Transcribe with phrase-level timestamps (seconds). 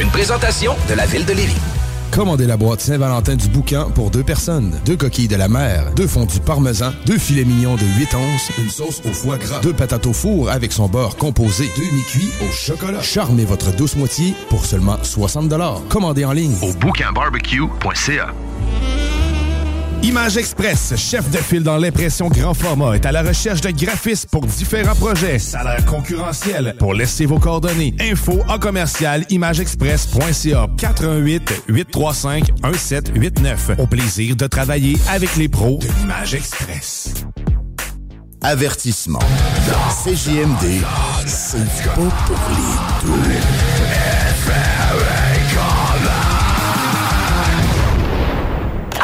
[0.00, 1.60] Une présentation de la ville de Lévis.
[2.10, 4.78] Commandez la boîte Saint-Valentin du bouquin pour deux personnes.
[4.86, 8.70] Deux coquilles de la mer, deux fondus parmesan, deux filets mignons de 8 onces, une
[8.70, 12.50] sauce au foie gras, deux patates au four avec son beurre composé, deux mi-cuits au
[12.50, 13.02] chocolat.
[13.02, 15.52] Charmez votre douce moitié pour seulement 60
[15.90, 18.28] Commandez en ligne au bouquinbarbecue.ca.
[20.02, 24.28] Image Express, chef de file dans l'impression grand format, est à la recherche de graphistes
[24.30, 25.38] pour différents projets.
[25.38, 26.74] Salaire concurrentiel.
[26.78, 27.94] Pour laisser vos coordonnées.
[28.00, 33.70] Info en commercial imageexpress.ca 418 835 1789.
[33.78, 37.14] Au plaisir de travailler avec les pros de l'Image Express.
[38.42, 39.20] Avertissement.
[40.04, 40.82] CJMD,
[41.26, 41.58] c'est
[41.94, 42.04] pour
[43.14, 43.22] les.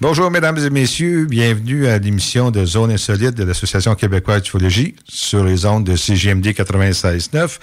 [0.00, 1.26] Bonjour, mesdames et messieurs.
[1.26, 6.46] Bienvenue à l'émission de Zone Insolite de l'Association québécoise d'ufologie sur les ondes de CGMD
[6.48, 7.58] 96.9.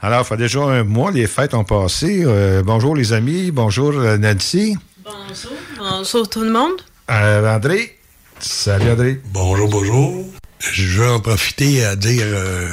[0.00, 2.22] Alors, il fait déjà un mois, les fêtes ont passé.
[2.24, 3.50] Euh, bonjour, les amis.
[3.50, 4.76] Bonjour, euh, Nancy.
[5.04, 5.52] Bonjour.
[5.78, 6.80] Bonjour tout le monde.
[7.10, 7.98] Euh, André.
[8.40, 9.20] Salut, André.
[9.32, 10.26] Bonjour, bonjour.
[10.60, 12.68] Je veux en profiter à dire euh,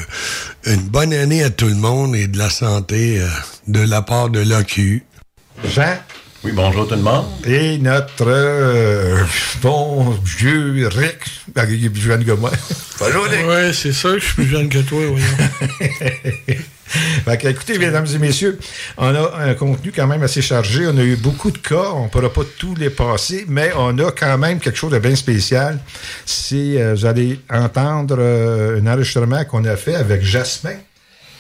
[0.66, 3.27] une bonne année à tout le monde et de la santé euh,
[3.67, 5.03] de la part de l'OQ.
[5.66, 5.97] Jean?
[6.45, 7.25] Oui, bonjour tout le monde.
[7.44, 9.17] Et notre euh,
[9.63, 11.17] bon vieux Rick.
[11.56, 12.51] Ah, Il est plus jeune que moi.
[13.00, 13.47] Bonjour, Rick.
[13.47, 15.00] Ouais, c'est ça, je suis plus jeune que toi.
[17.25, 18.59] Fait que, écoutez, mesdames et messieurs,
[18.97, 20.85] on a un contenu quand même assez chargé.
[20.85, 21.91] On a eu beaucoup de cas.
[21.95, 25.00] On ne pourra pas tous les passer, mais on a quand même quelque chose de
[25.00, 25.79] bien spécial.
[26.28, 30.78] C'est, euh, vous allez entendre euh, un enregistrement qu'on a fait avec Jasmin,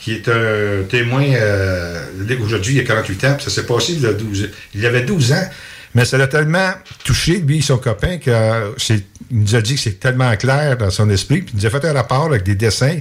[0.05, 1.23] qui est un témoin.
[1.33, 2.05] euh,
[2.43, 5.01] Aujourd'hui, il a 48 ans, puis ça s'est passé il y a 12 Il avait
[5.01, 5.49] 12 ans.
[5.95, 6.71] Mais ça l'a tellement
[7.03, 10.77] touché, lui et son copain, que euh, c'est- nous a dit que c'est tellement clair
[10.77, 11.41] dans son esprit.
[11.41, 12.99] Puis il nous a fait un rapport avec des dessins.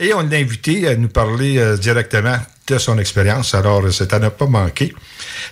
[0.00, 3.54] Et on l'a invité à nous parler euh, directement de son expérience.
[3.54, 4.92] Alors, euh, ça n'a pas manqué.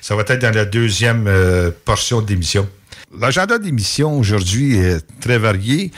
[0.01, 1.31] Ça va être dans la deuxième
[1.85, 2.69] portion de l'émission.
[3.21, 5.93] L'agenda d'émission aujourd'hui est très varié.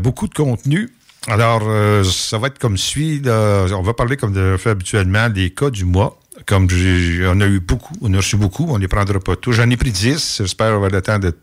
[0.00, 0.90] Beaucoup de contenu.
[1.28, 3.22] Alors, euh, ça va être comme suit.
[3.26, 6.18] On va parler, comme on fait habituellement, des cas du mois.
[6.46, 6.68] Comme
[7.26, 9.52] on a eu beaucoup, on a reçu beaucoup, on ne les prendra pas tous.
[9.52, 10.38] J'en ai pris 10.
[10.38, 11.36] J'espère avoir le temps de.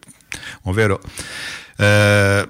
[0.65, 0.97] On verra.
[1.79, 2.45] Euh,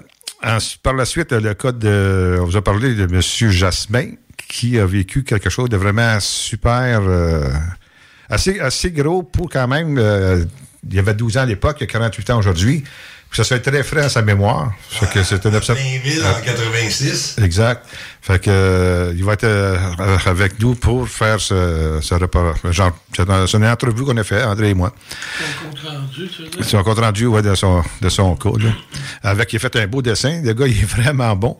[0.82, 2.38] par la suite, le cas de.
[2.40, 3.20] On vous a parlé de M.
[3.50, 4.12] Jasmin,
[4.48, 7.02] qui a vécu quelque chose de vraiment super.
[7.02, 7.52] euh,
[8.30, 9.98] assez, assez gros pour quand même.
[10.88, 12.82] il y avait 12 ans à l'époque, il y a 48 ans aujourd'hui.
[13.30, 14.72] Ça soit très frais à sa mémoire.
[14.88, 17.36] Fait que c'est un observ- en 86.
[17.42, 17.84] Exact.
[18.22, 19.76] Fait que euh, il va être euh,
[20.26, 22.54] avec nous pour faire ce, ce repas.
[22.70, 24.92] Genre, c'est un- c'est une entrevue qu'on a fait, André et moi.
[25.62, 26.28] Ton compte rendu,
[26.68, 28.50] tu un compte rendu ouais, de son, de son cas.
[28.58, 28.70] là.
[29.22, 30.40] Avec, il a fait un beau dessin.
[30.42, 31.56] Le gars, il est vraiment bon.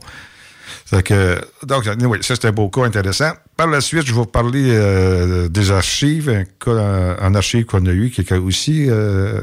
[0.91, 3.32] Que, donc, anyway, ça, c'est un beau cas intéressant.
[3.59, 7.66] Par la suite, je vais vous parler euh, des archives, un cas en, en archive
[7.66, 8.86] qu'on a eu, qui est aussi.
[8.89, 9.39] euh,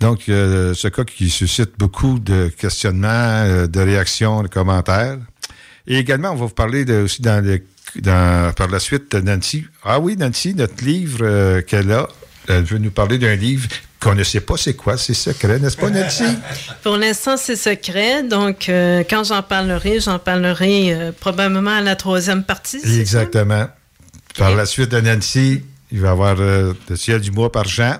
[0.00, 5.18] donc, euh, ce cas qui suscite beaucoup de questionnements, euh, de réactions, de commentaires.
[5.86, 7.62] Et également, on va vous parler aussi dans les,
[8.02, 9.66] dans, par la suite de Nancy.
[9.84, 12.08] Ah oui, Nancy, notre livre qu'elle a,
[12.50, 13.68] elle veut nous parler d'un livre
[14.00, 16.24] qu'on ne sait pas c'est quoi, c'est secret, n'est-ce pas, Nancy?
[16.82, 18.22] Pour l'instant, c'est secret.
[18.22, 22.80] Donc, euh, quand j'en parlerai, j'en parlerai euh, probablement à la troisième partie.
[22.98, 23.66] Exactement.
[24.38, 25.62] Par la suite de Nancy,
[25.92, 27.96] il va y avoir euh, le ciel du mois par Jean.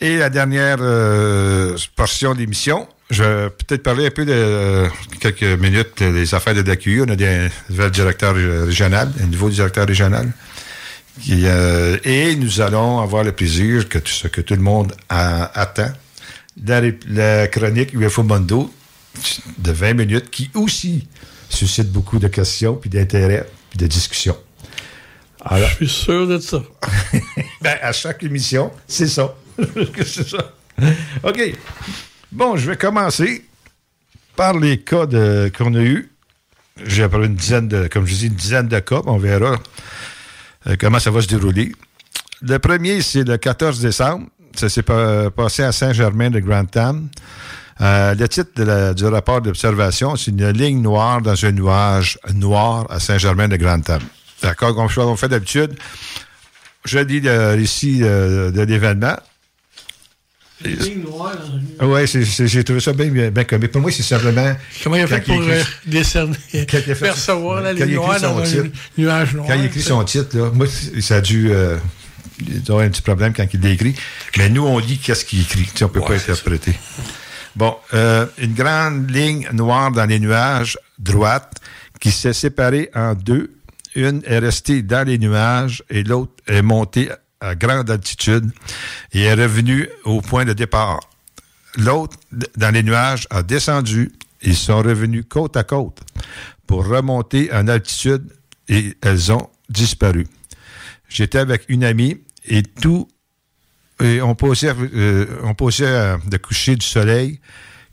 [0.00, 4.88] Et la dernière euh, portion d'émission, je vais peut-être parler un peu de euh,
[5.20, 7.02] quelques minutes des affaires de DAQU.
[7.02, 10.30] On a des nouvel directeur régional, un nouveau directeur régional.
[11.30, 15.50] Euh, et nous allons avoir le plaisir que tout, ce que tout le monde a-
[15.60, 15.90] attend.
[16.66, 18.72] Ré- la chronique UFO Mondo
[19.58, 21.06] de 20 minutes qui aussi
[21.48, 24.36] suscite beaucoup de questions, puis d'intérêt, puis de discussions.
[25.44, 26.62] Alors, Je suis sûr de ça.
[27.62, 29.34] ben, à chaque émission, c'est ça.
[30.04, 30.52] c'est ça.
[31.22, 31.54] OK.
[32.32, 33.44] Bon, je vais commencer
[34.36, 36.10] par les cas de- qu'on a eus.
[36.84, 39.00] J'ai près une dizaine de, comme je dis, une dizaine de cas.
[39.06, 39.56] On verra
[40.76, 41.72] comment ça va se dérouler?
[42.42, 44.26] Le premier, c'est le 14 décembre.
[44.54, 47.08] Ça s'est pa- passé à Saint-Germain de Grantham.
[47.80, 52.98] Euh, le titre du rapport d'observation, c'est une ligne noire dans un nuage noir à
[52.98, 54.00] Saint-Germain de Grantham.
[54.42, 54.74] D'accord?
[54.74, 55.76] Comme on fait d'habitude,
[56.84, 59.16] je lis le récit euh, de l'événement.
[60.64, 63.70] Oui, j'ai trouvé ça bien, bien, bien comique.
[63.70, 64.56] Pour moi, c'est simplement.
[64.82, 68.66] Comment il a fait pour euh, décerner, a percevoir la ligne noire dans un titre.
[68.96, 69.46] nuage noir?
[69.46, 70.66] Quand il écrit son titre, là, moi,
[71.00, 71.50] ça a dû.
[71.52, 71.76] Euh,
[72.40, 73.94] il doit avoir un petit problème quand il l'écrit.
[74.36, 75.64] Mais nous, on lit qu'est-ce qu'il écrit.
[75.64, 76.74] Tu sais, on ne peut pas interpréter.
[77.56, 81.60] Bon, euh, une grande ligne noire dans les nuages, droite,
[82.00, 83.52] qui s'est séparée en deux.
[83.94, 87.08] Une est restée dans les nuages et l'autre est montée
[87.40, 88.50] à grande altitude
[89.12, 91.00] et est revenue au point de départ.
[91.76, 92.16] L'autre,
[92.56, 94.12] dans les nuages, a descendu.
[94.42, 96.00] Ils sont revenus côte à côte
[96.66, 98.32] pour remonter en altitude
[98.68, 100.26] et elles ont disparu.
[101.08, 103.08] J'étais avec une amie et tout,
[104.00, 107.40] et on posait, euh, on euh, de coucher du soleil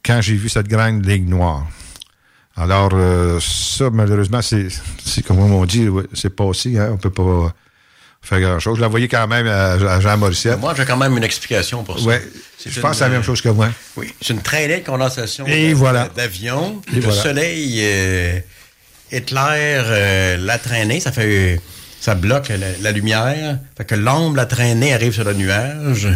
[0.04, 1.68] quand j'ai vu cette grande ligne noire.
[2.56, 4.70] Alors, euh, ça, malheureusement, c'est,
[5.26, 7.54] comme on dit, c'est passé, hein, on peut pas
[8.32, 8.78] grand-chose.
[8.78, 10.60] Je la voyais quand même à, à Jean Morissette.
[10.60, 12.06] Moi, j'ai quand même une explication pour ça.
[12.06, 12.24] Ouais,
[12.58, 13.70] C'est je pense c'est la une, même euh, chose que moi.
[13.98, 16.10] Oui, c'est une traînée de condensation Et voilà.
[16.16, 16.82] d'avion.
[16.94, 17.22] Le voilà.
[17.22, 18.40] soleil euh,
[19.12, 21.60] éclaire euh, la traînée, ça fait
[22.02, 23.60] ça bloque la, la lumière.
[23.78, 26.08] Fait que l'ombre, la traînée arrive sur le nuage.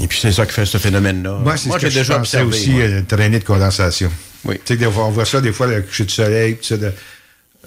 [0.00, 1.38] Et puis c'est ça qui fait ce phénomène-là.
[1.42, 2.48] Moi, c'est ce que déjà observé.
[2.48, 2.82] aussi, moi.
[2.82, 4.10] euh, une traînée de condensation.
[4.44, 4.60] Oui.
[4.64, 6.92] Tu sais, on voit ça des fois, le coucher du soleil, de-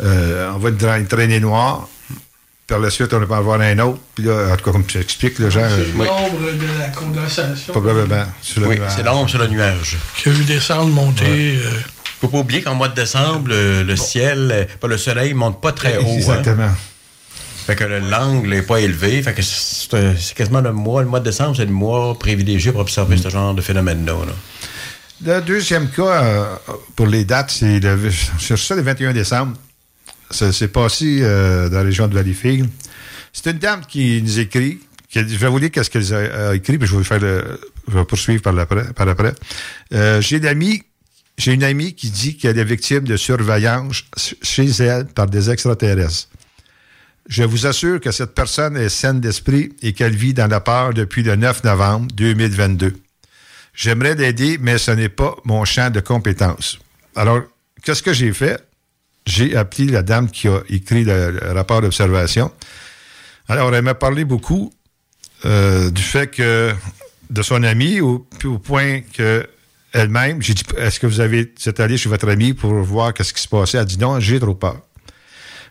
[0.04, 1.88] euh, on voit une, une traînée noire,
[2.68, 4.86] par la suite, on va en voir un autre, puis là, en tout cas, comme
[4.86, 7.72] tu expliques, le genre, C'est l'ombre de la condensation.
[7.72, 8.92] probablement, sur le Oui, nuage.
[8.96, 9.98] c'est l'ombre sur le nuage.
[10.18, 11.58] Qui a vu descendre, monter.
[11.64, 11.72] euh,
[12.20, 15.62] Faut pas oublier qu'en mois de décembre, le, le ciel, euh, pas le soleil monte
[15.62, 16.02] pas très haut.
[16.08, 16.16] hein.
[16.18, 16.70] Exactement.
[17.68, 19.22] Fait que le- l'angle n'est pas élevé.
[19.22, 21.04] Fait que c'est quasiment le mois.
[21.04, 24.14] Le mois de décembre, c'est le mois privilégié pour observer ce genre de phénomène-là.
[24.14, 25.36] là.
[25.36, 26.46] Le deuxième cas, euh,
[26.96, 28.10] pour les dates, c'est le,
[28.40, 29.54] sur ça, le 21 décembre.
[30.32, 32.70] Ça s'est passé euh, dans la région de Valleyfield.
[33.34, 34.80] C'est une dame qui nous écrit.
[35.10, 38.04] Je vais vous lire qu'est-ce qu'elle a, écrit, puis je vais, faire le- je vais
[38.06, 39.34] poursuivre par, après.
[39.94, 40.84] Euh, j'ai, une amie,
[41.38, 44.04] j'ai une amie qui dit qu'elle est victime de surveillance
[44.42, 46.28] chez elle par des extraterrestres.
[47.30, 50.94] Je vous assure que cette personne est saine d'esprit et qu'elle vit dans la peur
[50.94, 52.94] depuis le 9 novembre 2022.
[53.74, 56.80] J'aimerais l'aider, mais ce n'est pas mon champ de compétences.
[57.16, 57.42] Alors,
[57.84, 58.62] qu'est-ce que j'ai fait?
[59.28, 62.52] J'ai appelé la dame qui a écrit le, rapport d'observation.
[63.50, 64.74] Alors, elle m'a parlé beaucoup
[65.46, 66.74] euh, du fait que
[67.30, 69.46] de son ami, au, au point que
[69.92, 73.34] elle-même, j'ai dit, est-ce que vous avez, êtes allé chez votre ami pour voir qu'est-ce
[73.34, 73.78] qui se passait?
[73.78, 74.80] Elle a dit non, j'ai trop peur.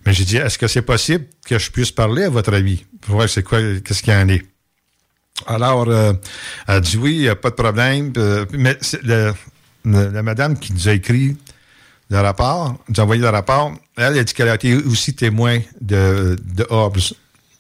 [0.05, 3.17] Mais j'ai dit, est-ce que c'est possible que je puisse parler à votre ami pour
[3.17, 4.45] voir c'est quoi, qu'est-ce qu'il y en est?
[5.47, 6.13] Alors, euh,
[6.69, 8.13] elle a dit oui, il n'y a pas de problème.
[8.17, 8.77] euh, mais
[9.85, 11.37] la madame qui nous a écrit
[12.11, 15.59] le rapport, nous a envoyé le rapport, elle a dit qu'elle a été aussi témoin
[15.81, 16.99] de, de Hobbes,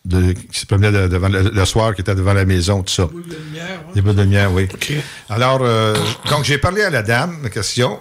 [0.04, 2.92] de, qui se promenait de- devant le, le soir, qui était devant la maison, tout
[2.92, 3.08] ça.
[3.94, 4.68] Des boules de lumière, oui.
[5.28, 5.96] Alors, euh,
[6.30, 7.98] donc, j'ai parlé à la dame, la question,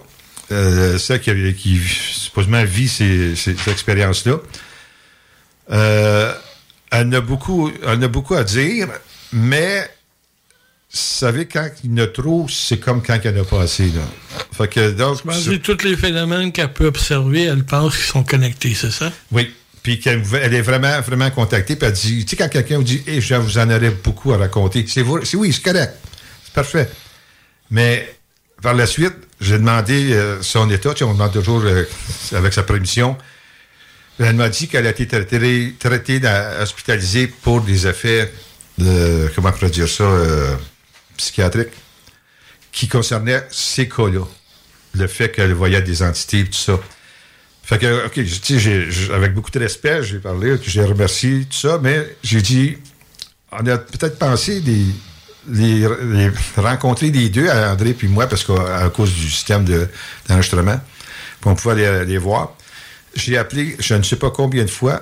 [0.52, 4.36] euh, celle qui, qui supposément vit ces, ces- cette expérience-là.
[5.72, 6.34] Euh,
[6.92, 8.88] elle, a beaucoup, elle a beaucoup à dire,
[9.34, 9.90] mais
[10.98, 13.62] savez, quand il y en a trop, c'est comme quand il n'y en a pas
[13.62, 13.86] assez.
[13.88, 14.02] Là.
[14.52, 18.74] Fait que, donc, Je tous les phénomènes qu'elle peut observer, elle pense qu'ils sont connectés,
[18.74, 19.12] c'est ça?
[19.32, 19.54] Oui.
[19.84, 21.76] Puis qu'elle elle est vraiment, vraiment contactée.
[21.76, 24.34] Puis elle dit, tu sais, quand quelqu'un vous dit, hey, je vous en aurais beaucoup
[24.34, 25.94] à raconter, c'est oui, c'est correct.
[26.44, 26.90] C'est parfait.
[27.70, 28.16] Mais
[28.62, 30.94] par la suite, j'ai demandé euh, son état.
[30.94, 31.84] Tu sais, on demande toujours euh,
[32.34, 33.18] avec sa permission.
[34.18, 36.22] Elle m'a dit qu'elle a été traitée, traitée
[36.62, 38.32] hospitalisée pour des effets
[38.78, 40.56] de, comment on pourrait dire ça, euh,
[41.18, 41.74] psychiatriques,
[42.72, 44.26] qui concernaient ces cas-là.
[44.94, 46.80] Le fait qu'elle voyait des entités et tout ça.
[47.64, 52.42] Fait que, OK, avec beaucoup de respect, j'ai parlé, j'ai remercié, tout ça, mais j'ai
[52.42, 52.78] dit,
[53.52, 54.62] on a peut-être pensé
[55.48, 55.88] les,
[56.58, 59.88] rencontrer les deux, André puis moi, parce qu'à cause du système de-
[60.28, 60.80] d'enregistrement,
[61.42, 62.54] puis on pouvait les, les voir.
[63.16, 65.02] J'ai appelé, je ne sais pas combien de fois,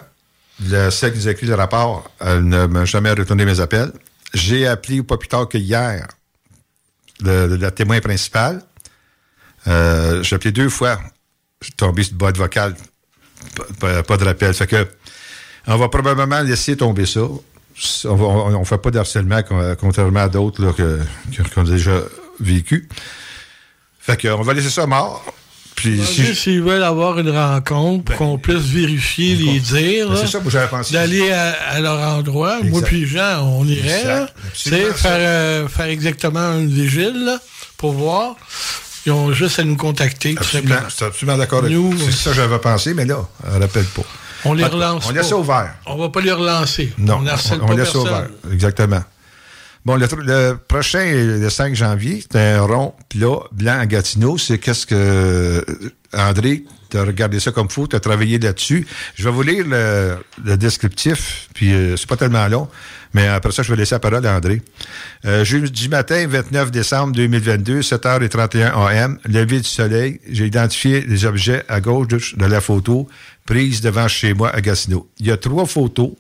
[0.66, 3.92] le, celle qui nous a écrit le rapport, elle ne m'a jamais retourné mes appels.
[4.34, 6.08] J'ai appelé pas plus tard que hier
[7.22, 8.62] le, le- témoin principal.
[9.68, 11.00] Euh, j'ai appelé deux fois.
[11.62, 12.76] Suis tombé sur boîte vocale.
[13.80, 14.54] Pas, pas- de rappel.
[14.54, 14.88] Fait que
[15.68, 17.22] on va probablement laisser tomber ça.
[18.06, 21.00] On ne fait pas de harcèlement, con- contrairement à d'autres là, que-
[21.54, 22.02] qu'on a déjà
[22.40, 22.90] vécu.
[24.00, 25.24] Fait que, on va laisser ça mort.
[25.76, 30.28] Puis si S'ils veulent avoir une rencontre, pour qu'on puisse vérifier les dires, Ben, c'est
[30.28, 30.94] ça pensé.
[30.94, 36.70] d'aller à, à leur endroit, moi puis Jean, on irait, faire, euh, faire exactement une
[36.70, 37.38] vigile, là,
[37.78, 38.36] pour voir.
[39.06, 42.06] Ils ont juste à nous contacter, Absolument, je suis absolument d'accord avec Nous, vous.
[42.06, 44.04] C'est ça que j'avais pensé, mais là, on rappelle pas.
[44.46, 45.30] On les relance On laisse pas.
[45.30, 45.74] ça ouvert.
[45.86, 46.94] On va pas les relancer.
[46.98, 48.02] Non, on on, laisse personne.
[48.02, 48.28] ouvert.
[48.52, 49.04] Exactement.
[49.86, 54.38] Bon, le, prochain, le 5 janvier, c'est un rond plat blanc à Gatineau.
[54.38, 54.96] C'est qu'est-ce que...
[54.96, 55.62] euh,
[56.14, 58.88] André, tu as regardé ça comme fou, tu as travaillé là-dessus.
[59.16, 62.70] Je vais vous lire le, le descriptif, puis euh, c'est pas tellement long,
[63.14, 64.62] mais après ça, je vais laisser la parole à André.
[65.26, 71.64] Euh, jeudi matin, 29 décembre 2022, 7h31 AM, lever du soleil, j'ai identifié les objets
[71.68, 73.10] à gauche de la photo
[73.46, 75.10] prise devant chez moi à Gatineau.
[75.20, 76.12] Il y a trois photos.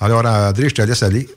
[0.00, 1.28] Alors, André, je te laisse aller.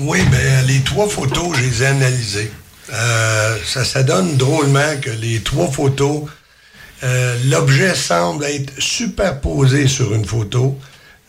[0.00, 2.50] Oui, ben les trois photos, je les ai analysées.
[2.92, 6.22] Euh, ça, ça donne drôlement que les trois photos,
[7.02, 10.78] euh, l'objet semble être superposé sur une photo.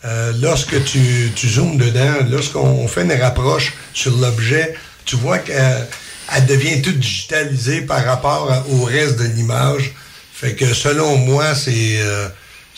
[0.04, 4.74] Euh, lorsque tu, tu zoomes dedans, lorsqu'on fait une rapproche sur l'objet,
[5.04, 5.86] tu vois qu'elle
[6.34, 9.92] elle devient toute digitalisée par rapport à- au reste de l'image.
[10.32, 12.28] Fait que selon moi, c'est euh,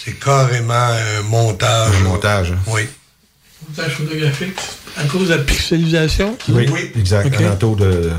[0.03, 1.95] c'est carrément un montage.
[2.01, 2.51] Un montage.
[2.53, 2.59] hein.
[2.67, 2.89] Oui.
[3.75, 4.55] Montage photographique,
[4.99, 6.37] à cause de la pixelisation?
[6.49, 7.27] Oui, exact.
[7.27, 7.41] OK.
[7.41, 8.11] Alentour de...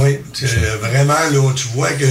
[0.00, 0.46] Oui, c'est
[0.80, 2.04] vraiment, là, tu vois que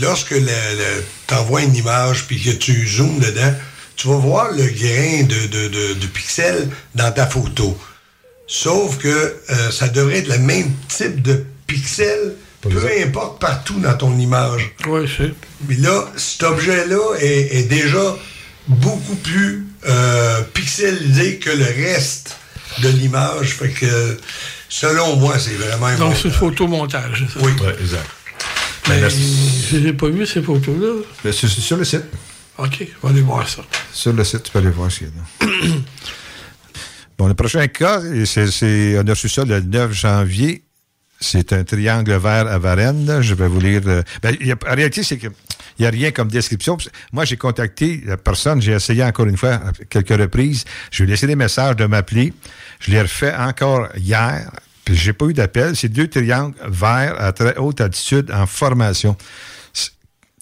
[0.00, 3.54] lorsque tu envoies une image puis que tu zoomes dedans,
[3.96, 7.78] tu vas voir le grain de, de, de- de pixels dans ta photo.
[8.46, 12.70] Sauf que euh, ça devrait être le même type de pixels, peu
[13.04, 14.74] importe partout dans ton image.
[14.88, 15.32] Oui, c'est.
[15.68, 18.16] Mais là, cet objet-là est, est déjà
[18.66, 22.36] beaucoup plus euh, pixelisé que le reste
[22.82, 23.54] de l'image.
[23.54, 24.18] Fait que,
[24.68, 27.44] selon moi, c'est vraiment un Donc, c'est photomontage, c'est ça?
[27.44, 27.52] Oui.
[27.80, 28.06] exact.
[28.88, 29.10] Mais Ben,
[29.70, 31.02] je n'ai pas vu ces photos-là.
[31.24, 32.04] Mais c'est sur le site.
[32.58, 33.62] OK, on va aller voir ça.
[33.92, 35.76] Sur le site, tu peux aller voir ce qu'il y a là.
[37.18, 40.64] bon, le prochain cas, c'est, c'est- on a reçu ça le 9 janvier.
[41.20, 43.18] C'est un triangle vert à Varennes.
[43.20, 43.82] Je vais vous lire.
[43.86, 45.26] euh, ben, il y a- en réalité, c'est que
[45.80, 46.76] il n'y a rien comme description.
[47.10, 50.66] Moi, j'ai contacté la personne, j'ai essayé encore une fois, quelques reprises.
[50.90, 52.34] Je lui ai laissé des messages de m'appeler.
[52.80, 54.50] Je l'ai refait encore hier.
[54.84, 55.74] Puis j'ai pas eu d'appel.
[55.74, 59.16] C'est deux triangles verts à très haute altitude en formation.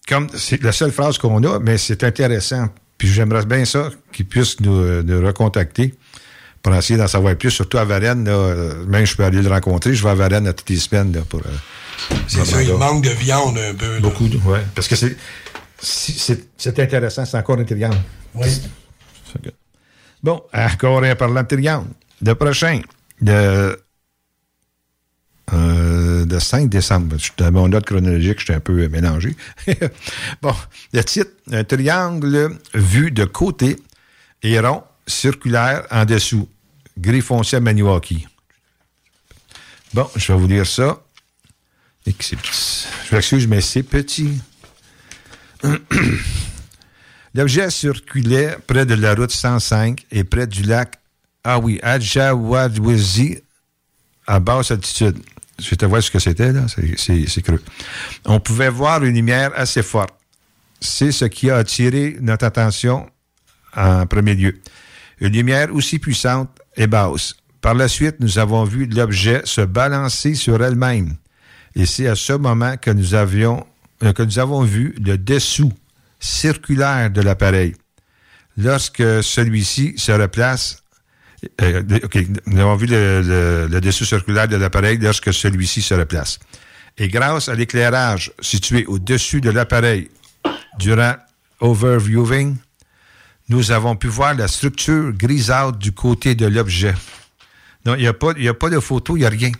[0.08, 2.68] Comme c'est la seule phrase qu'on a, mais c'est intéressant.
[2.96, 4.74] Puis j'aimerais bien ça qu'ils puissent nous,
[5.24, 5.94] recontacter
[6.64, 8.28] pour essayer d'en savoir plus, surtout à Varennes.
[8.88, 9.94] Même je peux aller le rencontrer.
[9.94, 11.40] Je vais à Varennes à toutes les semaines là, pour.
[11.46, 11.50] euh,
[12.26, 13.94] C'est ça, il manque de viande un peu.
[13.94, 14.00] là.
[14.00, 14.64] Beaucoup, de- ouais.
[14.74, 15.16] Parce que c'est,
[16.78, 17.98] intéressant, c'est encore un triangle.
[18.34, 18.48] Oui.
[20.22, 21.88] Bon, encore un parlant de triangle.
[22.22, 22.80] Le prochain,
[23.20, 23.76] le,
[25.52, 27.16] euh, le 5 décembre.
[27.18, 29.36] Je- Dans mon note chronologique, j'étais un peu mélangé.
[30.42, 30.54] bon,
[30.92, 33.76] le titre, un triangle vu de côté
[34.42, 36.48] et rond, circulaire en dessous.
[36.98, 38.26] Gris foncé à Maniwaki.
[39.94, 41.00] Bon, je vais vous lire ça.
[43.08, 44.40] Je m'excuse, mais c'est petit.
[47.34, 50.94] L'objet circulait près de la route 105 et près du lac
[51.44, 51.98] ah oui, à
[54.40, 55.18] basse altitude.
[55.58, 56.66] Je te voir ce que c'était, là.
[56.68, 57.62] C'est creux.
[58.26, 60.14] On pouvait voir une lumière assez forte.
[60.80, 63.08] C'est ce qui a attiré notre attention
[63.74, 64.60] en premier lieu.
[65.20, 67.34] Une lumière aussi puissante et basse.
[67.60, 71.16] Par la suite, nous avons vu l'objet se balancer sur elle-même.
[71.78, 73.64] Et c'est à ce moment que nous avions,
[74.02, 75.72] euh, que nous avons vu le dessous
[76.18, 77.76] circulaire de l'appareil.
[78.56, 80.82] Lorsque celui-ci se replace,
[81.62, 86.40] euh, OK, nous avons vu le, dessous circulaire de l'appareil lorsque celui-ci se replace.
[86.98, 90.10] Et grâce à l'éclairage situé au-dessus de l'appareil
[90.80, 91.14] durant
[91.60, 92.56] overviewing,
[93.50, 96.94] nous avons pu voir la structure grisâtre du côté de l'objet.
[97.86, 99.52] Non, il n'y a, a pas de photo, il n'y a rien.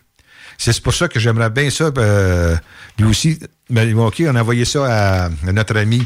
[0.61, 1.91] C'est pour ça que j'aimerais bien ça.
[1.97, 2.57] euh,
[2.99, 3.39] lui aussi,
[3.71, 6.05] mais, OK, on a envoyé ça à, à notre ami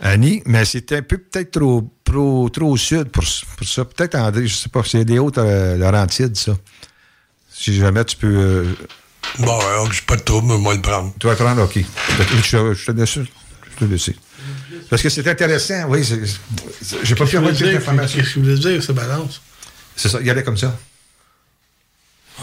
[0.00, 3.22] Annie, mais c'était un peu peut-être trop, trop, trop au sud pour,
[3.56, 3.84] pour ça.
[3.84, 6.56] Peut-être André, je sais pas, c'est des hautes euh, Laurentides, ça.
[7.52, 8.26] Si jamais tu peux.
[8.26, 8.64] euh,
[9.38, 11.12] Bon, alors, j'ai pas de trouble, mais moi le prendre.
[11.20, 11.78] tu vas le prendre, OK.
[12.42, 13.18] Je, te laisse.
[13.18, 14.10] Je te laisse.
[14.88, 16.02] Parce que c'est intéressant, oui.
[17.04, 18.18] J'ai pas pu avoir l'information.
[18.18, 19.40] Qu'est-ce que vous voulez dire, ça balance?
[19.94, 20.76] C'est ça, il y allait comme ça.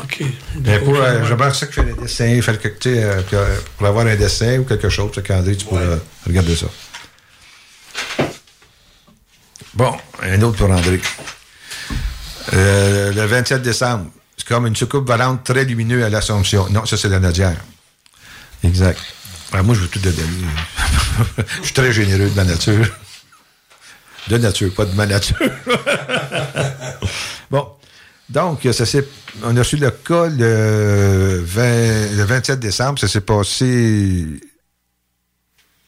[0.03, 0.23] OK.
[0.63, 3.03] Mais pour, euh, j'aimerais ça que je fais des dessins, il fallait que, tu sais,
[3.03, 5.21] euh, euh, pour avoir un dessin ou quelque chose, tu
[5.65, 6.67] pourrais euh, regarder ça.
[9.73, 10.99] Bon, un autre pour André.
[12.53, 16.67] Euh, le 27 décembre, c'est comme une soucoupe volante très lumineuse à l'Assomption.
[16.69, 17.57] Non, ça, c'est la Nadière.
[18.63, 18.99] Exact.
[19.51, 20.17] Ah, moi, je veux tout donner.
[21.59, 22.85] je suis très généreux de ma nature.
[24.27, 25.37] De nature, pas de ma nature.
[28.29, 28.83] Donc, ça
[29.43, 32.99] on a reçu le cas le, 20 le 27 décembre.
[32.99, 34.25] Ça s'est passé.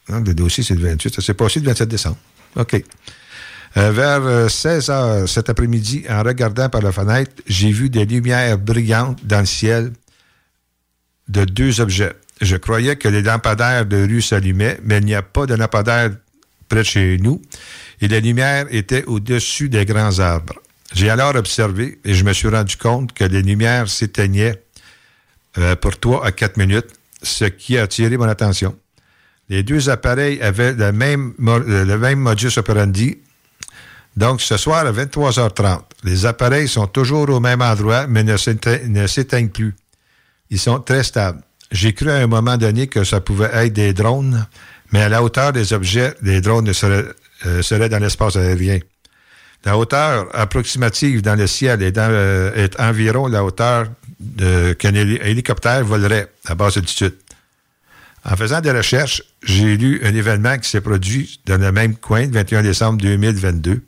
[0.08, 1.16] Non, le dossier, c'est le 28.
[1.16, 2.16] Ça s'est passé le 27 décembre.
[2.56, 2.82] OK.
[3.76, 8.04] Euh, vers euh, 16 heures cet après-midi, en regardant par la fenêtre, j'ai vu des
[8.04, 9.92] lumières brillantes dans le ciel
[11.28, 12.12] de deux objets.
[12.40, 16.10] Je croyais que les lampadaires de rue s'allumaient, mais il n'y a pas de lampadaire
[16.68, 17.40] près de chez nous,
[18.00, 20.54] et les lumières étaient au-dessus des grands arbres.
[20.92, 24.62] J'ai alors observé et je me suis rendu compte que les lumières s'éteignaient
[25.58, 26.88] euh, pour 3 à 4 minutes,
[27.22, 28.76] ce qui a attiré mon attention.
[29.48, 33.18] Les deux appareils avaient le même, modus operandi.
[34.16, 38.86] Donc, ce soir à 23h30, les appareils sont toujours au même endroit, mais ne s'éte-
[38.88, 39.74] ne s'éteignent plus.
[40.50, 41.40] Ils sont très stables.
[41.70, 44.46] J'ai cru à un moment donné que ça pouvait être des drones,
[44.92, 48.80] mais à la hauteur des objets, les drones euh, seraient dans l'espace aérien.
[49.64, 53.86] La hauteur approximative dans le ciel est, euh, environ la hauteur
[54.78, 57.14] qu'un héli- hélicoptère volerait à basse altitude.
[58.24, 62.26] En faisant des recherches, j'ai lu un événement qui s'est produit dans le même coin
[62.26, 63.82] le 21 décembre 2022.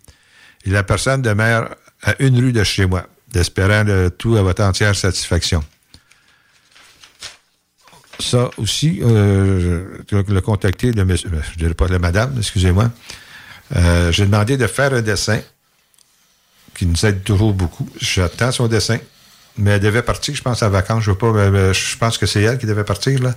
[0.65, 4.63] Et la personne demeure à une rue de chez moi, espérant le tout à votre
[4.63, 5.63] entière satisfaction.
[8.21, 12.91] Ça aussi, euh, l'ai contacté, le je dirais pas la madame, excusez-moi.
[13.77, 15.41] Euh, j'ai demandé de faire un dessin
[16.75, 17.89] qui nous aide toujours beaucoup.
[18.01, 18.99] J'attends son dessin,
[19.57, 21.05] mais elle devait partir, je pense, à vacances.
[21.05, 23.35] Je veux pas, je pense que c'est elle qui devait partir, là.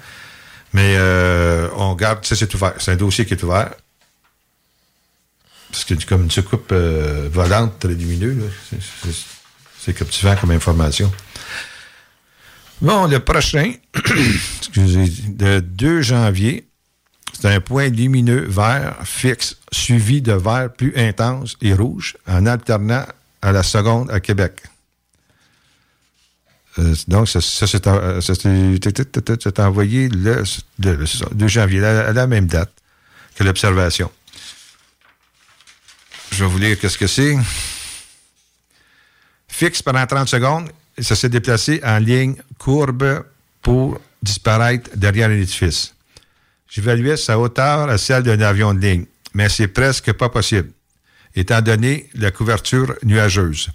[0.73, 2.73] Mais euh, on garde, ça c'est ouvert.
[2.79, 3.73] C'est un dossier qui est ouvert.
[5.71, 8.51] Parce que comme une soucoupe euh, volante très lumineuse,
[9.79, 11.11] C'est captivant comme information.
[12.81, 13.73] Bon, le prochain,
[14.57, 16.67] excusez, le 2 janvier,
[17.33, 23.05] c'est un point lumineux vert fixe, suivi de vert plus intense et rouge, en alternant
[23.45, 24.61] à la seconde à Québec.
[26.79, 27.87] Euh, donc, ça, c'est
[29.59, 30.43] envoyé le,
[30.79, 32.71] le- c'est ça, 2 janvier, à, la même date
[33.35, 34.11] que l'observation.
[36.31, 37.37] Je vais vous lire qu'est-ce que c'est.
[39.47, 43.23] Fixe pendant 30 secondes, ça s'est déplacé en ligne courbe
[43.61, 45.93] pour disparaître derrière l'édifice.
[46.67, 50.71] J'évaluais sa hauteur à celle d'un avion de ligne, mais c'est presque pas possible,
[51.35, 53.69] étant donné la couverture nuageuse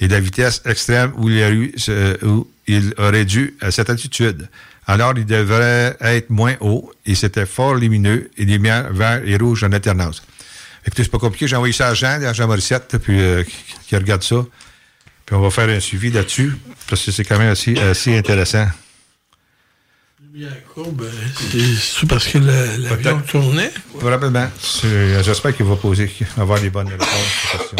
[0.00, 1.74] et la vitesse extrême où il, a eu,
[2.22, 4.48] où il aurait dû à cette altitude.
[4.86, 9.62] Alors, il devrait être moins haut et c'était fort lumineux et lumière vert et rouge
[9.62, 10.22] en alternance.
[10.84, 11.46] Écoutez, c'est pas compliqué.
[11.46, 13.44] J'ai envoyé ça à Jean, à Jean Morissette, puis euh,
[13.86, 14.44] qui regarde ça.
[15.24, 16.56] Puis on va faire un suivi là-dessus,
[16.88, 18.66] parce que c'est quand même assez, assez intéressant.
[20.74, 22.46] Courbe, euh, c'est- parce que le-
[22.78, 23.26] l'avion Peut-être.
[23.26, 23.70] tournait.
[23.98, 24.48] Probablement.
[24.58, 27.74] C'est- J'espère qu'il va poser, avoir les bonnes réponses.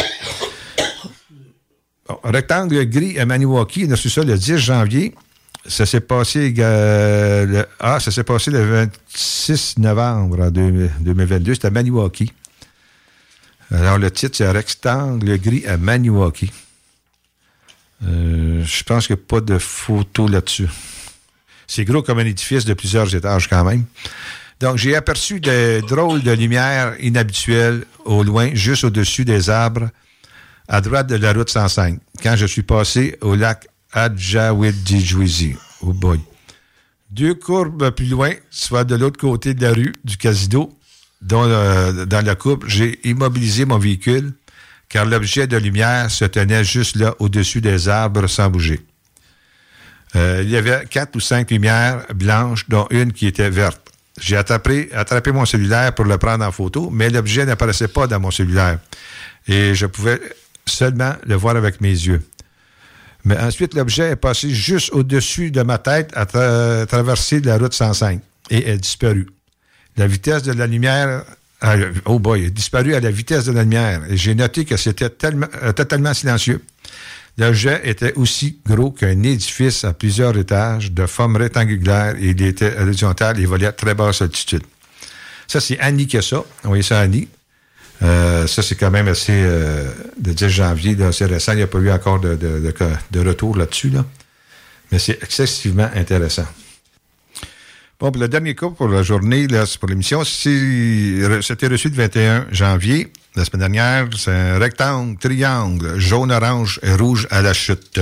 [2.07, 5.15] Bon, rectangle gris à Maniwaki, on a reçu ça le 10 janvier.
[5.65, 11.53] Ça s'est passé, euh, le, ah, ça s'est passé le 26 novembre en deux- 2022.
[11.55, 12.31] C'était à Maniwaki.
[13.71, 16.51] Alors, le titre, c'est Rectangle gris à Maniwaki.
[18.05, 20.67] Euh, je pense qu'il n'y a pas de photo là-dessus.
[21.75, 23.85] C'est gros comme un édifice de plusieurs étages quand même.
[24.59, 29.89] Donc, j'ai aperçu des drôles de lumière inhabituelles au loin, juste au-dessus des arbres,
[30.67, 35.55] à droite de la route 105, quand je suis passé au lac Adjawidjijwizi.
[35.81, 36.19] Oh boy.
[37.09, 40.71] Deux courbes plus loin, soit de l'autre côté de la rue du casino,
[41.27, 44.33] le- dans la courbe, j'ai immobilisé mon véhicule,
[44.89, 48.79] car l'objet de lumière se tenait juste là, au-dessus des arbres, sans bouger.
[50.15, 53.79] Euh, il y avait quatre ou cinq lumières blanches, dont une qui était verte.
[54.19, 54.89] J'ai attrapé,
[55.33, 58.77] mon cellulaire pour le prendre en photo, mais l'objet n'apparaissait pas dans mon cellulaire.
[59.47, 60.21] Et je pouvais
[60.67, 62.21] seulement le voir avec mes yeux.
[63.25, 67.73] Mais ensuite, l'objet est passé juste au-dessus de ma tête à tra- traverser la route
[67.73, 68.19] 105
[68.51, 69.27] et est disparu.
[69.97, 71.23] La vitesse de la lumière,
[71.61, 74.01] ah, oh boy, est disparu à la vitesse de la lumière.
[74.09, 76.61] Et j'ai noté que c'était euh, totalement silencieux.
[77.37, 82.41] Le jet était aussi gros qu'un édifice à plusieurs étages, de forme rectangulaire, et il
[82.43, 84.63] était horizontal et volait à très basse altitude.
[85.47, 86.43] Ça, c'est Annie qui a ça.
[86.63, 87.27] On voyez ça, Annie?
[88.03, 89.33] Euh, ça, c'est quand même assez...
[89.33, 91.53] Euh, de 10 janvier, c'est récent.
[91.53, 92.73] Il n'y a pas eu encore de, de, de,
[93.11, 93.89] de retour là-dessus.
[93.89, 94.05] Là.
[94.91, 96.45] Mais c'est excessivement intéressant.
[97.99, 103.13] Bon, le dernier cas pour la journée, là, pour l'émission, c'était reçu le 21 janvier.
[103.35, 107.99] La semaine dernière, c'est un rectangle, triangle, jaune, orange et rouge à la chute.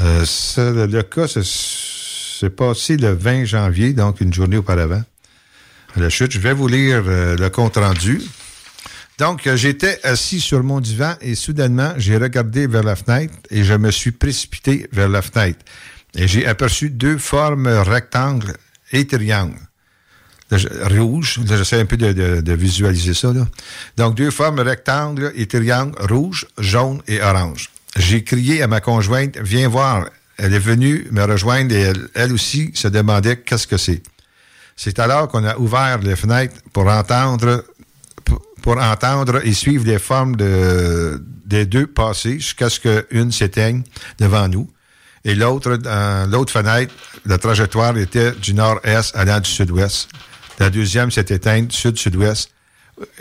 [0.00, 0.24] Euh,
[0.86, 5.02] le, cas, c'est passé le 20 janvier, donc une journée auparavant.
[5.94, 8.22] À la chute, je vais vous lire euh, le compte-rendu.
[9.18, 13.62] Donc, euh, j'étais assis sur mon divan et soudainement, j'ai regardé vers la fenêtre et
[13.62, 15.60] je me suis précipité vers la fenêtre.
[16.14, 18.54] Et j'ai aperçu deux formes rectangles
[18.92, 19.58] et triangles.
[20.50, 23.32] Rouge, j'essaie un peu de, visualiser ça.
[23.32, 23.46] Là.
[23.96, 27.70] Donc, deux formes rectangles et triangles, rouge, jaune et orange.
[27.96, 30.06] J'ai crié à ma conjointe, viens voir.
[30.36, 34.02] Elle est venue me rejoindre et elle, aussi se demandait qu'est-ce que c'est.
[34.76, 37.64] C'est alors qu'on a ouvert les fenêtres pour entendre
[38.62, 43.82] pour- entendre et suivre les formes de, des deux passer jusqu'à ce qu'une s'éteigne
[44.18, 44.70] devant nous.
[45.24, 46.92] Et l'autre, dans l'autre fenêtre,
[47.26, 50.08] la trajectoire était du nord-est allant du sud-ouest.
[50.58, 52.50] La deuxième s'est éteinte sud-sud-ouest,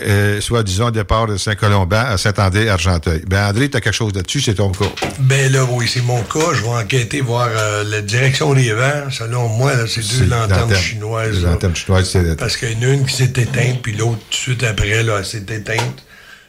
[0.01, 3.23] euh, soit disons départ de Saint-Colomban à Saint-André, Argenteuil.
[3.27, 4.85] Ben André, tu as quelque chose là-dessus, c'est ton cas.
[5.19, 6.53] Ben là, oui, c'est mon cas.
[6.53, 9.09] Je vais enquêter, voir euh, la direction des vents.
[9.09, 10.81] Selon moi, là, c'est deux lanternes lanterne.
[10.81, 11.43] chinoises.
[11.43, 14.29] Lanternes chinoises, c'est Parce qu'il y en a une qui s'est éteinte, puis l'autre, tout
[14.29, 16.03] de suite après, là, elle s'est éteinte.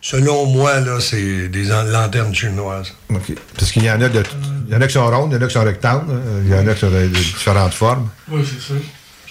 [0.04, 2.92] Selon moi, là, c'est des lanternes chinoises.
[3.08, 3.34] OK.
[3.56, 4.22] Parce qu'il y en a de,
[4.68, 6.42] il y en a qui sont rondes, il y en a qui sont rectangles, hein.
[6.44, 8.08] il y en a qui sont de, de différentes formes.
[8.28, 8.78] Oui, c'est ça.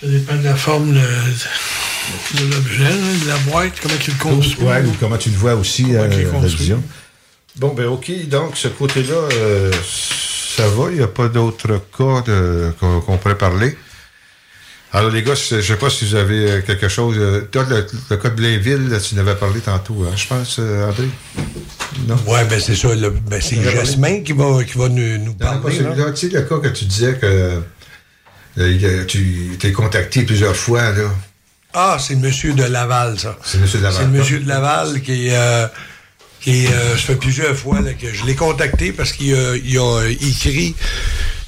[0.01, 2.85] Ça dépend de la forme de, de l'objet,
[3.23, 4.65] de la boîte, comment tu le construis.
[4.65, 6.81] Ouais, ou comment tu le vois aussi, Comment euh, la vision.
[7.57, 9.71] Bon, ben OK, donc ce côté-là, euh,
[10.55, 13.77] ça va, il n'y a pas d'autres cas de- qu'on qu'on pourrait parler.
[14.93, 17.15] Alors les gars, je ne sais pas si vous avez euh, quelque chose.
[17.17, 20.27] euh, Toi, le, le cas de Blainville, là, tu en avais parlé tantôt, hein, je
[20.27, 21.07] pense, euh, André?
[22.07, 22.17] Non?
[22.27, 22.89] Ouais, ben c'est ça.
[23.27, 23.61] ben, c'est.
[23.61, 25.79] Jasmin qui va, qui va nous, nous Non, pas parler.
[25.79, 25.91] là.
[25.91, 26.11] celui-là.
[26.11, 27.61] Tu sais, le cas que tu disais que
[28.57, 31.09] euh, tu t'es contacté plusieurs fois, là.
[31.73, 33.37] Ah, c'est le monsieur de Laval, ça.
[33.45, 34.01] C'est le monsieur de Laval.
[34.01, 35.67] C'est le monsieur de Laval qui, euh,
[36.41, 39.77] qui euh, ça fait plusieurs fois là, que je l'ai contacté parce qu'il a, il
[39.77, 40.75] a écrit,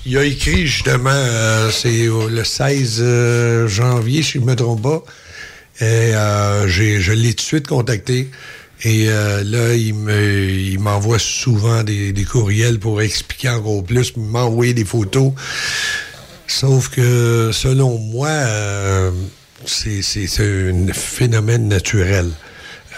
[0.05, 4.81] il a écrit justement, euh, c'est le 16 euh, janvier, si je ne me trompe
[4.81, 5.03] pas.
[5.79, 8.29] Et euh, je l'ai tout de suite contacté.
[8.83, 14.15] Et euh, là, il me, il m'envoie souvent des, des courriels pour expliquer encore plus,
[14.17, 15.31] m'envoyer des photos.
[16.47, 19.11] Sauf que, selon moi, euh,
[19.65, 20.01] c'est
[20.39, 22.29] un phénomène naturel.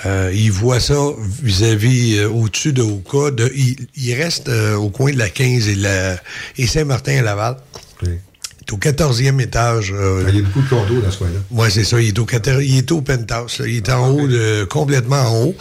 [0.05, 0.95] Euh, il voit ça
[1.41, 3.31] vis-à-vis euh, au-dessus de Oka.
[3.31, 6.15] De, il, il reste euh, au coin de la 15 et, la,
[6.57, 7.57] et Saint-Martin à Laval.
[8.03, 9.91] Il est au 14e étage.
[9.95, 11.39] euh, Il y a beaucoup de condos dans ce coin-là.
[11.51, 11.99] oui, c'est ça.
[12.01, 13.59] Il est au, quater- il est au penthouse.
[13.59, 13.67] là.
[13.67, 15.55] Il est en haut, de, complètement en haut.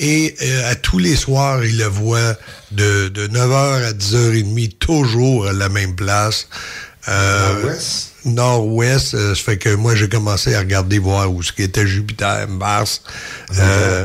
[0.00, 0.34] Et
[0.66, 2.36] à tous les soirs, il le voit
[2.70, 6.48] de, de 9h à 10h30, toujours à la même place.
[7.08, 7.54] Euh,
[8.28, 9.14] Nord-ouest?
[9.14, 12.46] Euh, ça fait que moi, j'ai commencé à regarder, voir où ce qui était Jupiter,
[12.48, 13.02] Mars.
[13.58, 14.04] Euh,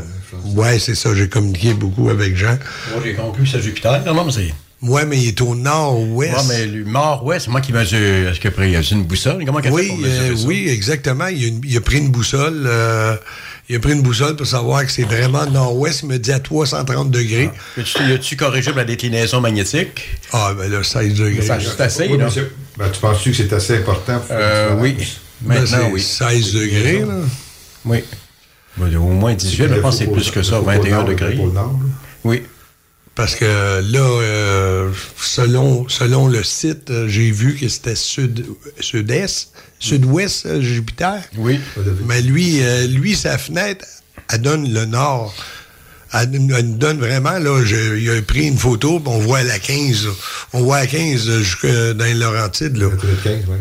[0.54, 1.14] ouais, c'est ça.
[1.14, 2.58] J'ai communiqué beaucoup avec Jean.
[2.92, 4.02] Moi, j'ai conclu que c'est Jupiter.
[4.06, 4.54] Non, non, mais c'est.
[4.82, 6.32] Ouais, mais il est au nord-ouest.
[6.32, 8.28] Moi, mais le nord-ouest, c'est moi qui mesure.
[8.28, 9.42] Est-ce qu'il a pris une boussole?
[9.46, 10.42] Comment Oui, euh, ça?
[10.46, 11.26] oui, exactement.
[11.28, 12.64] Il a, une- il a pris une boussole.
[12.66, 13.16] euh,
[13.70, 16.00] il a pris une boussole pour savoir que c'est vraiment nord-ouest.
[16.02, 17.48] Il me dit à 330 degrés.
[17.78, 20.18] As-tu, as-tu corrigé la déclinaison magnétique?
[20.34, 21.46] Ah, ben là, 16 degrés.
[21.46, 22.28] Ça, c'est assez, Oui, là.
[22.76, 24.18] Ben, tu penses-tu que c'est assez important?
[24.18, 24.96] Pour Euh, oui.
[25.40, 26.00] Ben, Maintenant, c'est oui.
[26.00, 27.14] 16 degrés, là.
[27.84, 28.04] Oui.
[28.76, 31.38] Ben, au moins 18, je pense que c'est plus que ça, 21 degrés.
[32.24, 32.42] Oui.
[33.14, 38.44] Parce que là, euh, selon, selon le site, euh, j'ai vu que c'était sud,
[38.80, 41.22] sud-est, sud-ouest, euh, Jupiter.
[41.36, 41.60] Oui.
[42.06, 43.84] Mais lui, euh, lui, sa fenêtre,
[44.32, 45.32] elle donne le nord.
[46.16, 47.60] Elle, nous- elle nous donne vraiment, là,
[47.98, 50.12] il a pris une photo, puis on voit la 15, là.
[50.52, 52.86] On voit la 15 jusque dans les Laurentides, là.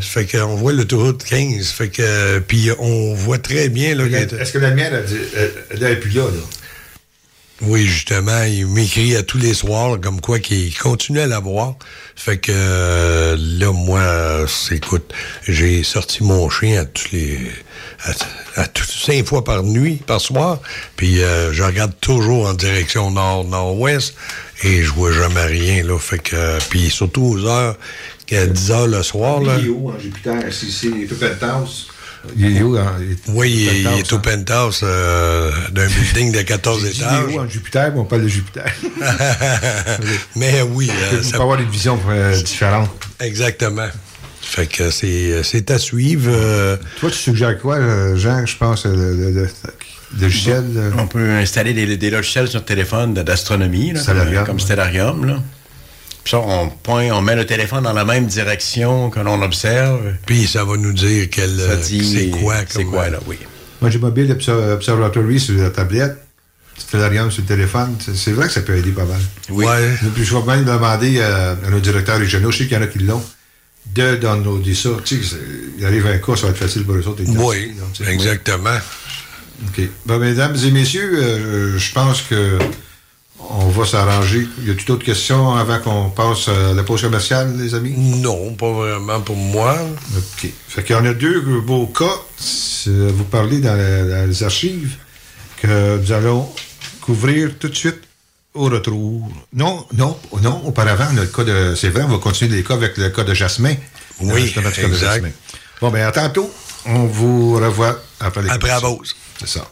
[0.01, 1.67] Ça fait qu'on voit l'autoroute 15.
[1.69, 5.15] Fait que, puis on voit très bien, là, Est-ce que la mienne, elle, dit-
[5.71, 6.41] elle, elle plus là, là?
[7.61, 11.75] Oui, justement, il m'écrit à tous les soirs, comme quoi qu'il continue à l'avoir.
[12.15, 15.13] Fait que euh, là, moi, euh, écoute,
[15.47, 17.39] j'ai sorti mon chien à tous les
[18.05, 20.59] à, à tout- cinq fois par nuit, par soir,
[20.95, 24.13] puis euh, je regarde toujours en direction nord, nord-ouest,
[24.63, 25.97] et je vois jamais rien là.
[25.99, 27.75] Fait que euh, puis surtout aux heures
[28.25, 29.55] qu'à 10 heures le soir là.
[29.59, 30.35] Il est où, en Jupiter?
[30.51, 31.87] C'est c'est tout penthouse?
[32.37, 32.77] Il est où?
[32.77, 32.95] hein?
[33.01, 34.19] Il est- Oui, il, est- il penthouse, est au hein?
[34.19, 37.35] penthouse euh, d'un building de 14 J'ai dit, il est étages.
[37.35, 37.91] où en Jupiter?
[37.93, 38.63] mais on parle de Jupiter.
[40.35, 42.89] Mais oui, euh, ça- peut avoir des visions euh, différentes.
[43.19, 43.87] exactement.
[44.43, 46.29] Fait que c'est c'est à suivre.
[46.31, 49.47] euh, Toi, tu suggères quoi, euh, Jean, je pense, euh, de, de, de-
[50.17, 50.63] de logiciel?
[50.99, 54.61] On peut installer des, des logiciels sur le téléphone d'astronomie, là, comme, Stellarium, comme ouais.
[54.61, 55.25] Stellarium.
[55.25, 55.39] Là.
[56.23, 59.99] Puis ça, on, pointe, on met le téléphone dans la même direction que l'on observe.
[60.25, 62.55] Puis ça va nous dire quel, Ça dit c'est quoi.
[62.69, 63.37] C'est quoi, là, oui.
[63.81, 66.17] Moi, j'ai mobile Obser- Observatory sur la tablette,
[66.77, 67.95] Stellarium sur le téléphone.
[68.13, 69.19] C'est- vrai que ça peut aider pas mal.
[69.49, 69.65] Oui.
[69.65, 69.95] Ouais.
[70.13, 72.83] Puis, je vais même demander euh, à nos directeurs régionaux, je sais qu'il y en
[72.83, 73.23] a qui l'ont,
[73.93, 74.89] de downloader ça.
[75.03, 75.35] Tu sais,
[75.77, 77.21] il arrive un cas, ça va être facile pour eux autres.
[77.27, 78.77] Oui, donc, exactement.
[79.67, 79.81] OK.
[80.05, 82.57] Bon, mesdames et messieurs, euh, je pense que
[83.49, 84.47] on va s'arranger.
[84.65, 87.93] Y a-t-il d'autres questions avant qu'on passe à la pause commerciale, les amis?
[87.97, 89.75] Non, pas vraiment pour moi.
[90.17, 90.49] OK.
[90.69, 92.15] Fait qu'il y en a deux beaux cas.
[92.37, 94.95] C'est- Vous parlez dans, la- dans les archives
[95.61, 96.49] que nous allons
[97.01, 98.01] couvrir tout de suite
[98.53, 99.29] au retour.
[99.53, 100.61] Non, non, non.
[100.65, 101.75] Auparavant, on a le cas de.
[101.75, 103.75] C'est vrai, on va continuer les cas avec le cas de Jasmin.
[104.21, 104.99] Oui, du cas de exact.
[104.99, 105.29] Jasmin.
[105.81, 106.51] Bon, ben, à tantôt.
[106.85, 109.15] On vous revoit après les Après pause.
[109.39, 109.65] C'est ça.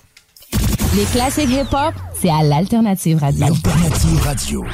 [0.95, 3.45] Les classiques hip-hop, c'est à l'Alternative Radio.
[3.45, 4.65] Alternative Radio.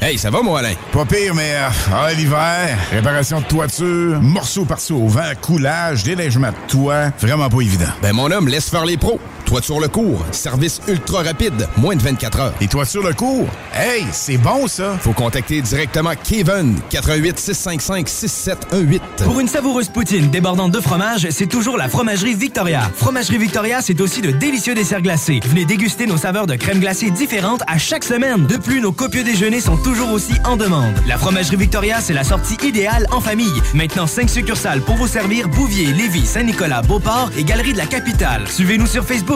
[0.00, 0.74] Hey, ça va, mon Alain?
[0.92, 6.50] Pas pire, mais euh, ah, l'hiver, réparation de toiture, morceaux par-ci au vent, coulage, déneigement
[6.50, 7.88] de toit, vraiment pas évident.
[8.02, 9.18] Ben, mon homme, laisse faire les pros.
[9.46, 10.26] Toiture le cours.
[10.32, 11.68] Service ultra rapide.
[11.76, 12.54] Moins de 24 heures.
[12.60, 13.46] Les toitures le cours?
[13.72, 14.98] Hey, c'est bon ça!
[15.00, 16.74] Faut contacter directement Kevin.
[16.90, 19.02] 88 655 6718.
[19.24, 22.90] Pour une savoureuse poutine débordante de fromage, c'est toujours la Fromagerie Victoria.
[22.96, 25.38] Fromagerie Victoria, c'est aussi de délicieux desserts glacés.
[25.44, 28.46] Venez déguster nos saveurs de crème glacée différentes à chaque semaine.
[28.48, 30.94] De plus, nos copieux déjeuners sont toujours aussi en demande.
[31.06, 33.62] La Fromagerie Victoria, c'est la sortie idéale en famille.
[33.74, 38.48] Maintenant, 5 succursales pour vous servir Bouvier, Lévis, Saint-Nicolas, Beauport et Galerie de la Capitale.
[38.48, 39.35] Suivez-nous sur Facebook.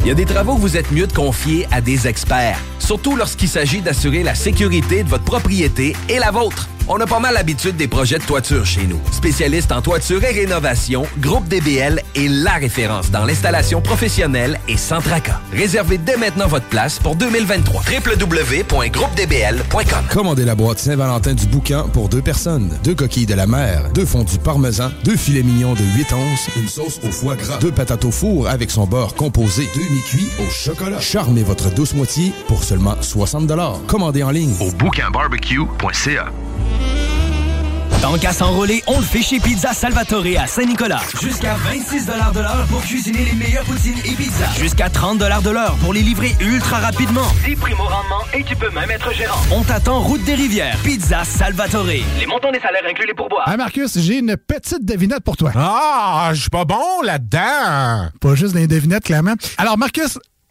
[0.00, 3.16] Il y a des travaux que vous êtes mieux de confier à des experts, surtout
[3.16, 6.68] lorsqu'il s'agit d'assurer la sécurité de votre propriété et la vôtre.
[6.90, 8.98] On a pas mal l'habitude des projets de toiture chez nous.
[9.12, 15.02] Spécialiste en toiture et rénovation, Groupe DBL est la référence dans l'installation professionnelle et sans
[15.02, 15.38] tracas.
[15.52, 17.82] Réservez dès maintenant votre place pour 2023.
[17.82, 22.70] www.groupedbl.com Commandez la boîte Saint-Valentin du bouquin pour deux personnes.
[22.82, 26.68] Deux coquilles de la mer, deux fondus parmesan, deux filets mignons de 8 onces, une
[26.68, 31.00] sauce au foie gras, deux patates au four avec son beurre composé, mi-cuits au chocolat.
[31.00, 33.46] Charmez votre douce moitié pour seulement 60
[33.86, 34.54] Commandez en ligne.
[34.60, 36.32] Au bouquinbarbecue.ca.
[38.00, 41.00] Tant qu'à s'enrôler, on le fait chez Pizza Salvatore à Saint-Nicolas.
[41.20, 44.52] Jusqu'à 26 de l'heure pour cuisiner les meilleures poutines et pizzas.
[44.56, 47.26] Jusqu'à 30 de l'heure pour les livrer ultra rapidement.
[47.44, 49.40] 10 primo rendement et tu peux même être gérant.
[49.50, 50.76] On t'attend route des rivières.
[50.84, 51.86] Pizza Salvatore.
[51.86, 53.44] Les montants des salaires inclus les pourboires.
[53.46, 55.50] Ah, Marcus, j'ai une petite devinette pour toi.
[55.56, 58.10] Ah, je suis pas bon là-dedans!
[58.20, 59.34] Pas juste des devinettes, clairement.
[59.56, 60.18] Alors, Marcus,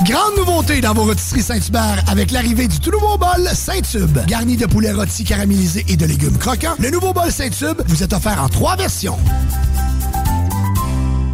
[0.00, 4.18] Grande nouveauté dans vos rôtisseries Saint-Hubert avec l'arrivée du tout nouveau bol Saint-Tube.
[4.26, 8.12] Garni de poulet rôti caramélisé et de légumes croquants, le nouveau bol Saint-Tube vous est
[8.12, 9.18] offert en trois versions.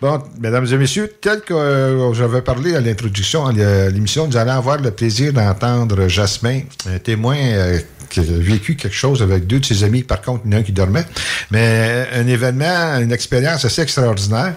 [0.00, 3.52] Bon, mesdames et messieurs, tel que euh, j'avais parlé à l'introduction à
[3.90, 8.96] l'émission, nous allons avoir le plaisir d'entendre Jasmin, un témoin euh, qui a vécu quelque
[8.96, 11.04] chose avec deux de ses amis, par contre, il y en a un qui dormait,
[11.50, 14.54] mais un événement, une expérience assez extraordinaire.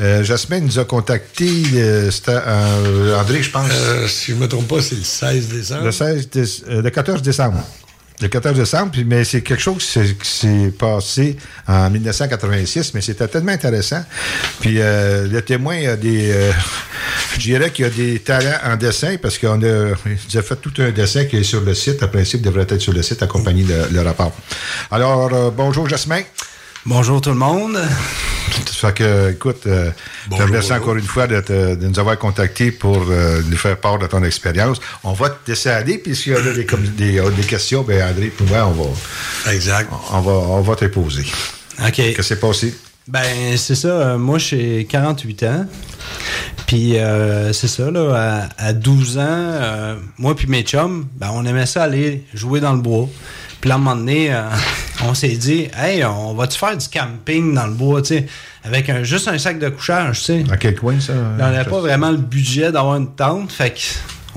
[0.00, 3.70] Euh, Jasmin nous a contacté, euh, c'était euh, André, je pense.
[4.08, 5.84] si je ne me trompe pas, c'est le 16 décembre.
[5.84, 7.58] Le 16 déce- euh, le 14 décembre.
[8.20, 13.26] Le 14 décembre, puis- mais c'est quelque chose qui s'est- passé en 1986, mais c'était
[13.28, 14.04] tellement intéressant.
[14.60, 16.30] Puis euh, le témoin a des...
[16.32, 16.52] euh,
[17.34, 19.94] je dirais qu'il a des talents en dessin, parce qu'on a,
[20.42, 22.02] fait tout un dessin qui est sur le site.
[22.04, 24.32] En principe, devrait être sur le site, accompagné de le rapport.
[24.92, 26.22] Alors, euh, bonjour Jasmin.
[26.86, 27.78] Bonjour tout le monde.
[28.66, 29.90] Ça fait que, écoute, euh,
[30.24, 33.56] je te remercie encore une fois de, te- de nous avoir contactés pour euh, nous
[33.56, 34.78] faire part de ton expérience.
[35.02, 38.26] On va te laisser aller, puis s'il y a des, euh, des questions, ben André,
[38.28, 39.52] pour moi, on va.
[39.52, 39.90] Exact.
[40.12, 41.24] On va, on va te poser.
[41.80, 41.92] OK.
[41.94, 42.74] Qu'est-ce qui s'est passé?
[43.06, 43.88] Ben, c'est ça.
[43.88, 45.66] euh, moi, j'ai 48 ans.
[46.66, 51.44] Puis, euh, c'est ça, là, à, à 12 ans, moi puis mes chums, ben, on
[51.44, 53.08] aimait ça aller jouer dans le bois.
[53.64, 54.42] Puis là, à un moment donné, euh,
[55.06, 58.26] on s'est dit, hey, on va-tu faire du camping dans le bois, tu sais,
[58.62, 60.38] avec un, juste un sac de couchage, tu sais.
[60.42, 61.14] Dans quel coin, ça?
[61.14, 63.80] on n'avait pas vraiment le budget d'avoir une tente, fait que.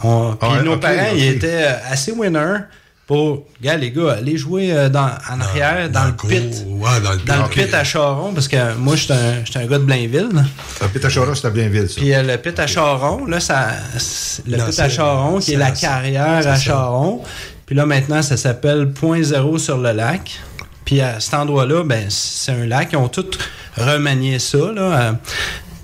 [0.02, 2.60] On, puis Ah ouais, nos parents, ils étaient euh, assez winners
[3.06, 6.63] pour, gars, les gars, allez jouer euh, dans, en arrière, dans, le pit.
[6.66, 7.52] Ouais, dans le Dans le Ok.
[7.56, 10.30] pit à Charon, parce que moi, j'étais un, j'étais un gars de Blainville.
[10.34, 10.44] là.
[10.84, 11.96] Le pit à Charon, c'était Blainville, ça.
[12.00, 15.40] Puis euh, le pit à Charon, là, ça, c'est- le Non, pit c'est- à Charon,
[15.40, 16.56] qui est c'est- la carrière c'est à.
[16.56, 17.22] Charon.
[17.68, 20.40] Puis là, maintenant, ça s'appelle Point Zéro sur le lac.
[20.86, 22.90] Puis à cet endroit-là, ben, c'est un lac.
[22.94, 23.26] Ils ont tout
[23.78, 24.82] remanié ça, là.
[24.82, 25.12] euh,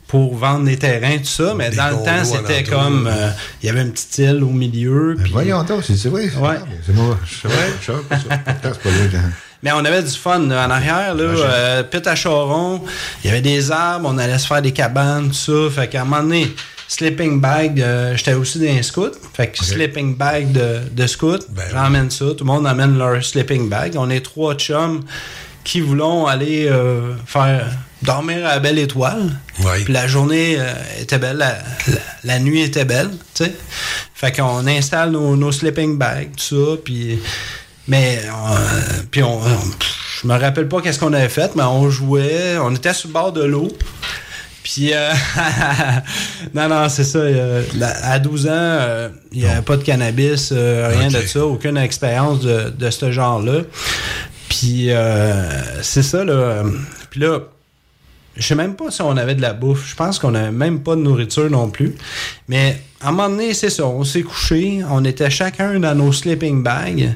[0.07, 3.07] pour vendre des terrains, tout ça, mais Des dans le temps, c'était comme...
[3.11, 3.29] euh,
[3.61, 5.15] Il y avait une petite île au milieu.
[5.21, 6.25] puis- Voyons donc, c'est c'est vrai.
[6.39, 6.57] Ouais.
[6.61, 7.17] Ah, C'est moi.
[7.25, 8.01] Je hein.
[9.63, 12.83] Mais on avait du fun là, en arrière, là, euh, pit à Charon,
[13.23, 15.33] il y avait des arbres, on allait se faire des cabanes, tout
[15.69, 15.81] ça.
[15.81, 16.53] Fait qu'à un moment donné,
[16.87, 19.13] sleeping bag, euh, j'étais aussi dans un scout.
[19.33, 22.25] Fait que sleeping bag de, de scout, j'emmène ça.
[22.25, 23.93] Tout le monde amène leur sleeping bag.
[23.97, 25.01] On est trois chums
[25.63, 27.65] qui voulons aller euh, faire
[28.01, 29.31] dormir à la belle étoile.
[29.85, 31.93] Puis la journée euh, était belle, la, la-
[32.25, 33.53] la nuit était belle, tu sais.
[34.13, 37.19] Fait qu'on installe nos, nos sleeping bags, tout ça, puis...
[37.85, 38.21] Mais,
[39.11, 39.41] puis on,
[40.21, 43.13] je me rappelle pas qu'est-ce qu'on avait fait, mais on jouait, on était sur le
[43.13, 43.67] bord de l'eau.
[44.63, 45.11] Puis, euh,
[46.53, 47.19] non, non, c'est ça.
[47.19, 47.63] euh,
[48.03, 52.39] à 12 ans, euh, il n'y avait pas de cannabis, rien de ça, aucune expérience
[52.39, 53.61] de, de ce genre-là.
[54.49, 54.89] Puis,
[55.81, 56.63] c'est ça, là.
[57.09, 57.39] Puis là,
[58.35, 59.87] je sais même pas si on avait de la bouffe.
[59.87, 61.95] Je pense qu'on n'avait même pas de nourriture non plus.
[62.47, 63.85] Mais à un moment donné, c'est ça.
[63.85, 64.81] On s'est couché.
[64.89, 67.15] On était chacun dans nos sleeping bags.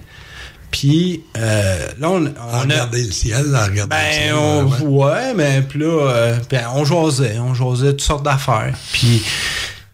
[0.71, 2.61] Puis euh, là, on, on a.
[2.61, 4.33] Regarder le ciel, là, regarder le Ben, ciel.
[4.33, 4.65] on
[5.05, 6.37] ouais, mais puis là, euh,
[6.73, 8.73] on jasait, on jasait toutes sortes d'affaires.
[8.91, 9.23] Puis,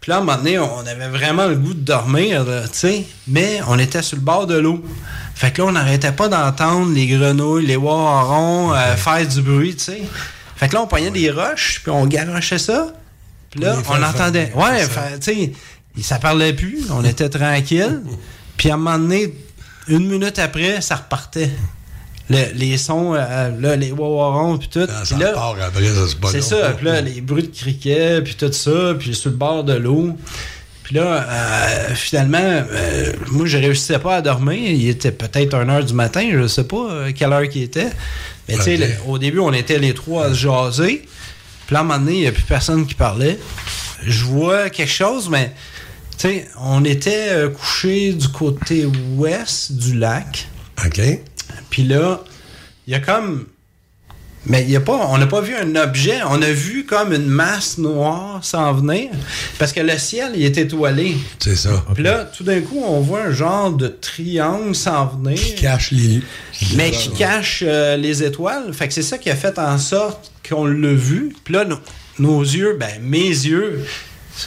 [0.02, 3.06] puis là, à un moment donné, on avait vraiment le goût de dormir, tu sais,
[3.28, 4.84] mais on était sur le bord de l'eau.
[5.36, 9.76] Fait que là, on n'arrêtait pas d'entendre les grenouilles, les warrons euh, faire du bruit,
[9.76, 10.02] tu sais.
[10.56, 12.94] Fait que là, on pognait des roches, puis on garochait ça.
[13.52, 14.52] Puis là, on entendait.
[14.56, 14.86] Ouais,
[15.20, 15.52] tu sais,
[16.02, 18.02] ça parlait plus, on était tranquille.
[18.58, 19.34] Puis à un moment donné,
[19.88, 21.50] une minute après, ça repartait.
[22.30, 24.88] Le- les sons, euh, là, les wawarons, puis tout.
[24.90, 26.70] Ah, ça Puis là, part après, ça, c'est ça.
[26.78, 30.16] Puis là, les bruits de criquets, puis tout ça, puis sur le bord de l'eau.
[30.84, 34.58] Puis là, euh, finalement, euh, moi, je réussissais pas à dormir.
[34.72, 37.90] Il était peut-être 1 heure du matin, je sais pas euh, quelle heure qu'il était.
[38.48, 41.06] Mais tu sais, au début, on était les trois à se jaser.
[41.68, 43.40] Puis là, à un moment donné, il n'y a plus personne qui parlait.
[44.06, 45.54] Je vois quelque chose, mais
[46.28, 50.48] sais, on était euh, couché du côté ouest du lac.
[50.86, 51.02] OK.
[51.70, 52.24] Puis là,
[52.88, 53.46] il y a comme.
[54.46, 57.14] Mais il y a pas, on n'a pas vu un objet, on a vu comme
[57.14, 59.10] une masse noire s'en venir.
[59.58, 61.16] Parce que le ciel, il est étoilé.
[61.40, 61.86] C'est ça.
[61.94, 65.40] Puis là, tout d'un coup, on voit un genre de triangle s'en venir.
[65.40, 66.22] Qui cache les.
[66.76, 68.74] Mais qui cache euh, les étoiles.
[68.74, 71.34] Fait que c'est ça qui a fait en sorte qu'on l'a vu.
[71.46, 71.80] Puis là, no-
[72.20, 73.86] nos yeux, ben mes yeux,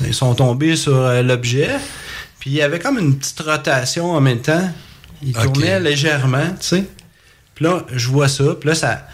[0.06, 1.70] ils sont tombés sur euh, l'objet.
[2.38, 4.70] Puis il y avait comme une petite rotation en même temps.
[5.22, 5.44] Il Ok.
[5.44, 6.84] tournait légèrement, tu sais.
[7.54, 8.44] Puis là, je vois ça.
[8.60, 9.06] Puis là, ça.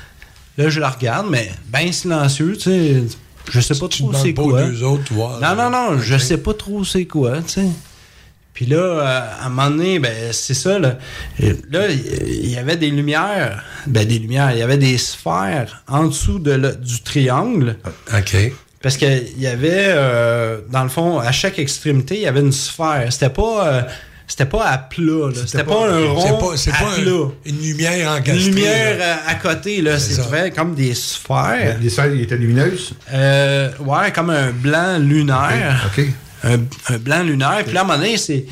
[0.58, 3.02] Là, je la regarde, mais bien silencieux, tu sais.
[3.50, 4.62] Je sais pas trop c'est quoi.
[4.64, 5.40] deux autres, voir.
[5.40, 7.66] Non, non, non, je sais pas trop c'est quoi, tu sais.
[8.54, 10.98] Puis là, euh, à un moment donné, ben, c'est ça, là.
[11.70, 13.64] Là, il y avait des lumières.
[13.86, 14.52] Ben, des lumières.
[14.52, 17.78] Il y avait des sphères en dessous de le- du triangle.
[18.14, 18.52] OK.
[18.82, 22.52] Parce qu'il y avait, euh, dans le fond, à chaque extrémité, il y avait une
[22.52, 23.06] sphère.
[23.10, 23.82] C'était pas euh,
[24.26, 25.40] c'était pas à plat, là.
[25.46, 27.28] C'était pas, pas- un c'est rond pas- c'est à pas un- plat.
[27.46, 28.36] une lumière encastrée.
[28.38, 29.04] Une lumière là.
[29.04, 29.96] euh, à côté, là.
[30.28, 31.76] Vrai, comme des sphères.
[31.80, 32.94] Les sphères étaient lumineuses?
[33.12, 35.88] Euh, ouais, comme un blanc lunaire.
[35.96, 36.04] OK.
[36.44, 36.58] Un,
[36.94, 37.62] un blanc lunaire.
[37.64, 38.46] Puis là, à un moment donné, c'est.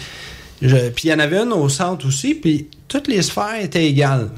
[0.62, 3.86] je- Puis il y en avait une au centre aussi, puis toutes les sphères étaient
[3.86, 4.28] égales.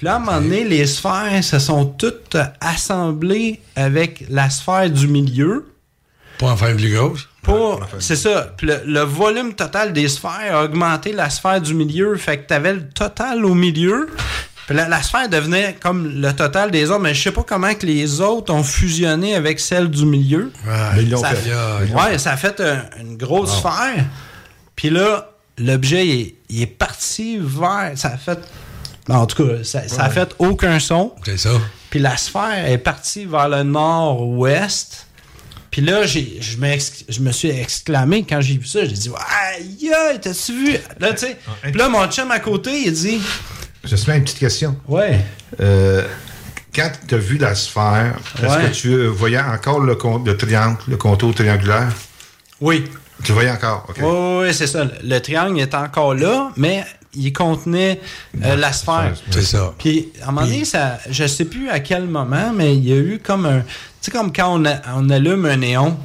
[0.00, 4.88] Puis là, à un moment donné, les sphères se sont toutes assemblées avec la sphère
[4.88, 5.66] du milieu.
[6.38, 7.28] Pour en faire plus grosse.
[7.42, 8.54] Pour, c'est ça.
[8.56, 12.16] Puis le, le volume total des sphères a augmenté la sphère du milieu.
[12.16, 14.08] Fait que t'avais le total au milieu.
[14.66, 17.00] Puis la, la sphère devenait comme le total des autres.
[17.00, 20.50] Mais je sais pas comment que les autres ont fusionné avec celle du milieu.
[20.96, 21.50] Mais ils l'ont Ça fait.
[21.50, 24.06] fait- ouais, ça a fait un- une grosse sphère.
[24.76, 27.92] Puis là, l'objet, il est parti vers...
[27.96, 28.38] Ça a fait...
[29.08, 31.12] En tout cas, ça, ça a fait aucun son.
[31.24, 31.50] C'est ça.
[31.88, 35.06] Puis la sphère est partie vers le nord-ouest.
[35.70, 38.84] Puis là, j'ai, je, m'ex- je me suis exclamé quand j'ai vu ça.
[38.84, 39.10] J'ai dit,
[39.54, 40.76] aïe, aïe, t'as-tu vu?
[40.98, 41.36] Là, tu sais.
[41.62, 43.20] Puis là, mon chum à côté, il dit,
[43.84, 44.76] Je te mets une petite question.
[44.88, 45.20] ouais.
[45.60, 46.04] Euh,
[46.74, 48.68] quand tu as vu la sphère, est-ce Ouais.
[48.70, 51.88] que tu voyais encore le, con- le triangle, le contour triangulaire?
[52.60, 52.84] Oui.
[53.24, 53.96] Tu le voyais encore, OK.
[54.00, 54.84] Oui, oui, c'est ça.
[55.02, 56.84] Le triangle est encore là, mais
[57.14, 58.00] il contenait
[58.44, 59.14] euh, la sphère.
[59.30, 59.74] C'est ça.
[59.78, 62.92] Puis, à un moment donné, ça, je sais plus à quel moment, mais il y
[62.92, 63.60] a eu comme un.
[63.60, 63.66] Tu
[64.02, 65.98] sais, comme quand on, a- on allume un néon.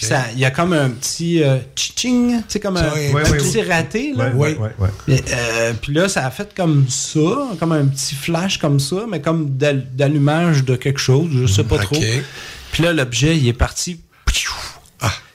[0.00, 3.58] ça- Il y a comme un petit euh, tching, tu sais, comme un, ouais, petit
[3.58, 3.68] ouais.
[3.74, 4.12] raté.
[4.14, 4.30] Là.
[5.08, 7.20] Et, euh, puis là, ça a fait comme ça,
[7.58, 11.64] comme un petit flash comme ça, mais comme d'al- d'allumage de quelque chose, je sais
[11.64, 11.96] pas trop.
[12.72, 14.00] Puis là, l'objet, il est parti.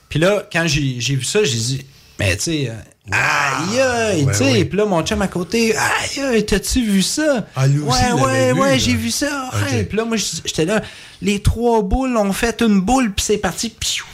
[0.08, 1.86] Puis là, quand j'ai j'ai vu ça, j'ai dit,
[2.18, 2.74] mais tu sais, euh,
[3.10, 4.64] aïe, aïe, Ouais, tu sais.
[4.64, 7.46] Puis là, mon chum à côté, aïe, aïe, t'as-tu vu ça?
[7.56, 9.50] Ah, lui aussi, ouais, ouais, ouais, j'ai vu ça.
[9.52, 9.70] Ok.
[9.72, 9.84] ouais.
[9.84, 10.82] Puis là, moi, j'étais là,
[11.22, 14.04] les trois boules ont fait une boule, puis c'est parti, piou.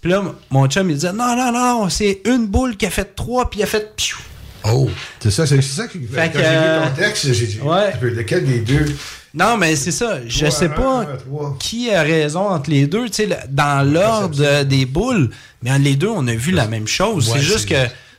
[0.00, 3.14] Puis là, mon chum, il disait, non, non, non, c'est une boule qui a fait
[3.14, 4.18] trois, puis il a fait piou.
[4.64, 4.88] Oh!
[5.20, 6.00] C'est ça, c'est ça qui.
[6.06, 7.92] Fait quand que, j'ai vu ton texte, j'ai dit, ouais.
[8.02, 8.86] lequel des deux?
[9.32, 10.18] Non, mais c'est ça.
[10.26, 13.08] Je Trois, sais pas un, qui a raison entre les deux.
[13.08, 15.30] Tu sais, dans l'ordre des boules,
[15.62, 17.28] mais entre les deux, on a vu la même chose.
[17.28, 17.74] Ouais, c'est juste que,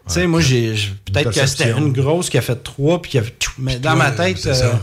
[0.08, 0.74] tu sais, moi, j'ai
[1.12, 3.52] peut-être que c'était une grosse qui a fait trois, puis qui a fait tchou.
[3.60, 4.82] Mais dans ma tête, c'est euh, ça.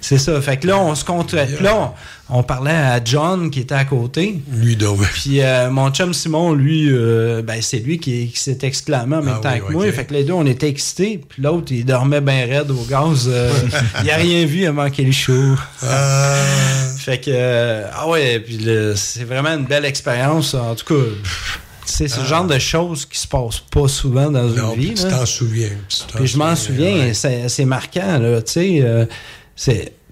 [0.00, 0.40] c'est ça.
[0.40, 1.32] Fait que là, on se compte.
[1.32, 4.40] Là, on, on parlait à John qui était à côté.
[4.50, 5.00] Lui, donc.
[5.12, 9.22] Puis euh, mon chum Simon, lui, euh, ben, c'est lui qui, qui s'est exclamé en
[9.22, 9.92] même Ah temps oui, que moi.
[9.92, 11.20] Fait que les deux, on était excités.
[11.28, 13.28] Puis l'autre, il dormait bien raide au gaz.
[13.28, 13.52] euh,
[14.02, 15.54] il a rien vu, il a manqué le show.
[16.98, 20.54] fait que, euh, ah ouais, puis c'est vraiment une belle expérience.
[20.54, 24.48] En tout cas, pff, c'est ce genre de choses qui se passent pas souvent dans
[24.52, 24.74] une Ah.
[24.76, 24.94] Vie.
[24.94, 25.70] tu t'en souviens.
[26.14, 27.12] Puis je m'en souviens, ouais.
[27.48, 28.80] c'est marquant, là, tu sais.
[28.82, 29.06] euh,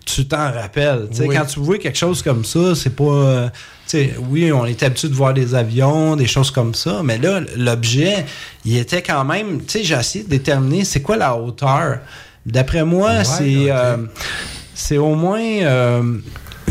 [0.05, 1.09] tu t'en rappelles.
[1.11, 1.37] Tu sais, Oui.
[1.37, 3.05] Quand tu vois quelque chose comme ça, c'est pas.
[3.05, 3.49] euh,
[3.87, 7.18] tu sais, oui, on est habitué de voir des avions, des choses comme ça, mais
[7.18, 8.27] là, l'objet,
[8.64, 9.61] il était quand même.
[9.64, 11.99] Tu sais, j'ai essayé de déterminer c'est quoi la hauteur.
[12.45, 13.70] D'après moi, Ouais, c'est.
[13.70, 13.97] euh,
[14.75, 15.39] c'est au moins.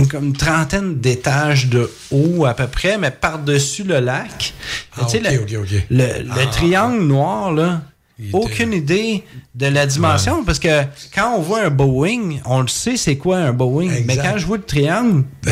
[0.01, 4.53] Une, comme une trentaine d'étages de haut à peu près, mais par-dessus le lac.
[4.97, 5.45] Ah, le,
[5.89, 6.45] le- le Ah.
[6.51, 7.81] triangle noir, là,
[8.19, 9.23] était- aucune idée
[9.55, 10.83] de la dimension, parce que
[11.13, 14.45] quand on voit un Boeing, on le sait c'est quoi un Boeing, mais quand je
[14.45, 15.51] vois le triangle, ben,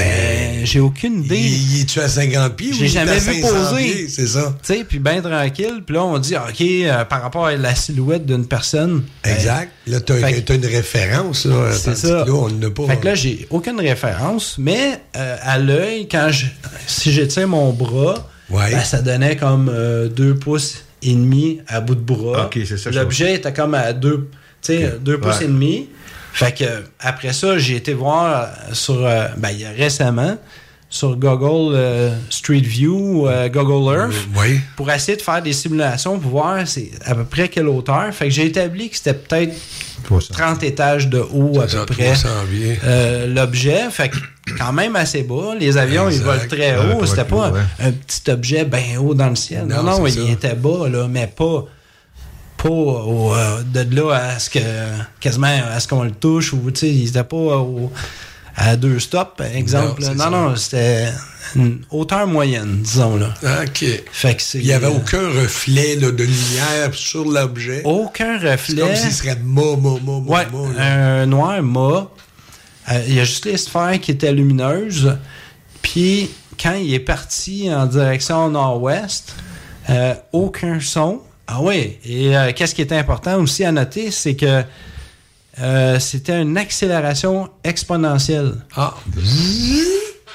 [0.65, 1.37] j'ai aucune idée.
[1.37, 4.07] Il, il est-tu à 50 pieds ou J'ai il est jamais à vu 500 poser.
[4.07, 4.55] C'est ça?
[4.65, 7.75] Tu sais, puis bien tranquille, puis là on dit OK, euh, par rapport à la
[7.75, 9.03] silhouette d'une personne.
[9.23, 9.71] Exact.
[9.87, 11.45] Là, t'as Fait t'as une référence.
[11.45, 12.25] Là, c'est ça.
[12.25, 12.85] Là, on n'a pas.
[12.87, 16.45] Fait que là, j'ai aucune référence, mais euh, à l'œil, quand je,
[16.87, 18.71] si j'étire mon bras, Ouais.
[18.71, 22.45] ben, ça donnait comme euh, deux pouces et demi à bout de bras.
[22.47, 24.27] Ok, c'est ça, je L'objet était comme à deux,
[24.61, 25.45] tu sais, deux pouces Ouais.
[25.45, 25.89] et demi.
[26.39, 30.37] Fait que après ça, j'ai été voir euh, sur, euh, ben, il y a récemment
[30.91, 34.59] sur Google euh, Street View, euh, Google Earth, Oui.
[34.75, 38.11] pour essayer de faire des simulations pour voir c'est à peu près quelle hauteur.
[38.11, 39.53] Fait que j'ai établi que c'était peut-être
[40.31, 42.79] 30 étages de haut à peu près 300 pieds.
[42.85, 43.81] euh, l'objet.
[43.91, 44.17] Fait que
[44.57, 45.53] quand même assez bas.
[45.59, 47.05] Les avions, ils volent très haut.
[47.05, 47.59] C'était pas ouais.
[47.81, 49.65] un petit objet bien haut dans le ciel.
[49.67, 51.65] Non, Non, non, il était bas, là, mais pas,
[52.61, 54.59] pas au, euh, de là à ce que
[55.19, 57.91] quasiment à ce qu'on le touche ou tu sais, il était pas au-
[58.55, 60.03] à deux stops, exemple.
[60.15, 61.07] Non, Non, c'était
[61.55, 63.33] une hauteur moyenne, disons là.
[63.63, 63.85] OK.
[64.11, 67.81] Fait que c'est Il n'y avait euh, aucun reflet là, de lumière sur l'objet.
[67.85, 68.81] aucun reflet.
[68.81, 72.09] comme s'il serait mât, mât, mât, mât, Ouais, mât, un noir mat.
[72.91, 75.15] Euh, Il y a juste les sphères qui étaient lumineuses.
[75.81, 76.29] Puis,
[76.61, 79.33] quand il est parti en direction nord-ouest,
[79.89, 81.21] euh, aucun son.
[81.51, 84.63] Ah oui, et euh, qu'est-ce qui est important aussi à noter, c'est que
[85.59, 88.53] euh, c'était une accélération exponentielle.
[88.75, 88.93] Ah.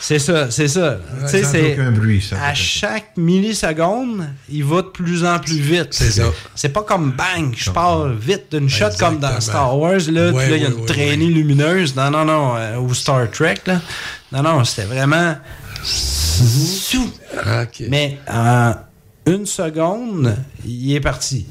[0.00, 0.98] C'est ça, c'est ça.
[1.22, 5.60] Tu sais, sans c'est bruit, sans à chaque milliseconde, il va de plus en plus
[5.60, 5.90] vite.
[5.92, 6.24] C'est ça.
[6.56, 9.40] C'est pas comme bang, je pars vite d'une shot comme dans.
[9.40, 11.94] Star Wars là, puis Ouais, là il y a ouais, une ouais, traînée lumineuse.
[11.94, 13.80] Non non non, euh, ou Star Trek là.
[14.32, 15.36] Non non, c'était vraiment.
[17.88, 18.74] Mais en
[19.26, 21.46] une seconde, il est parti.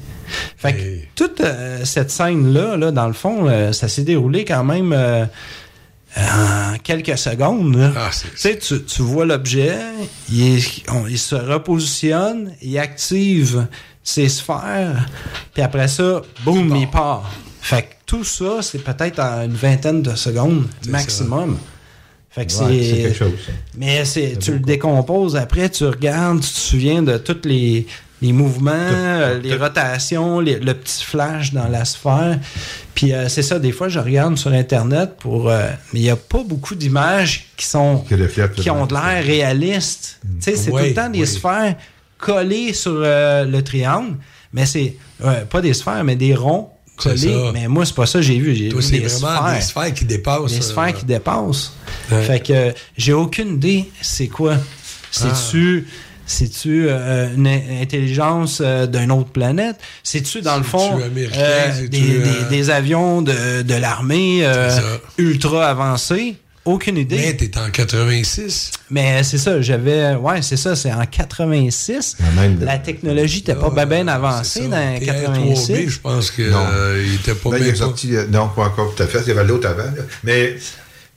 [0.56, 4.64] Fait que toute euh, cette scène-là, là, dans le fond, euh, ça s'est déroulé quand
[4.64, 5.24] même euh,
[6.16, 7.92] en quelques secondes.
[7.96, 8.10] Ah,
[8.66, 9.76] tu vois l'objet,
[10.30, 10.60] il
[11.18, 13.66] se repositionne, il active
[14.02, 15.08] ses sphères,
[15.52, 17.30] puis après ça, boum, il part.
[17.60, 21.58] Fait que tout ça, c'est peut-être en une vingtaine de secondes maximum.
[22.34, 23.02] Fait que Ouais, c'est.
[23.02, 23.32] quelque chose.
[23.76, 27.86] Mais c'est, tu le décomposes après, tu regardes, tu te souviens de tous les,
[28.20, 32.40] les mouvements, euh, les rotations, les- le petit flash dans la sphère.
[32.96, 35.48] Puis euh, c'est ça, des fois, je regarde sur Internet pour.
[35.48, 38.04] euh, mais il n'y a pas beaucoup d'images qui sont.
[38.62, 40.18] Qui ont de l'air réalistes.
[40.22, 41.26] Tu sais, c'est tout le temps des oui.
[41.28, 41.76] sphères
[42.18, 44.16] collées sur euh, le triangle,
[44.52, 44.96] mais c'est.
[45.50, 47.50] pas des sphères, mais des ronds collés.
[47.52, 48.54] Mais moi, c'est pas ça, que j'ai vu.
[48.54, 49.08] J'ai vu des vraiment
[49.38, 49.54] sphères.
[49.56, 50.52] des sphères qui dépassent.
[50.52, 51.72] Des sphères qui dépassent.
[52.12, 52.22] Ouais.
[52.22, 54.56] Fait que euh, j'ai aucune idée c'est quoi?
[55.10, 55.86] C'est-tu
[56.26, 59.76] c'est-tu euh, une in- intelligence euh, d'une autre planète?
[60.02, 61.08] C'est-tu dans le fond euh,
[61.88, 64.70] des, des- euh, des avions de, de l'armée euh,
[65.18, 66.36] ultra avancés?
[66.64, 67.18] Aucune idée.
[67.18, 68.70] Mais t'es en 86.
[68.88, 70.14] Mais c'est ça, j'avais.
[70.14, 72.16] Ouais, c'est ça, c'est en 86.
[72.34, 75.72] même de- La technologie n'était pas bien ben avancée dans Pierre 86.
[75.72, 76.64] 3B, je pense que Non.
[76.72, 79.18] euh, il était pas bien est sorti, euh, non, pas encore tout à fait.
[79.26, 79.82] Il y avait l'autre avant.
[79.82, 80.02] là.
[80.22, 80.56] Mais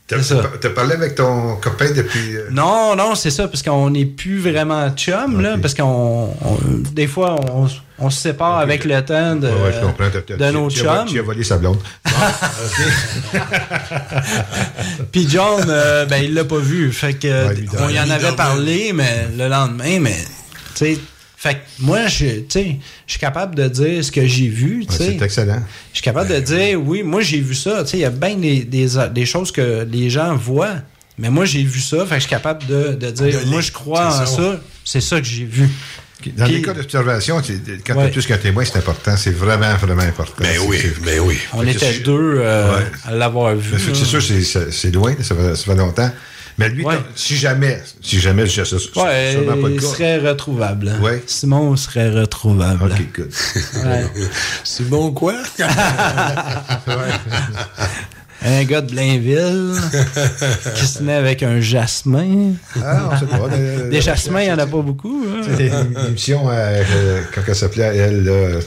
[0.07, 0.43] t'as C'est ça.
[0.61, 2.37] t'as parlé avec ton copain depuis.
[2.37, 6.33] euh, Non, non, c'est ça, parce qu'on n'est plus vraiment chum, là, parce qu'on.
[6.41, 6.57] on-
[6.93, 7.67] des fois, on,
[7.99, 10.09] on se sépare avec le temps de, Ouais, ouais, je comprends.
[10.11, 11.05] T'as- t'as- de tu- nos tu as- chums.
[11.07, 11.79] Tu as volé sa blonde.
[15.11, 16.91] Puis John, euh, ben, il l'a pas vu.
[16.91, 20.17] Fait que, Ouais, on y en avait parlé, mais le lendemain, mais,
[20.75, 20.99] tu sais,
[21.39, 24.85] fait que moi, je, tu sais, je suis capable de dire ce que j'ai vu,
[24.87, 25.61] tu Ouais, c'est excellent.
[25.93, 27.83] Je suis capable de dire, oui, moi, j'ai vu ça.
[27.83, 30.77] Tu il y a bien des, des, des choses que les gens voient,
[31.19, 31.99] mais moi, j'ai vu ça.
[32.05, 34.25] Fait que je suis capable de, de dire, De moi, je crois en ça.
[34.25, 34.59] ça.
[34.83, 35.69] C'est ça que j'ai vu.
[36.35, 38.05] Dans Puis- les cas d'observation, tu- quand tu Ouais.
[38.05, 39.15] as plus qu'un témoin, c'est important.
[39.15, 40.33] C'est vraiment, vraiment important.
[40.39, 41.37] Ben C'est- oui, c'est- ben oui.
[41.53, 42.85] On Fait était deux euh, Ouais.
[43.05, 43.73] à l'avoir vu.
[43.73, 46.09] Ben, c'est c'est sûr, c'est- loin, ça fait, ça fait longtemps.
[46.59, 46.95] Mais lui, Ouais.
[47.15, 49.87] si jamais, si jamais, je sais Ouais, sûrement pas le il cas.
[49.87, 50.89] serait retrouvable.
[50.89, 50.99] hein.
[51.03, 51.21] Ouais.
[51.27, 52.85] Simon serait retrouvable.
[52.91, 53.31] Ok, good.
[53.85, 54.05] Ouais.
[54.63, 55.35] C'est bon quoi?
[58.45, 59.73] Un gars de Blainville
[60.75, 62.53] qui se naît avec un jasmin.
[62.83, 63.47] Ah, on sait pas.
[63.49, 65.25] mais- Des jasmins, il n'y en a pas beaucoup.
[65.27, 65.41] hein.
[65.43, 68.59] C'était une émission, euh, que- quand elle s'appelait, elle,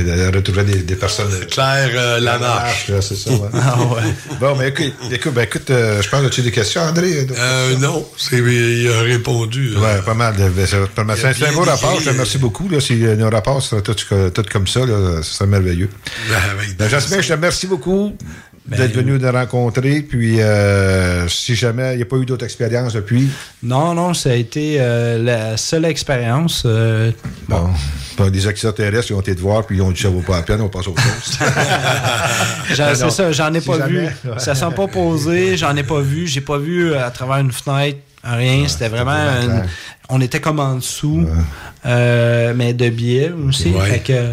[0.00, 1.30] retrouvait des, des personnes.
[1.50, 3.30] Claire euh, c'est ça.
[3.30, 3.38] ouais.
[3.54, 4.02] Ah ouais.
[4.40, 7.26] Bon, mais écoute, écoute, ben, écoute euh, je pense que tu as des questions, André?
[7.36, 9.76] Euh, non, c'est, il a répondu.
[9.76, 10.34] Ouais, pas mal.
[10.36, 11.98] ben, c'est un beau rapport.
[12.00, 12.68] Je te remercie beaucoup.
[12.68, 15.88] Là, si euh, nos rapports seraient tous, tous comme ça, là, ce serait merveilleux.
[16.28, 16.36] Ben,
[16.78, 18.16] Ben, Jasmin, je te remercie beaucoup
[18.66, 20.02] d'être venu nous rencontrer.
[20.02, 23.28] Puis, euh, si jamais il n'y a pas eu d'autres expériences depuis,
[23.62, 26.62] Non, non, ça a été euh, la seule expérience.
[26.66, 27.10] euh,
[27.48, 27.70] bon,
[28.16, 30.36] pas des extraterrestres qui ont été te voir, puis ils ont dit ça vaut pas
[30.36, 31.38] la peine, on passe au chose.
[32.74, 34.06] J'en- Non, c'est ça, j'en ai Si pas jamais, vu.
[34.30, 34.38] ouais.
[34.38, 36.26] Ça s'est pas posé, j'en ai pas vu.
[36.26, 38.66] J'ai pas vu euh, à travers une fenêtre, rien.
[38.68, 39.12] C'était vraiment.
[39.42, 39.64] une-
[40.08, 41.26] on était comme en dessous,
[41.86, 43.72] euh, mais de biais aussi.
[43.88, 44.32] Fait que.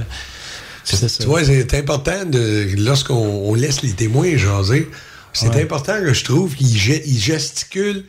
[0.95, 1.23] C'est ça.
[1.23, 4.89] Tu vois, c'est important de lorsqu'on on laisse les témoins jaser,
[5.33, 5.63] c'est Ouais.
[5.63, 8.05] important que je trouve qu'ils ge- ils gesticulent,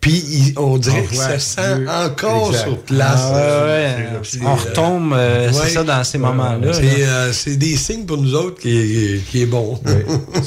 [0.00, 1.88] puis ils- on dirait qu'ils se sent Dieu.
[1.88, 2.64] encore Exact.
[2.64, 3.20] sur place.
[3.22, 3.96] Ah, ouais,
[4.42, 5.52] On retombe, euh, Ouais.
[5.52, 6.72] c'est ça, dans ces moments-là.
[6.72, 7.06] C'est là.
[7.08, 9.80] euh, c'est des signes pour nous autres qui, est- qui est bon.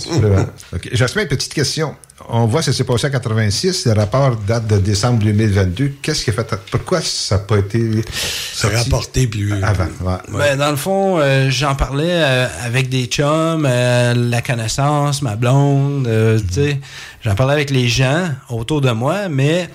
[0.10, 0.46] Vraiment.
[0.74, 0.90] OK.
[0.92, 1.96] Jasmin, petite question.
[2.30, 3.86] On voit que ça s'est passé en 86.
[3.86, 5.93] Le rapport date de décembre 2022.
[6.01, 6.55] Qu'est-ce qui a fait.
[6.72, 8.03] Pourquoi ça n'a pas été
[8.53, 9.86] sorti rapporté plus avant?
[10.01, 10.18] Ouais.
[10.30, 15.36] Ben, dans le fond, euh, j'en parlais euh, avec des chums, euh, la connaissance, ma
[15.36, 16.80] blonde, euh, tu sais.
[17.24, 19.70] J'en parlais avec les gens autour de moi, mais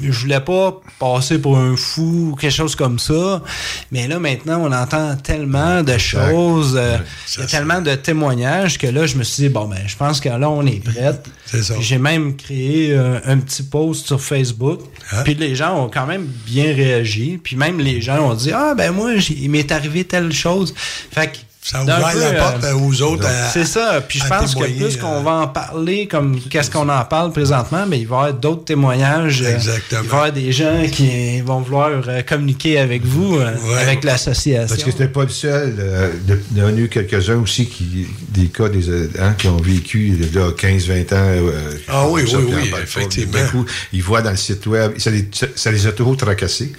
[0.00, 3.42] je voulais pas passer pour un fou ou quelque chose comme ça.
[3.90, 6.98] Mais là, maintenant, on entend tellement de choses, euh,
[7.36, 9.96] il y a tellement de témoignages que là, je me suis dit, bon, ben, je
[9.96, 11.26] pense que là, on est prête.
[11.46, 11.74] C'est ça.
[11.80, 14.80] J'ai même créé euh, un petit post sur Facebook.
[15.12, 15.22] Hein?
[15.24, 17.38] Puis les gens ont quand même bien réagi.
[17.42, 20.74] Puis même les gens ont dit Ah, ben moi, il m'est arrivé telle chose.
[20.76, 24.00] Fait que Ça a d'un ouvert peu, la euh, porte euh, aux autres C'est ça.
[24.06, 27.30] Puis je pense que plus euh, qu'on va en parler, comme qu'est-ce qu'on en parle
[27.32, 29.42] présentement, mais il va y avoir d'autres témoignages.
[29.42, 30.00] euh, Exactement.
[30.02, 34.02] Il va y avoir des gens qui vont vouloir euh, communiquer avec vous, euh, avec
[34.02, 34.66] l'association.
[34.74, 35.76] Parce que c'était pas le seul.
[35.78, 36.10] euh,
[36.50, 39.56] Il y en a eu quelques-uns aussi qui, des cas des, euh, hein, qui ont
[39.58, 41.16] vécu là, 15-20 ans.
[41.16, 41.50] euh,
[41.86, 43.38] Ah oui, oui, oui, effectivement.
[43.52, 46.72] Coup, ils voient dans le site web, ça les, ça les a trop tracassés.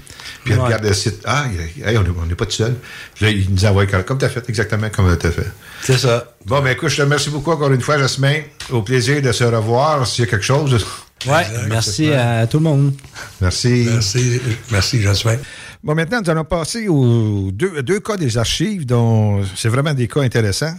[0.44, 0.64] Puis ils Ouais.
[0.66, 1.22] regardent le site.
[1.26, 1.46] Ah,
[1.86, 2.76] hey, on n'est pas tout seul.
[3.16, 5.52] Puis là, ils nous envoient comme, comme tu as fait, exactement comme tu as fait.
[5.82, 6.36] C'est ça.
[6.46, 8.41] Bon, ben écoute, je te remercie beaucoup encore une fois, Jasmin.
[8.70, 10.06] Au plaisir de se revoir.
[10.08, 10.86] S'il y a quelque chose.
[11.26, 12.94] Ouais, merci à tout le monde.
[13.39, 13.88] Merci.
[13.89, 14.41] Merci,
[14.72, 15.38] merci, Jasmin.
[15.84, 20.08] Bon, maintenant, nous allons passer aux deux, deux cas des archives, dont c'est vraiment des
[20.08, 20.76] cas intéressants.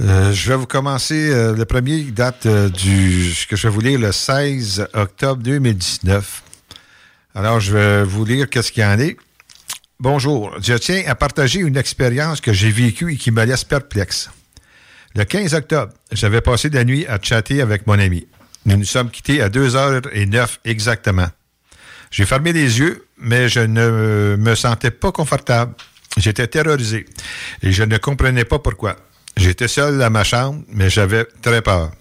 [0.00, 1.30] Euh, je vais vous commencer.
[1.30, 3.34] euh, le premier date euh, du.
[3.48, 6.42] que je vais vous lire le 16 octobre 2019.
[7.34, 9.16] Alors, je vais vous lire qu'est-ce qu'il y en est.
[10.00, 10.52] Bonjour.
[10.60, 14.30] Je tiens à partager une expérience que j'ai vécue et qui me laisse perplexe.
[15.14, 18.26] Le 15 octobre, j'avais passé la nuit à chatter avec mon ami.
[18.66, 21.28] Nous nous sommes quittés à 2h09 exactement.
[22.10, 25.74] J'ai fermé les yeux, mais je ne me sentais pas confortable.
[26.16, 27.04] J'étais terrorisé
[27.62, 28.96] et je ne comprenais pas pourquoi.
[29.36, 31.92] J'étais seul dans ma chambre, mais j'avais très peur.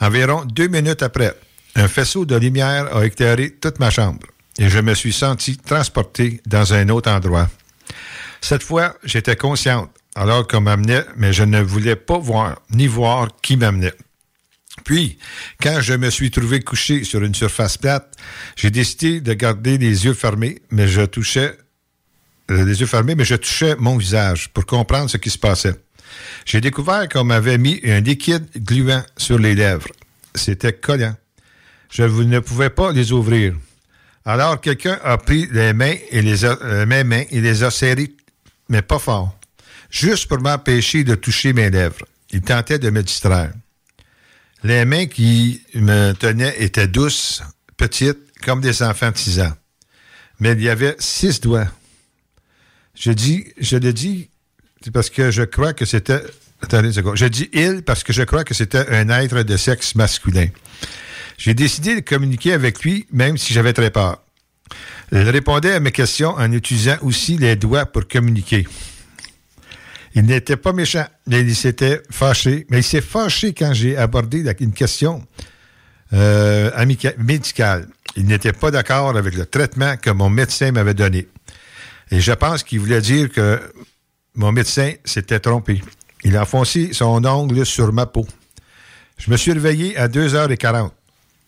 [0.00, 1.34] Environ deux minutes après,
[1.74, 4.26] un faisceau de lumière a éclairé toute ma chambre
[4.58, 7.48] et je me suis senti transporté dans un autre endroit.
[8.40, 13.28] Cette fois, j'étais consciente alors qu'on m'amenait, mais je ne voulais pas voir ni voir
[13.40, 13.94] qui m'amenait.
[14.84, 15.18] Puis,
[15.62, 18.16] quand je me suis trouvé couché sur une surface plate,
[18.56, 21.56] j'ai décidé de garder les yeux fermés, mais je touchais
[22.50, 25.74] euh, les yeux fermés, mais je touchais mon visage pour comprendre ce qui se passait.
[26.46, 29.88] J'ai découvert qu'on m'avait mis un liquide gluant sur les lèvres.
[30.34, 31.14] C'était collant.
[31.90, 33.54] Je ne pouvais pas les ouvrir.
[34.28, 37.70] Alors quelqu'un a pris les mains et les a, euh, mes mains et les a
[37.70, 38.12] serrées,
[38.68, 39.34] mais pas fort,
[39.88, 42.04] juste pour m'empêcher de toucher mes lèvres.
[42.30, 43.54] Il tentait de me distraire.
[44.62, 47.42] Les mains qui me tenaient étaient douces,
[47.78, 49.54] petites, comme des enfants de 6 ans.
[50.40, 51.68] Mais il y avait six doigts.
[52.94, 54.28] Je dis, je le dis
[54.92, 56.20] parce que je crois que c'était.
[56.60, 57.16] Attendez une seconde.
[57.16, 60.48] Je dis il parce que je crois que c'était un être de sexe masculin.
[61.38, 64.20] J'ai décidé de communiquer avec lui, même si j'avais très peur.
[65.12, 68.66] Il répondait à mes questions en utilisant aussi les doigts pour communiquer.
[70.14, 72.66] Il n'était pas méchant, mais il s'était fâché.
[72.70, 75.24] Mais il s'est fâché quand j'ai abordé une question
[76.12, 76.70] euh,
[77.18, 77.88] médicale.
[78.16, 81.28] Il n'était pas d'accord avec le traitement que mon médecin m'avait donné.
[82.10, 83.60] Et je pense qu'il voulait dire que
[84.34, 85.82] mon médecin s'était trompé.
[86.24, 88.26] Il a enfoncé son ongle sur ma peau.
[89.18, 90.90] Je me suis réveillé à 2h40.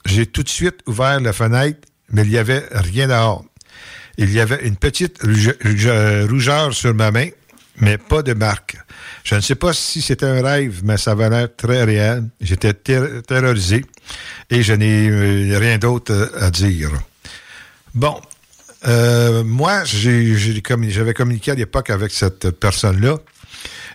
[0.06, 1.80] J'ai tout de suite ouvert la fenêtre,
[2.12, 3.44] mais il n'y avait rien dehors.
[4.18, 7.28] Il y avait une petite rouge- rouge- rougeur sur ma main,
[7.78, 8.76] mais pas de marque.
[9.24, 12.24] Je ne sais pas si c'était un rêve, mais ça avait l'air très réel.
[12.40, 13.84] J'étais ter- terrorisé
[14.50, 16.90] et je n'ai euh, rien d'autre euh, à dire.
[17.94, 18.20] Bon,
[18.88, 23.18] euh, moi, j'avais communiqué à l'époque avec cette personne-là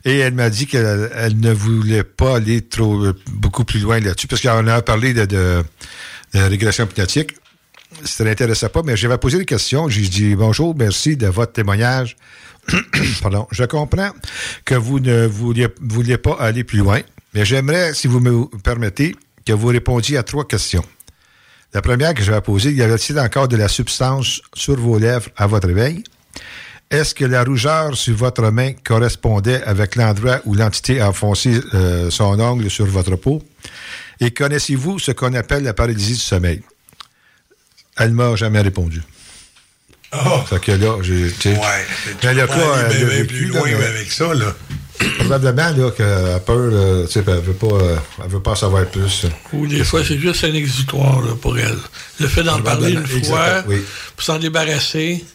[0.05, 3.99] et elle m'a dit qu'elle elle ne voulait pas aller trop euh, beaucoup plus loin
[3.99, 5.63] là-dessus parce qu'on a parlé de, de-
[6.33, 7.31] de régression hypnotique.
[8.03, 9.87] Ça ne l'intéressait pas, mais j'avais posé des questions.
[9.89, 12.17] J'ai dit bonjour, merci de votre témoignage.
[13.21, 13.47] Pardon.
[13.51, 14.11] Je comprends
[14.65, 16.99] que vous ne vouliez, vouliez pas aller plus loin,
[17.33, 20.83] mais j'aimerais, si vous me permettez, que vous répondiez à trois questions.
[21.73, 25.29] La première que je vais poser, y avait-il encore de la substance sur vos lèvres
[25.37, 26.03] à votre réveil?
[26.95, 32.09] Est-ce que la rougeur sur votre main correspondait avec l'endroit où l'entité a enfoncé euh,
[32.09, 33.43] son ongle sur votre peau?
[34.21, 36.61] Et connaissez-vous ce qu'on appelle la paralysie du sommeil?
[37.97, 39.01] Elle m'a jamais répondu.
[40.49, 41.29] Fait que là, j'ai.
[41.33, 41.85] tu sais, Ouais.
[42.05, 42.45] elle bien, l'a
[42.87, 44.55] bien vécu, plus là, loin mais- avec ça, là.
[45.19, 46.71] Probablement là, qu'elle a peur,
[47.07, 49.25] tu sais, elle veut pas, euh, elle veut pas en savoir plus.
[49.51, 51.75] Ou des fois, c'est juste un exutoire là, pour elle.
[52.21, 53.81] Le fait d'en parler une fois, oui.
[54.15, 55.25] pour s'en débarrasser,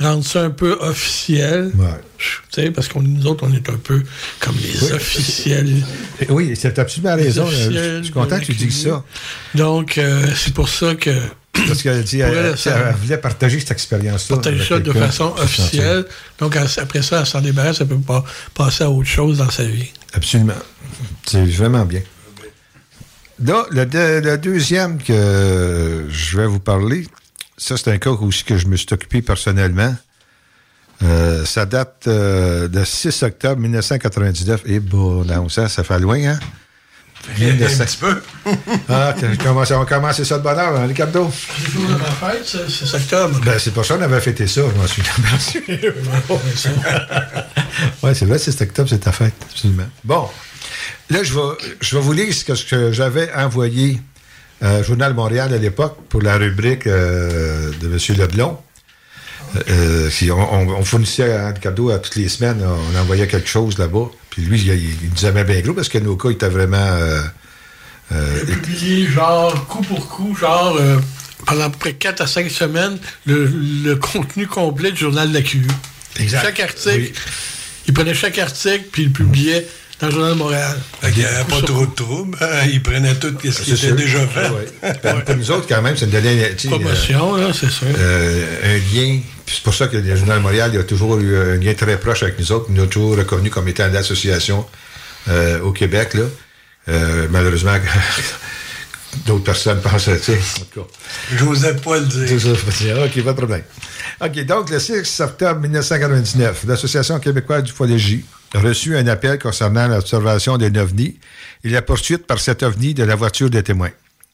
[0.00, 1.70] rendre ça un peu officiel.
[1.76, 1.86] Ouais.
[2.18, 4.02] Tu sais, parce qu'on nous autres, on est un peu
[4.40, 4.92] comme les Oui.
[4.92, 5.72] officiels.
[6.28, 7.46] Oui, c'est absolument raison.
[7.46, 9.04] Je suis content que tu dises ça.
[9.54, 11.10] Donc, euh, c'est pour ça que
[11.52, 14.36] Parce qu'elle dit, elle, elle, elle, ça- elle voulait partager cette expérience-là.
[14.36, 16.04] partager ça de façon officielle.
[16.38, 18.24] Donc, après ça, elle s'en débarrasse, elle peut pas
[18.54, 19.90] passer à autre chose dans sa vie.
[20.14, 20.54] Absolument.
[21.26, 22.02] C'est vraiment bien.
[23.42, 27.06] Là, le deuxième que je vais vous parler,
[27.62, 29.94] ça, c'est un cas aussi que je me suis occupé personnellement.
[31.02, 34.62] Euh, ça date euh, de 6 octobre 1999.
[34.66, 36.38] Et bon, non, ça, ça fait loin, hein?
[37.36, 37.84] Bien de Un ça.
[37.84, 38.20] petit peu.
[38.88, 39.14] Ah,
[39.64, 41.30] ça- on commence ça de bonheur, hein, Ricardo?
[41.32, 43.40] C'est le jour de ma fête, c'est c'est octobre.
[43.44, 45.78] Ben, c'est pour ça qu'on avait fêté ça, je m'en m'en souviens.
[48.02, 49.86] ouais, c'est vrai, c'est cet octobre, c'est ta fête, absolument.
[50.04, 50.28] Bon,
[51.10, 54.00] là, je vais, je vais vous lire ce que, ce que j'avais envoyé
[54.62, 58.18] euh, Journal Montréal à l'époque pour la rubrique euh, de M.
[58.18, 58.58] Leblon.
[59.68, 64.08] Euh, si on, fournissait un cadeau à toutes les semaines, on envoyait quelque chose là-bas.
[64.30, 66.76] Puis lui, il, il nous aimait bien gros parce que nos cas étaient vraiment.
[66.76, 67.20] euh,
[68.12, 70.78] euh, J'ai publié, genre, coup pour coup, genre,
[71.46, 75.34] pendant à peu près 4 à 5 semaines, le, le contenu complet du journal de
[75.34, 75.66] la QU.
[76.20, 76.42] Exact.
[76.42, 77.12] Chaque article,
[77.88, 79.66] il prenait chaque article, puis il publiait
[80.00, 80.78] dans le journal de Montréal.
[81.02, 82.38] Fait qu'il n'y avait pas trop de troubles.
[82.40, 82.66] hein.
[82.72, 83.96] Ils prenaient tout ce qui C'est était sûr.
[83.96, 84.48] déjà fait.
[84.48, 84.92] Ouais.
[85.02, 87.86] Ben, Pour nous autres, quand même, ça nous donnait tu sais, Promotion, là, c'est sûr.
[87.98, 89.20] euh, un lien.
[89.46, 91.98] C'est pour ça que le Journal de Montréal il a toujours eu un lien très
[91.98, 92.66] proche avec nous autres.
[92.68, 94.64] Il nous a toujours reconnu comme étant l'association
[95.28, 96.14] euh, au Québec.
[96.14, 96.22] Là.
[96.88, 97.74] Euh, malheureusement,
[99.26, 100.38] d'autres personnes pensent, tu sais,
[101.82, 102.06] pas le
[102.86, 102.98] dire.
[103.04, 103.62] OK, pas de problème.
[104.20, 109.86] OK, donc, le 6 octobre 1999, l'Association québécoise du J a reçu un appel concernant
[109.88, 111.18] l'observation d'un ovni
[111.64, 113.90] et la poursuite par cet ovni de la voiture des témoins.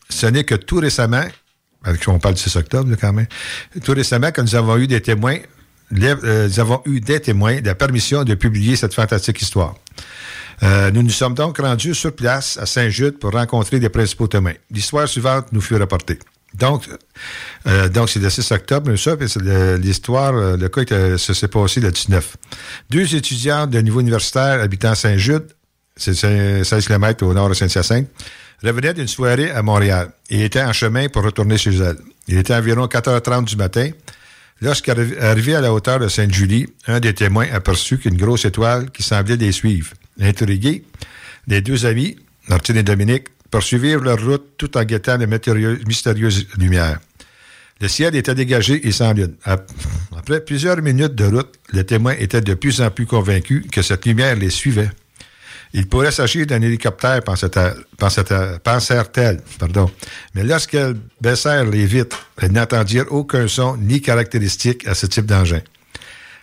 [0.08, 1.24] Ce n'est que tout récemment,
[1.84, 3.26] avec on parle du 6 octobre là, quand même,
[3.84, 5.38] tout récemment que nous avons eu des témoins,
[5.90, 9.74] les- euh, nous avons eu des témoins de la permission de publier cette fantastique histoire.
[10.62, 14.54] Euh, nous nous sommes donc rendus sur place à Saint-Jude pour rencontrer les principaux témoins.
[14.70, 16.18] L'histoire suivante nous fut rapportée.
[16.54, 16.88] Donc,
[17.66, 19.26] euh, donc c'est le 6 octobre, ça, puis
[19.78, 22.36] l'histoire, euh, le cas était- ça s'est passé le 19.
[22.88, 25.44] Deux étudiantes de niveau universitaire habitant Saint-Jude,
[25.96, 28.08] c'est 16 km au nord de Saint-Hyacinthe,
[28.64, 31.98] revenaient d'une soirée à Montréal et étaient en chemin pour retourner chez elles.
[32.28, 33.90] Il était environ 4h30 du matin.
[34.62, 39.36] Lorsqu'arrivé à la hauteur de Sainte-Julie, un des témoins aperçut qu'une grosse étoile qui semblait
[39.36, 39.90] les suivre.
[40.20, 40.84] Intrigués,
[41.46, 42.16] les deux amis,
[42.48, 46.98] Martine et Dominique, poursuivirent leur route tout en guettant les mystérieuses lumières.
[47.80, 49.34] Le ciel était dégagé et sans lune.
[49.44, 49.70] Ap-
[50.16, 54.06] Après plusieurs minutes de route, le témoin était de plus en plus convaincu que cette
[54.06, 54.90] lumière les suivait.
[55.74, 59.40] Il pourrait s'agir d'un hélicoptère, pensèrent-elles.
[60.34, 65.60] Mais lorsqu'elles baissèrent les vitres, elles n'entendirent aucun son ni caractéristique à ce type d'engin.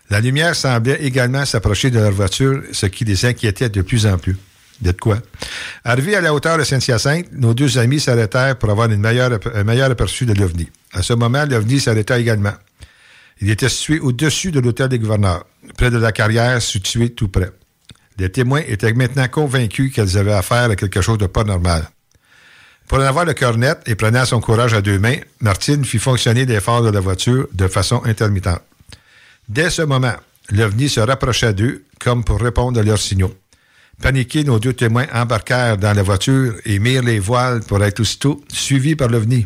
[0.10, 4.18] La lumière semblait également s'approcher de leur voiture, ce qui les inquiétait de plus en
[4.18, 4.38] plus.
[4.82, 5.20] De quoi?
[5.84, 9.64] Arrivés à la hauteur de Saint-Hyacinthe, nos deux amis s'arrêtèrent pour avoir une meilleure, un
[9.64, 10.70] meilleur aperçu de l'OVNI.
[10.91, 12.54] À ce moment, l'OVNI s'arrêta également.
[13.39, 15.45] Il était situé au-dessus de l'hôtel des gouverneurs,
[15.78, 17.51] près de la carrière située tout près.
[18.18, 21.88] Les témoins étaient maintenant convaincus qu'elles avaient affaire à quelque chose de pas normal.
[22.88, 25.97] Pour en avoir le cœur net et prenant son courage à deux mains, Martine fit
[25.97, 28.62] fonctionner les phares de la voiture de façon intermittente.
[29.50, 30.16] Dès ce moment,
[30.50, 33.34] l'OVNI se rapprocha d'eux comme pour répondre à leurs signaux.
[34.02, 38.44] Paniqués, nos deux témoins embarquèrent dans la voiture et mirent les voiles pour être aussitôt
[38.52, 39.46] suivis par l'OVNI.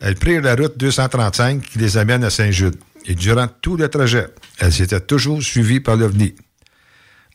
[0.00, 2.76] Elles prirent la route 235 qui les amène à Saint-Jude.
[3.06, 4.26] Et durant tout le trajet,
[4.58, 6.34] elles étaient toujours suivies par l'OVNI.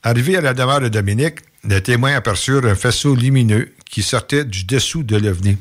[0.03, 4.65] Arrivés à la demeure de Dominique, les témoins aperçurent un faisceau lumineux qui sortait du
[4.65, 5.57] dessous de l'OVNI.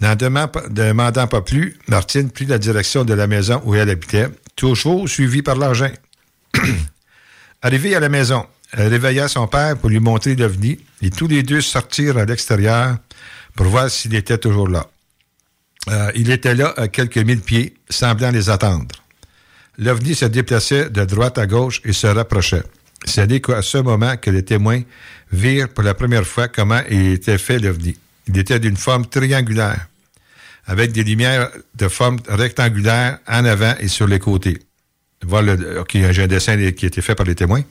[0.00, 4.28] N'en demandant pas plus, Martine prit la direction de la maison où elle habitait,
[4.60, 5.90] toujours suivie par l'engin.
[7.62, 11.42] Arrivée à la maison, elle réveilla son père pour lui montrer l'OVNI et tous les
[11.42, 12.98] deux sortirent à l'extérieur
[13.56, 14.86] pour voir s'il était toujours là.
[15.88, 18.94] Euh, il était là à quelques mille pieds, semblant les attendre.
[19.78, 22.64] L'OVNI se déplaçait de droite à gauche et se rapprochait.
[23.06, 24.82] C'est qu'à ce moment que les témoins
[25.32, 27.96] virent pour la première fois comment il était fait l'OVNI.
[28.28, 29.86] Il était d'une forme triangulaire,
[30.66, 34.58] avec des lumières de forme rectangulaire en avant et sur les côtés.
[35.22, 35.56] Voilà,
[35.92, 37.62] j'ai un dessin qui a été fait par les témoins.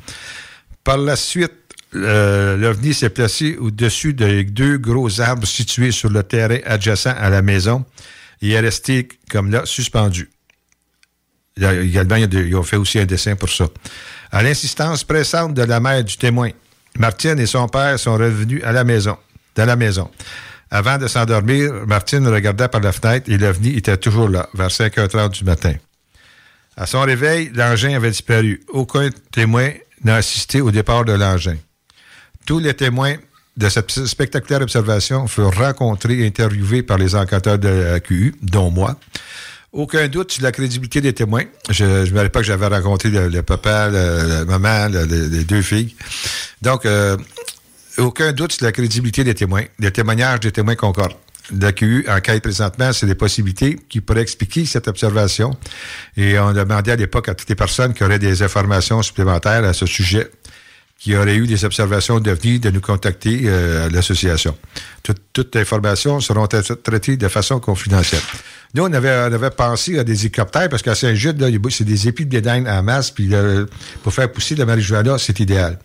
[0.84, 1.54] Par la suite,
[1.96, 7.30] euh, l'OVNI s'est placé au-dessus de deux gros arbres situés sur le terrain adjacent à
[7.30, 7.84] la maison
[8.42, 10.30] et est resté comme là, suspendu.
[11.58, 13.68] Également, ils ont fait aussi un dessin pour ça.
[14.32, 16.52] À l'insistance pressante de la mère du témoin,
[16.98, 19.18] Martine et son père sont revenus à la maison,
[19.66, 20.10] la maison.
[20.72, 25.32] Avant de s'endormir, Martine regarda par la fenêtre et l'OVNI était toujours là, vers 5h30
[25.40, 25.74] du matin.
[26.78, 28.62] À son réveil, l'engin avait disparu.
[28.70, 29.72] Aucun témoin
[30.04, 31.58] n'a assisté au départ de l'engin.
[32.46, 33.16] Tous les témoins
[33.58, 38.72] de cette spectaculaire observation furent rencontrés et interviewés par les enquêteurs de la QU, dont
[38.72, 38.98] moi.
[39.72, 41.44] Aucun doute sur la crédibilité des témoins.
[41.70, 45.44] Je ne me rappelle pas que j'avais rencontré le, papa, la maman, le- le- les
[45.44, 45.96] deux filles.
[46.62, 47.18] Donc, euh,
[47.98, 49.64] aucun doute sur la crédibilité des témoins.
[49.80, 51.16] Les témoignages des témoins concordent.
[51.60, 55.58] La QU enquête présentement sur les possibilités qui pourraient expliquer cette observation.
[56.16, 59.74] Et on demandait à l'époque à toutes les personnes qui auraient des informations supplémentaires à
[59.74, 60.30] ce sujet
[61.00, 64.56] qui auraient eu des observations d'OVNI de nous contacter euh, à l'association.
[65.02, 68.22] Toute, toute information seront tra- traitées de façon confidentielle.
[68.76, 72.26] Nous, on avait, on avait pensé à des hélicoptères parce qu'à a- c'est des épis
[72.26, 73.66] de bédaine en masse, puis euh,
[74.04, 75.80] pour faire pousser la marijuana, c'est idéal.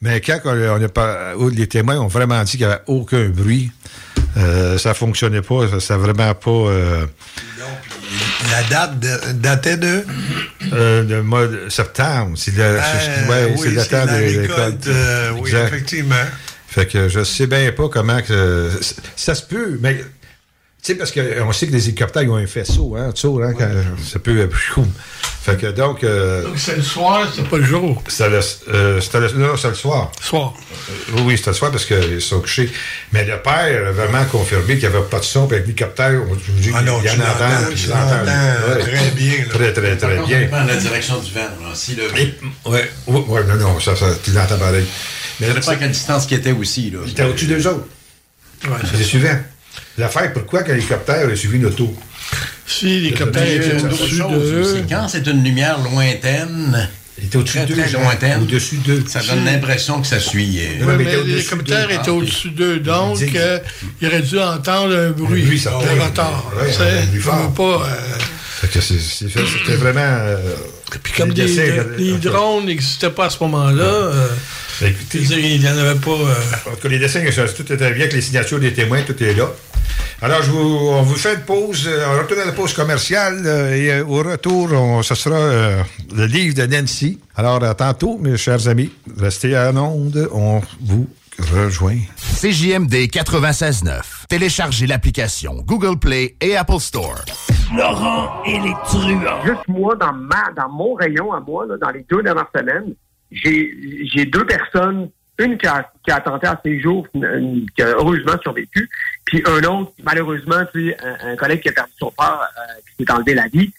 [0.00, 3.28] Mais quand on, a pas, où les témoins ont vraiment dit qu'il n'y avait aucun
[3.28, 3.70] bruit,
[4.36, 6.50] euh, ça fonctionnait pas, ça, ça vraiment pas.
[6.50, 7.06] euh,
[8.50, 10.04] La date de- datait de?
[10.72, 12.36] euh, le mois de septembre.
[12.36, 16.14] C'est le, Euh, c'est- ouais, oui, le temps de récolte, euh, oui, effectivement.
[16.68, 18.70] Fait que je sais bien pas comment que.
[19.16, 20.04] Ça se peut, mais.
[20.86, 23.68] Tu sais, parce qu'on sait que les hélicoptères, ils ont un faisceau, hein, hein, quand
[24.08, 24.38] ça peut.
[24.38, 24.82] euh.
[25.42, 26.04] Fait que donc.
[26.04, 28.00] euh, Donc c'est le soir, c'est pas le jour.
[28.06, 29.00] c'était le, euh,
[29.34, 30.12] non, c'est le soir.
[30.20, 30.54] Soir.
[30.88, 32.70] Euh, oui, oui, c'était le soir parce qu'ils sont couchés.
[33.12, 36.20] Mais le père a vraiment confirmé qu'il n'y avait pas de son, puis avec l'hélicoptère,
[36.30, 37.74] on dit Ah non, il y en entend.
[37.74, 38.78] tu l'entends ouais.
[38.78, 39.54] très bien, là.
[39.54, 40.38] Très, très, très Ça bien.
[40.38, 41.40] dépend de la direction du vent.
[41.40, 41.74] Là.
[41.74, 42.04] Si le...
[42.70, 44.86] Ouais, ouais, ouais, non, non, ça, ça, tu l'entends pareil.
[45.40, 46.90] Mais Ça dépend à quelle distance qu'il était aussi.
[46.92, 47.00] Là.
[47.04, 47.86] Il était au-dessus d'eux autres.
[48.94, 49.36] c'est suivant.
[49.98, 51.94] L'affaire, pourquoi qu'un hélicoptère a suivi l'auto?
[52.66, 54.82] Si l'hélicoptère est au-dessus aussi.
[54.88, 59.02] Quand c'est une lumière lointaine, il est au-dessus d'eux, lointaine, au-dessus d'eux.
[59.06, 60.58] ça donne l'impression que ça suit.
[60.60, 63.58] euh, Oui, mais l'hélicoptère était au-dessus d'eux, donc Il dit- euh,
[64.02, 65.86] il aurait dû entendre un bruit, bruit certain.
[65.98, 66.52] un retard.
[67.56, 67.88] Pas...
[67.88, 70.18] euh, c'était vraiment.
[71.02, 74.28] Puis comme des des, dessins, les drones n'existaient pas à ce moment-là, euh,
[74.82, 76.10] Écoutez, dire, il n'y en avait pas...
[76.10, 76.34] euh,
[76.66, 79.20] En tout cas, les dessins, ça, tout était bien avec les signatures des témoins, tout
[79.22, 79.50] est là.
[80.22, 80.58] Alors, je vous,
[80.88, 81.86] on vous fait une pause.
[81.86, 85.36] euh, On retourne à la pause commerciale euh, et euh, au retour, on, ce sera
[85.36, 85.82] euh,
[86.14, 87.20] le livre de Nancy.
[87.36, 88.90] Alors, à tantôt, mes chers amis.
[89.18, 90.28] Restez à onde.
[90.32, 91.06] On vous
[91.52, 91.98] rejoint.
[92.40, 94.00] CJMD 96.9.
[94.28, 97.20] Téléchargez l'application Google Play et Apple Store.
[97.76, 99.20] Laurent et les truands.
[99.44, 102.94] Juste moi, dans, ma, dans mon rayon à moi, là, dans les deux dernières semaines,
[103.30, 103.70] j'ai
[104.14, 107.88] j'ai deux personnes, une qui a, qui a tenté à ses jours, une- qui a
[107.88, 108.88] heureusement survécu,
[109.24, 112.80] puis un autre, malheureusement, tu sais, un, un collègue qui a perdu son père, euh,
[112.96, 113.72] qui s'est enlevé la vie.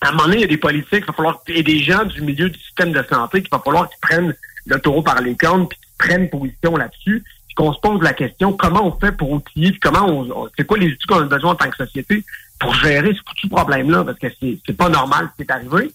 [0.00, 2.04] À un moment donné, il y a des politiques, il va falloir, et des gens
[2.04, 4.34] du milieu du système de santé, qu'il va falloir qu'ils prennent
[4.66, 8.12] le taureau par les cornes, puis qu'ils prennent position là-dessus, puis qu'on se pose la
[8.12, 11.20] question, comment on fait pour outiller, puis comment on, on- c'est quoi les outils qu'on
[11.20, 12.24] a besoin en tant que société
[12.58, 15.90] pour gérer ce foutu problème-là, parce que c'est pas normal ce qui est arrivé.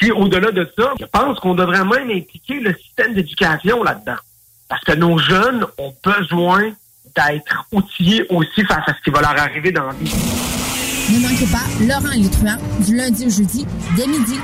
[0.00, 4.16] Puis au-delà de ça, je pense qu'on devrait même impliquer le système d'éducation là-dedans.
[4.68, 6.72] Parce que nos jeunes ont besoin
[7.14, 10.12] d'être outillés aussi face à ce qui va leur arriver dans la vie.
[11.08, 13.66] Ne manquez pas Laurent truands du lundi au jeudi
[13.96, 14.38] dès midi.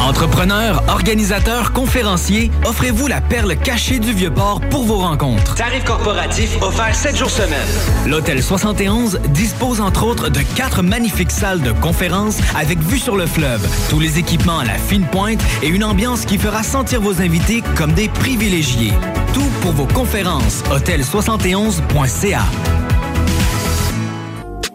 [0.00, 5.54] Entrepreneurs, organisateurs, conférenciers, offrez-vous la perle cachée du Vieux-Port pour vos rencontres.
[5.54, 7.66] Tarif corporatif offert 7 jours semaine.
[8.06, 13.26] L'Hôtel 71 dispose entre autres de quatre magnifiques salles de conférences avec vue sur le
[13.26, 17.20] fleuve, tous les équipements à la fine pointe et une ambiance qui fera sentir vos
[17.20, 18.92] invités comme des privilégiés.
[19.34, 20.62] Tout pour vos conférences.
[20.70, 22.42] Hôtel71.ca.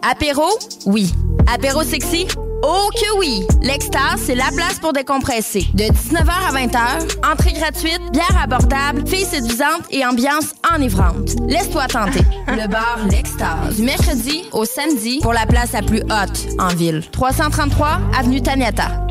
[0.02, 0.46] Apéro?
[0.84, 1.14] Oui.
[1.46, 2.26] Apéro sexy?
[2.66, 3.42] Oh que oui!
[3.60, 5.66] L'Extase, c'est la place pour décompresser.
[5.74, 11.32] De 19h à 20h, entrée gratuite, bière abordable, filles séduisantes et ambiance enivrante.
[11.46, 12.22] Laisse-toi tenter.
[12.48, 13.76] Le bar L'Extase.
[13.76, 17.02] Du mercredi au samedi pour la place la plus haute en ville.
[17.10, 19.06] 333 Avenue Taniata.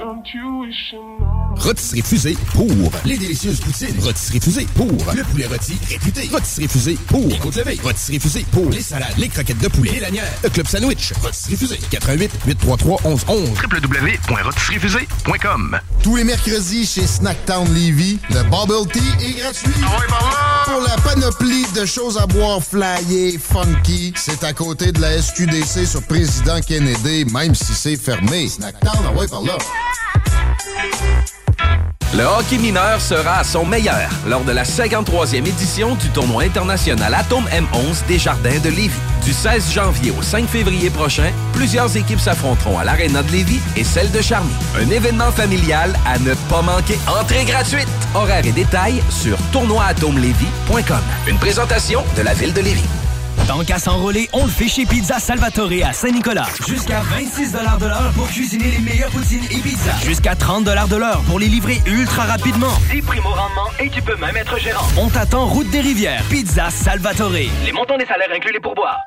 [1.58, 2.70] Rôtisserie Fusée pour
[3.06, 3.96] les délicieuses poutines.
[4.02, 6.30] Rôtisserie Fusée pour le poulet rôti réputé.
[6.32, 7.80] Rôtisserie Fusée pour les côtes levées.
[7.84, 11.14] Rôtisserie Fusée pour les salades, les croquettes de poulet, les lanières, le club sandwich.
[11.22, 19.26] Rôtisserie Fusée 88 833 1111 www.rotisseriefusée.com Tous les mercredis chez Snacktown Levy, le Bubble Tea
[19.26, 19.72] est gratuit.
[20.66, 25.86] Pour la panoplie de choses à boire flyées, funky, c'est à côté de la SQDC
[25.86, 28.48] sur Président Kennedy, même si c'est fermé.
[28.48, 29.58] Snacktown, ah ouais, par là.
[32.16, 37.12] Le hockey mineur sera à son meilleur lors de la 53e édition du tournoi international
[37.12, 39.00] Atom M11 des Jardins de Lévis.
[39.26, 43.84] Du 16 janvier au 5 février prochain, plusieurs équipes s'affronteront à l'Arena de Lévis et
[43.84, 44.54] celle de Charny.
[44.80, 47.00] Un événement familial à ne pas manquer.
[47.20, 47.88] Entrée gratuite.
[48.14, 51.02] Horaires et détails sur tournoi-atomlévis.com.
[51.28, 52.84] Une présentation de la ville de Lévis.
[53.48, 56.48] Tant qu'à s'enrôler, on le fait chez Pizza Salvatore à Saint-Nicolas.
[56.68, 60.00] Jusqu'à 26 de l'heure pour cuisiner les meilleures poutines et pizzas.
[60.06, 62.74] Jusqu'à 30 de l'heure pour les livrer ultra rapidement.
[62.92, 64.86] 10 primes au rendement et tu peux même être gérant.
[64.98, 66.24] On t'attend route des rivières.
[66.30, 67.32] Pizza Salvatore.
[67.32, 69.00] Les montants des salaires incluent les pourboires.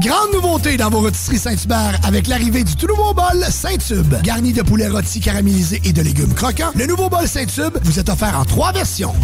[0.00, 4.14] Grande nouveauté dans vos rôtisseries Saint-Hubert avec l'arrivée du tout nouveau bol Saint-Tube.
[4.22, 8.08] Garni de poulet rôti caramélisé et de légumes croquants, le nouveau bol Saint-Tube vous est
[8.08, 9.14] offert en trois versions.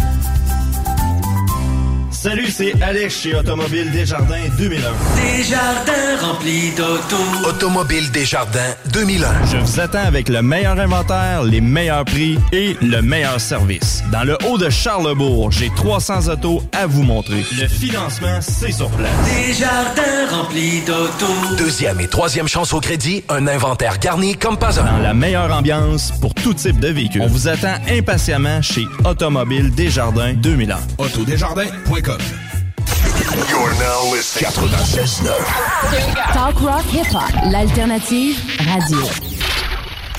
[2.24, 4.80] Salut, c'est Alex chez Automobile Desjardins 2001.
[5.36, 7.16] Desjardins remplis d'auto.
[7.46, 9.44] Automobile Desjardins 2001.
[9.52, 14.02] Je vous attends avec le meilleur inventaire, les meilleurs prix et le meilleur service.
[14.10, 17.44] Dans le haut de Charlebourg, j'ai 300 autos à vous montrer.
[17.60, 19.10] Le financement, c'est sur place.
[19.26, 21.26] Desjardins remplis d'auto.
[21.58, 24.84] Deuxième et troisième chance au crédit, un inventaire garni comme pas un.
[24.84, 27.20] Dans la meilleure ambiance pour tout type de véhicule.
[27.20, 30.78] On vous attend impatiemment chez Automobile Desjardins 2001.
[30.96, 36.32] Autodesjardins.com You're now listening 96.9.
[36.32, 39.33] Talk rock hip hop, l'alternative radio.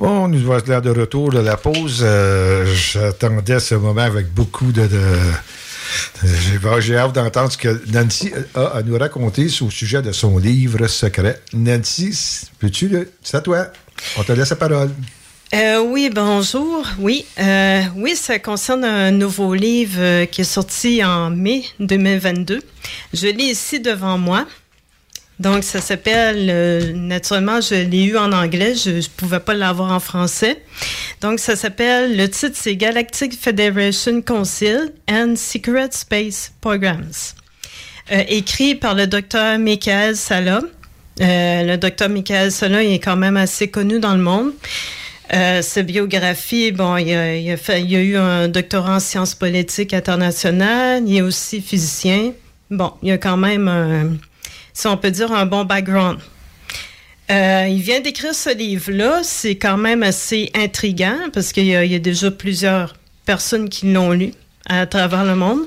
[0.00, 2.00] Bon, nous voilà de retour de la pause.
[2.02, 4.88] Euh, J'attendais ce moment avec beaucoup de...
[6.80, 10.86] j'ai- hâte d'entendre ce que Nancy a à nous raconter au sujet de son livre
[10.86, 11.38] secret.
[11.52, 13.08] Nancy, peux-tu.
[13.22, 13.66] C'est à toi.
[14.16, 14.90] On te laisse la parole.
[15.52, 16.86] Euh, oui, bonjour.
[16.98, 22.62] Oui, euh, oui, ça concerne un nouveau livre euh, qui est sorti en mai 2022.
[23.12, 24.46] Je l'ai ici devant moi.
[25.40, 29.90] Donc, ça s'appelle, euh, naturellement, je l'ai eu en anglais, je ne pouvais pas l'avoir
[29.90, 30.62] en français.
[31.22, 37.10] Donc, ça s'appelle, le titre, c'est Galactic Federation Council and Secret Space Programs.
[38.12, 40.60] Euh, écrit par le docteur Michael Sala.
[41.22, 44.52] Euh, le docteur Michael Sala il est quand même assez connu dans le monde.
[45.32, 49.00] Euh, sa biographie, bon, il a, il a fait- il a eu un doctorat en
[49.00, 51.02] sciences politiques internationales.
[51.06, 52.32] Il est aussi physicien.
[52.70, 54.16] Bon, il a quand même, un-
[54.72, 56.18] si on peut dire, un bon background.
[57.30, 59.20] Euh, il vient d'écrire ce livre-là.
[59.22, 62.94] C'est quand même assez intriguant parce qu'il y, a- déjà plusieurs
[63.24, 64.32] personnes qui l'ont lu
[64.68, 65.60] à travers le monde.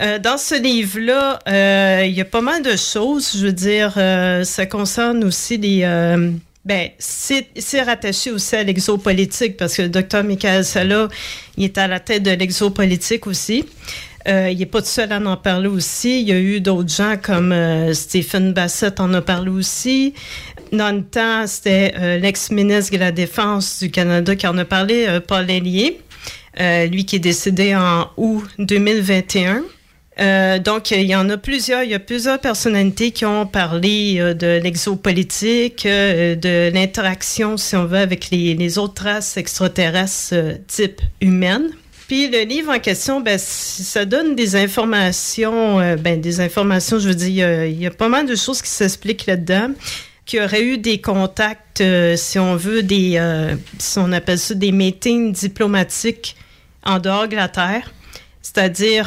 [0.00, 3.32] Euh, dans ce livre-là, euh, il y a pas mal de choses.
[3.36, 3.94] Je veux dire,
[4.46, 5.80] ça concerne aussi des.
[6.64, 11.08] ben, c'est c'est rattaché aussi à l'exopolitique parce que le docteur Michael Sala,
[11.56, 13.64] il est à la tête de l'exopolitique aussi.
[14.26, 16.20] Euh, il n'est pas tout seul à en parler aussi.
[16.20, 20.14] Il y a eu d'autres gens comme euh, Stephen Bassett en a parlé aussi.
[20.72, 25.50] Dans temps, c'était euh, l'ex-ministre de la Défense du Canada qui en a parlé, Paul
[25.50, 26.00] Hellier,
[26.60, 29.62] euh, lui qui est décédé en août 2021.
[30.20, 31.82] Euh, donc, il y en a plusieurs.
[31.82, 37.86] Il y a plusieurs personnalités qui ont parlé de l'exopolitique, euh, de l'interaction, si on
[37.86, 41.70] veut, avec les, autres races extraterrestres type humaine.
[42.06, 47.08] Puis le livre en question, ben, ça donne des informations, euh, ben, des informations, je
[47.08, 49.70] veux dire, il y a- il y, a pas mal de choses qui s'expliquent là-dedans,
[50.26, 54.38] qu'il y aurait eu des contacts, euh, si on veut, des, euh, si on appelle
[54.38, 56.36] ça des meetings diplomatiques
[56.84, 57.90] en dehors de la Terre,
[58.42, 59.06] c'est-à-dire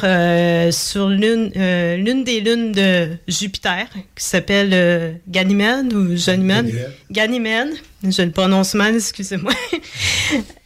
[0.74, 1.52] sur l'une
[2.04, 3.86] l'une des lunes de Jupiter,
[4.16, 6.66] qui s'appelle Ganymède ou Ganymède.
[7.12, 7.70] Ganymède,
[8.04, 9.54] je le prononce mal, excusez-moi.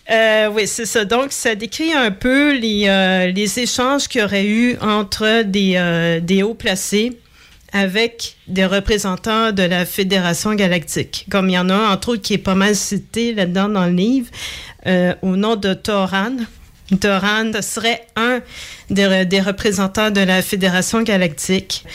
[0.10, 1.06] Euh, oui, c'est ça.
[1.06, 6.20] Donc, ça décrit un peu les, euh, échanges qu'il y aurait eu entre des, euh,
[6.20, 7.18] des hauts placés
[7.74, 11.26] avec des représentants de la Fédération galactique.
[11.30, 13.86] Comme il y en a un, entre autres, qui est pas mal cité là-dedans dans
[13.86, 14.30] le livre,
[15.22, 16.36] au nom de Toran.
[17.00, 18.42] Toran serait un
[18.90, 21.86] des représentants de la Fédération galactique.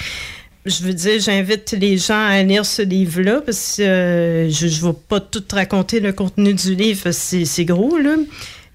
[0.66, 4.90] Je veux dire, j'invite les gens à lire ce livre-là parce que euh, je ne
[4.90, 8.16] vais pas tout raconter le contenu du livre, c'est gros, là.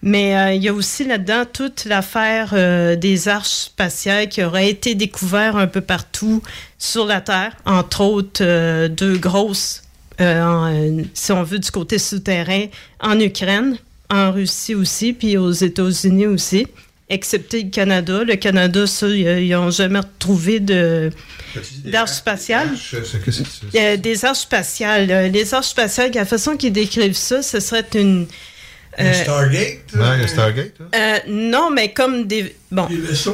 [0.02, 4.70] Mais euh, il y a aussi là-dedans toute l'affaire euh, des arches spatiales qui auraient
[4.70, 6.42] été découvertes un peu partout
[6.80, 9.84] sur la Terre, entre autres deux grosses,
[10.18, 12.68] si on veut, du côté souterrain,
[13.02, 13.76] en Ukraine,
[14.10, 16.68] en Russie aussi, puis aux États-Unis aussi,
[17.12, 18.24] excepté le Canada.
[18.24, 21.12] Le Canada, ça, ils n'ont jamais retrouvé de
[21.84, 22.70] d'arches spatiales?
[23.76, 25.12] Euh, des arches spatiales.
[25.12, 28.28] Euh, les arches spatiales, la façon qu'ils décrivent ça, ce serait une.
[28.98, 29.80] Un Stargate?
[29.96, 30.74] Ouais, le Stargate.
[30.82, 30.86] hein?
[30.96, 32.88] Euh, non, mais comme des, bon,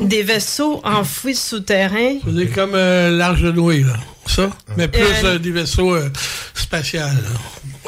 [0.04, 2.18] des vaisseaux, enfouis souterrains.
[2.38, 3.96] C'est comme euh, l'Arche de Noé, là.
[4.28, 4.50] Ça?
[4.76, 6.10] Mais plus Euh, euh, des vaisseaux euh,
[6.54, 7.16] spatials.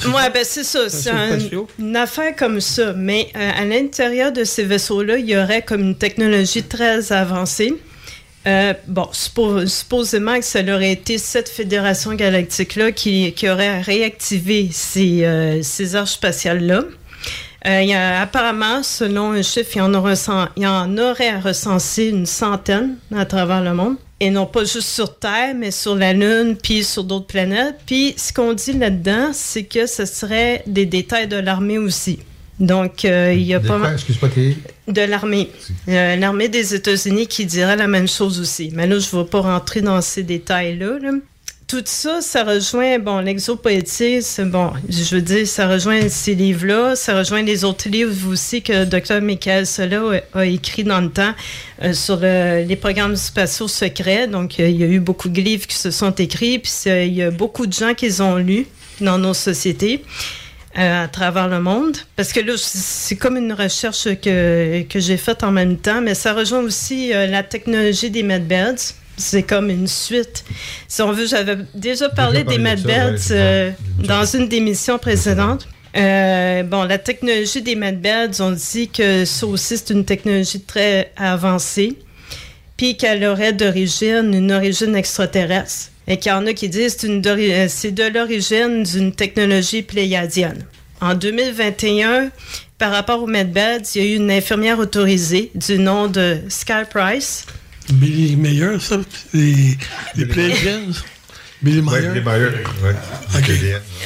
[0.02, 0.10] là.
[0.10, 0.90] Ouais, ben c'est ça.
[0.90, 1.68] C'est Vaisseaux un- spatiaux.
[1.78, 2.94] une affaire comme ça.
[2.94, 7.74] Mais euh, à l'intérieur de ces vaisseaux-là, il y aurait comme une technologie très avancée.
[8.48, 14.70] Euh, bon, suppo- supposément que ça aurait été cette fédération galactique-là qui, qui aurait réactivé
[14.72, 16.84] ces, euh, ces arches spatiales-là.
[17.68, 20.68] Euh, il y a, apparemment, selon un chiffre, il y, en aurait, recen- il y
[20.68, 23.96] en aurait recensé une centaine à travers le monde.
[24.22, 27.76] Et non pas juste sur Terre, mais sur la Lune, puis sur d'autres planètes.
[27.86, 32.20] Puis ce qu'on dit là-dedans, c'est que ce serait des détails de l'armée aussi.
[32.60, 33.96] Donc, euh, il y a pas mal
[34.90, 35.50] de l'armée.
[35.88, 38.72] Euh, l'armée des États-Unis qui dirait la même chose aussi.
[38.74, 41.00] Mais là, je ne vais pas rentrer dans ces détails-là.
[41.02, 41.12] là.
[41.70, 46.96] Tout ça, ça rejoint, bon, l'exopoétique, c'est bon, je veux dire, ça rejoint ces livres-là,
[46.96, 49.22] ça rejoint les autres livres aussi que Dr.
[49.22, 51.36] Michael Sola a, écrit dans le temps
[51.84, 54.28] euh, sur le- les programmes spatiaux secrets.
[54.28, 57.14] Donc, euh, il y a eu beaucoup de livres qui se sont écrits, puis il
[57.14, 58.66] y a beaucoup de gens qui ont lus
[59.00, 60.04] dans nos sociétés
[60.76, 61.98] euh, à travers le monde.
[62.16, 66.34] Parce que là, c'est comme une recherche que, j'ai faite en même temps, mais ça
[66.34, 68.96] rejoint aussi euh, la technologie des medbeds.
[69.20, 70.46] C'est comme une suite.
[70.88, 75.68] Si on veut, j'avais déjà parlé des parlé ouais, euh, dans une des missions précédentes.
[75.98, 81.12] Euh, bon, la technologie des medbeds, on dit que ça aussi, c'est une technologie très
[81.18, 81.98] avancée,
[82.78, 85.92] puis qu'elle aurait d'origine, une origine extraterrestre.
[86.08, 90.64] Et qu'il y en a qui disent que euh, c'est de l'origine d'une technologie pléiadienne.
[91.02, 92.30] En 2021,
[92.78, 96.86] par rapport aux medbeds, il y a eu une infirmière autorisée du nom de Sky
[96.90, 97.46] Price.
[97.94, 98.98] Billy Mayer, ça?
[99.34, 99.78] Les,
[100.16, 100.82] les Pléiadiens?
[101.62, 102.10] Billy Mayer?
[102.10, 102.50] Billy Mayer.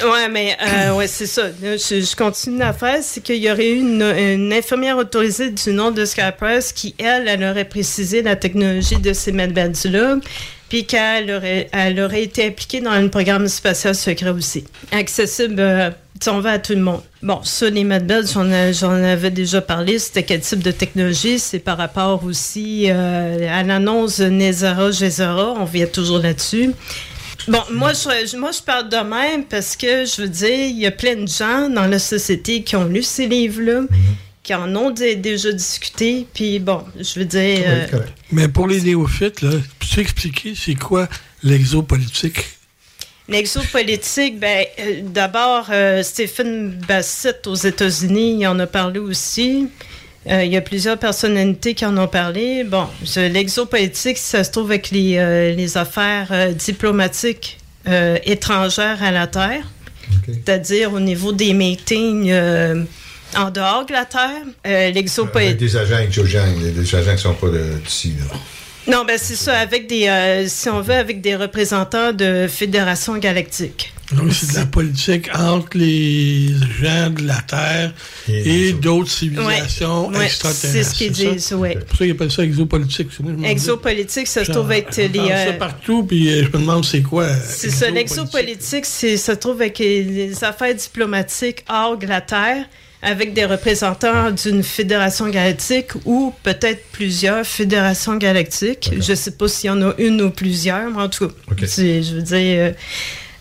[0.03, 1.43] Ouais, mais euh, ouais, c'est ça.
[1.61, 5.71] Je, je continue la phrase, c'est qu'il y aurait eu une, une infirmière autorisée du
[5.71, 10.17] nom de Sky Price qui, elle, elle aurait précisé la technologie de ces medbeds-là,
[10.81, 15.91] qu'elle aurait, elle aurait été impliquée dans un programme spatial secret aussi, accessible, euh,
[16.27, 17.01] on va à tout le monde.
[17.21, 19.99] Bon, ça, les medbeds, j'en, avais déjà parlé.
[19.99, 21.39] C'était quel type de technologie?
[21.39, 25.53] C'est par rapport aussi euh, à l'annonce Nezara Gezara.
[25.57, 26.71] On vient toujours là-dessus.
[27.47, 30.85] Bon, moi je, moi, je parle de même parce que, je veux dire, il y
[30.85, 33.81] a plein de gens dans la société qui ont lu ces livres-là,
[34.43, 37.63] qui en ont dé- déjà discuté, puis bon, je veux dire...
[37.65, 37.87] euh,
[38.31, 41.07] Mais pour les néophytes, là, peux-tu expliquer c'est quoi
[41.43, 42.43] l'exopolitique?
[43.29, 49.69] L'exopolitique, ben, euh, d'abord, euh, Stephen Bassett aux États-Unis, il en a parlé aussi.
[50.29, 52.65] Euh, il y a plusieurs personnalités qui en ont parlé.
[52.65, 52.85] Bon,
[53.15, 59.27] l'exopolitique, ça se trouve avec les, euh, les affaires euh, diplomatiques euh, étrangères à la
[59.27, 59.69] Terre,
[60.25, 62.83] c'est-à-dire au niveau des meetings euh,
[63.37, 64.41] en dehors de la Terre.
[64.65, 68.13] Euh, des agents exogènes, des, agents qui ne sont pas de- d'ici.
[68.19, 68.35] là.
[68.85, 73.17] Non, ben c'est ça, avec des, euh, si on veut, avec des représentants de fédérations
[73.17, 73.93] galactiques.
[74.11, 76.49] Donc, c'est de la politique entre les
[76.81, 77.93] gens de la Terre
[78.27, 80.67] et, d'autres civilisations Ouais, extraterrestres.
[80.73, 81.31] c'est ce qu'ils ça?
[81.31, 81.77] disent, ouais.
[81.79, 83.07] C'est pour ça qu'ils appellent ça exopolitique.
[83.45, 85.07] Exopolitique, ça se trouve être les.
[85.13, 87.23] j'entends ça euh, partout, puis euh, je me demande c'est quoi.
[87.23, 92.19] euh, c'est ça, l'exopolitique, c'est- ça se trouve avec les affaires diplomatiques hors de la
[92.21, 92.65] Terre,
[93.03, 98.91] avec des représentants d'une fédération galactique ou peut-être plusieurs fédérations galactiques.
[98.97, 101.33] Je ne sais pas s'il y en a une ou plusieurs, mais en tout cas,
[101.51, 102.37] je veux dire.
[102.39, 102.71] euh,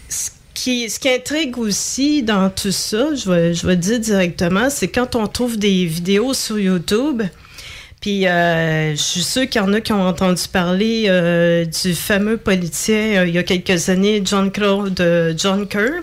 [0.08, 4.68] ce qui, ce qui intrigue aussi dans tout ça, je vais, je vais dire directement,
[4.68, 7.22] c'est quand on trouve des vidéos sur YouTube,
[8.00, 11.94] puis euh, je suis sûr qu'il y en a qui ont entendu parler euh, du
[11.94, 16.02] fameux politicien euh, il y a quelques années, John Claude John Kerr,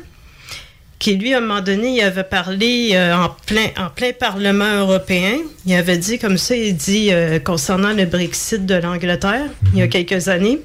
[0.99, 4.79] qui lui, à un moment donné, il avait parlé euh, en, plein, en plein Parlement
[4.79, 5.37] européen.
[5.65, 9.81] Il avait dit comme ça, il dit euh, concernant le Brexit de l'Angleterre, il y
[9.81, 10.59] a quelques années.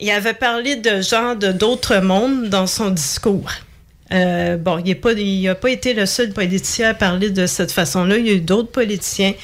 [0.00, 3.50] Il avait parlé de gens de d'autres mondes dans son discours.
[4.12, 7.46] Euh, bon, il n'a pas, il a pas été le seul politicien à parler de
[7.46, 8.16] cette façon-là.
[8.18, 9.34] Il y a eu d'autres politiciens.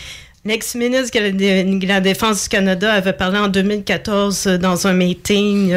[0.44, 5.72] L'ex-ministre de la- Défense du Canada avait parlé en 2014 euh, dans un meeting,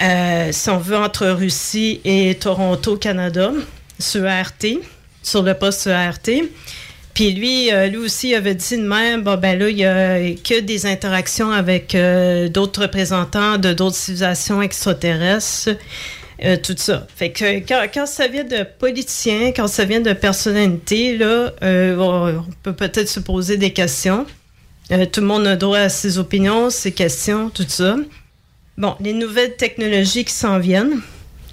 [0.00, 3.52] euh, si on veut, entre Russie et Toronto, Canada,
[3.98, 4.64] sur ART,
[5.22, 6.18] sur le poste ART.
[7.18, 10.20] Puis lui, euh, lui aussi avait dit de même, bon, ben là, il y a
[10.36, 15.70] que des interactions avec euh, d'autres représentants de d'autres civilisations extraterrestres,
[16.44, 17.08] euh, tout ça.
[17.16, 21.96] Fait que quand, quand ça vient de politiciens, quand ça vient de personnalités, là, euh,
[21.98, 24.24] on, peut peut-être se poser des questions.
[24.88, 27.96] Tout le monde a droit à ses opinions, ses questions, tout ça.
[28.78, 31.00] Bon, les nouvelles technologies qui s'en viennent.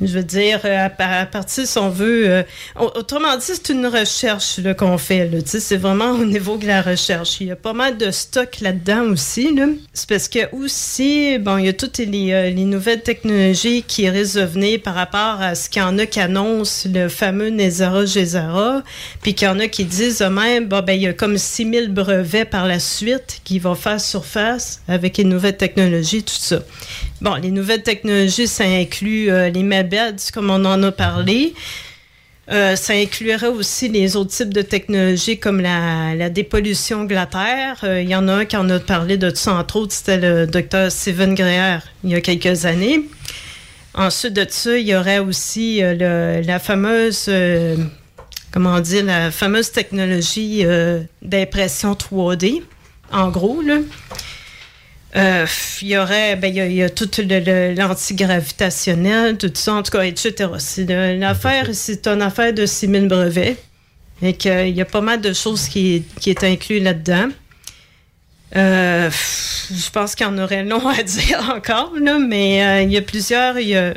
[0.01, 2.29] Je veux dire, euh, à, par- à partir, si on veut...
[2.29, 2.43] euh,
[2.77, 5.29] au- autrement dit, c'est une recherche qu'on fait.
[5.29, 5.37] là.
[5.45, 7.39] C'est vraiment au niveau de la recherche.
[7.39, 9.55] Il y a pas mal de stock là-dedans aussi.
[9.55, 9.67] là.
[9.93, 14.09] C'est parce que aussi, bon, il y a toutes les, euh, les nouvelles technologies qui
[14.09, 17.47] risquent de venir par rapport à ce qu'il y en a qui annoncent le fameux
[17.47, 18.83] Nezara Gezara,
[19.21, 21.87] puis qu'il y en a qui disent eux-mêmes, bon, ben, il y a comme 6000
[21.93, 26.59] brevets par la suite qui vont faire surface avec les nouvelles technologies, tout ça.
[27.21, 31.53] Bon, les nouvelles technologies, ça inclut euh, les MEBEDS, comme on en a parlé.
[32.51, 37.79] Euh, ça inclurait aussi les autres types de technologies comme la, la dépollution glaciaire.
[37.85, 40.17] Euh, Il y en a un qui en a parlé de ça, entre autres, c'était
[40.17, 43.05] le docteur Steven Greer il y a quelques années.
[43.93, 47.31] Ensuite de ça, il y aurait aussi la fameuse,
[48.51, 50.65] comment la fameuse technologie
[51.21, 52.61] d'impression 3D,
[53.13, 53.77] en gros, là.
[55.15, 55.45] Euh,
[55.81, 57.09] il y aurait, ben, il y a, il y a tout
[57.77, 60.33] l'antigravitationnel, tout ça, en tout cas, etc.
[60.59, 63.57] C'est de- l'affaire, c'est une affaire de 6000 brevets.
[64.21, 67.27] Et qu'il y a pas mal de choses qui, qui est inclus là-dedans.
[68.55, 72.91] Euh, je pense qu'il y en aurait long à dire encore, là, mais euh, il
[72.91, 73.59] y a plusieurs.
[73.59, 73.93] il y a-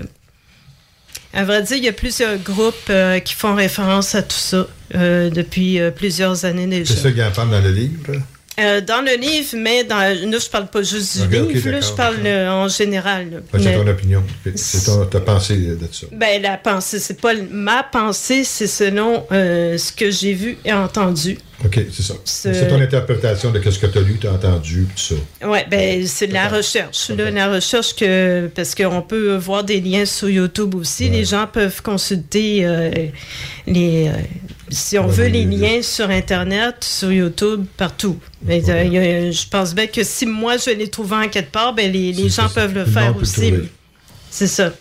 [1.35, 4.67] à vrai dire, il y a plusieurs groupes euh, qui font référence à tout ça
[4.95, 6.95] euh, depuis euh, plusieurs années déjà.
[6.95, 8.15] C'est ça qu'il en parle dans le livre?
[8.59, 11.93] Euh, dans le livre, mais dans, là, je parle pas juste du livre, là, je
[11.93, 13.43] parle euh, en général.
[13.57, 14.23] c'est ton opinion.
[14.57, 16.07] C'est ta pensée de ça.
[16.13, 20.73] ben, la pensée, c'est pas ma pensée, c'est selon euh, ce que j'ai vu et
[20.73, 21.39] entendu.
[21.65, 22.15] OK, c'est ça.
[22.25, 25.03] C'est- ton interprétation de ce que tu as lu, tu as entendu, tout
[25.41, 25.47] ça.
[25.49, 27.11] Ouais, ben c'est de la recherche.
[27.11, 31.09] Là, la recherche que parce qu'on peut voir des liens sur YouTube aussi.
[31.09, 32.91] Les gens peuvent consulter euh,
[33.67, 34.13] les euh,
[34.71, 38.19] si on veut les liens sur Internet, sur YouTube, partout.
[38.43, 41.29] Ben, euh, il y a- je pense bien que si moi je les trouve en
[41.29, 43.41] quelque part, ben les, les gens peuvent le faire aussi.
[44.31, 44.73] C'est ça.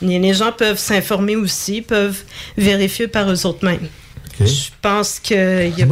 [0.00, 2.22] Les, les gens peuvent s'informer aussi, peuvent
[2.56, 3.88] vérifier par eux autres mêmes.
[4.40, 4.46] OK.
[4.46, 5.86] Je pense que y a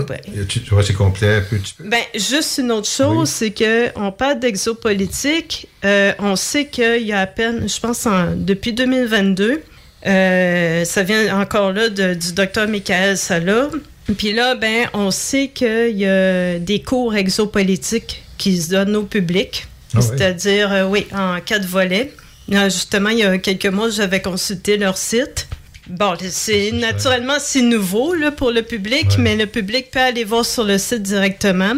[0.48, 4.10] Tu, tu vois, c'est complet un peu, ben, juste une autre chose, c'est que on
[4.12, 5.68] parle d'exopolitique.
[5.84, 9.62] euh, on sait qu'il y a à peine, je pense, en- depuis 2022,
[10.06, 13.68] euh, ça vient encore là de- du docteur Michael Sala.
[14.16, 19.02] Puis là, ben, on sait qu'il y a des cours exopolitiques qui se donnent au
[19.04, 19.66] public.
[19.94, 20.00] Ah.
[20.00, 22.12] C'est-à-dire, euh, oui, en quatre volets.
[22.48, 25.46] Là, justement, il y a quelques mois, j'avais consulté leur site.
[25.88, 30.44] Bon, c'est naturellement c'est nouveau là, pour le public, mais le public peut aller voir
[30.44, 31.74] sur le site directement.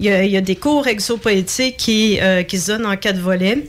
[0.00, 2.96] Il y a, il y a des cours exopolitiques qui, euh, qui se donnent en
[2.96, 3.66] quatre volets.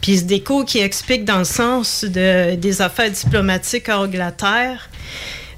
[0.00, 4.16] Puis c'est des cours qui expliquent dans le sens de, des affaires diplomatiques hors de
[4.18, 4.88] la Terre,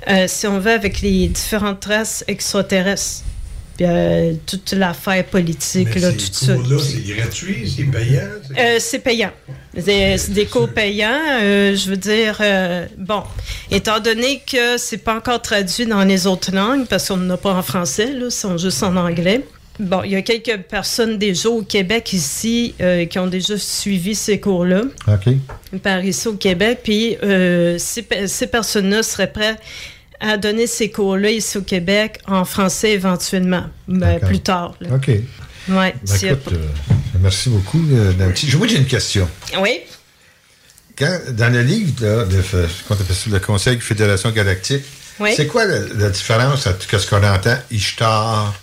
[0.08, 3.22] euh, si on veut, avec les différentes traces extraterrestres.
[3.76, 6.52] Puis euh, toute l'affaire politique, là, tout ça.
[6.54, 8.22] Là, c'est gratuit, c'est payant.
[8.46, 9.30] c'est- Euh, c'est payant.
[9.78, 11.20] C'est c'est des cours payants.
[11.40, 12.42] je veux dire,
[12.98, 13.22] bon,
[13.70, 17.36] étant donné que c'est pas encore traduit dans les autres langues, parce qu'on n'en a
[17.38, 19.42] pas en français, là, sont juste en anglais.
[19.80, 24.14] Bon, il y a quelques personnes déjà au Québec ici euh, qui ont déjà suivi
[24.14, 25.34] ces cours-là OK.
[25.82, 26.80] par ici au Québec.
[26.84, 29.58] Puis euh, ces, pe- ces personnes-là seraient prêtes
[30.20, 34.74] à donner ces cours-là ici au Québec en français éventuellement, ben, plus tard.
[34.80, 34.94] là.
[34.96, 35.08] OK.
[35.08, 35.22] Ouais,
[35.68, 36.36] Ben, a euh,
[37.20, 37.78] merci beaucoup,
[38.18, 38.48] Nancy.
[38.48, 39.28] Je- Moi, j'ai une question.
[39.60, 39.80] Oui.
[40.98, 42.42] Quand, dans le livre, là, de,
[43.30, 44.84] le Conseil de Fédération Galactique,
[45.18, 45.30] Oui.
[45.34, 48.54] c'est quoi la, la différence entre ce qu'on entend, Ishtar,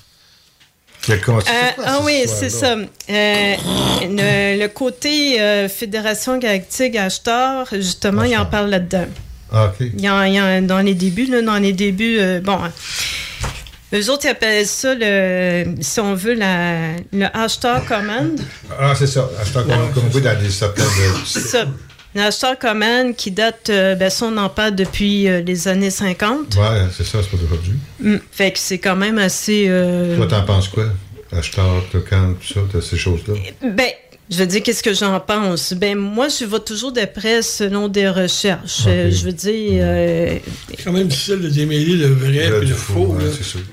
[1.49, 2.76] Euh, ah oui, c'est ça.
[2.76, 3.56] Euh,
[4.03, 9.06] le, le côté euh, Fédération Galactique Ashtar, justement, il en parle là-dedans.
[9.52, 9.88] Ah, OK.
[9.94, 12.60] Il y en, il en- dans les débuts, là, dans les débuts, bon,
[13.94, 18.40] eux autres, ils appellent ça, le, si on veut, la, le Ashtar Command.
[18.80, 19.27] Ah, c'est ça.
[19.41, 21.26] Ashtar, comme, comme voit dans des certains de...
[21.26, 21.65] C'est ça.
[22.15, 25.91] Le Ashtar Command qui date, euh, ben ça, on en parle depuis euh, les années
[25.91, 26.56] 50.
[26.56, 27.73] Ouais, c'est ça, c'est pas d'aujourd'hui.
[27.99, 28.15] Mm.
[28.31, 29.65] Fait que c'est quand même assez...
[29.69, 30.86] euh, Toi, t'en penses quoi?
[31.31, 33.36] Ashtar, Tokan, tout ça, ces choses-là?
[33.61, 33.90] Ben,
[34.30, 35.73] je veux dire, qu'est-ce que j'en pense?
[35.73, 38.84] Ben, moi, je vais toujours d'après selon des recherches.
[38.85, 39.80] Je veux dire.
[39.84, 40.38] euh,
[40.69, 43.15] C'est quand même difficile de démêler le vrai et le faux.
[43.19, 43.26] là.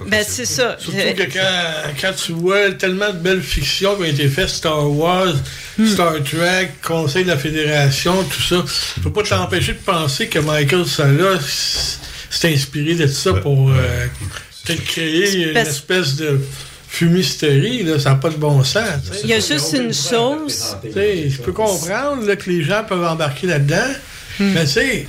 [0.07, 0.77] ben, c'est ça.
[0.79, 4.49] Surtout Euh, que quand, quand tu vois tellement de belles fictions qui ont été faites,
[4.49, 5.35] Star Wars,
[5.79, 5.87] Hmm.
[5.87, 8.65] Star Trek, Conseil de la Fédération, tout ça,
[8.95, 11.39] tu peux pas t'empêcher de penser que Michael Sala
[12.31, 13.75] s'est inspiré de ça pour euh,
[14.65, 16.41] peut-être créer une espèce de
[16.89, 18.85] fumisterie, là, ça n'a pas de bon sens.
[19.23, 20.77] Il y a juste une chose.
[20.83, 23.93] Tu sais, je peux comprendre là, que les gens peuvent embarquer là-dedans,
[24.41, 25.07] mais tu sais,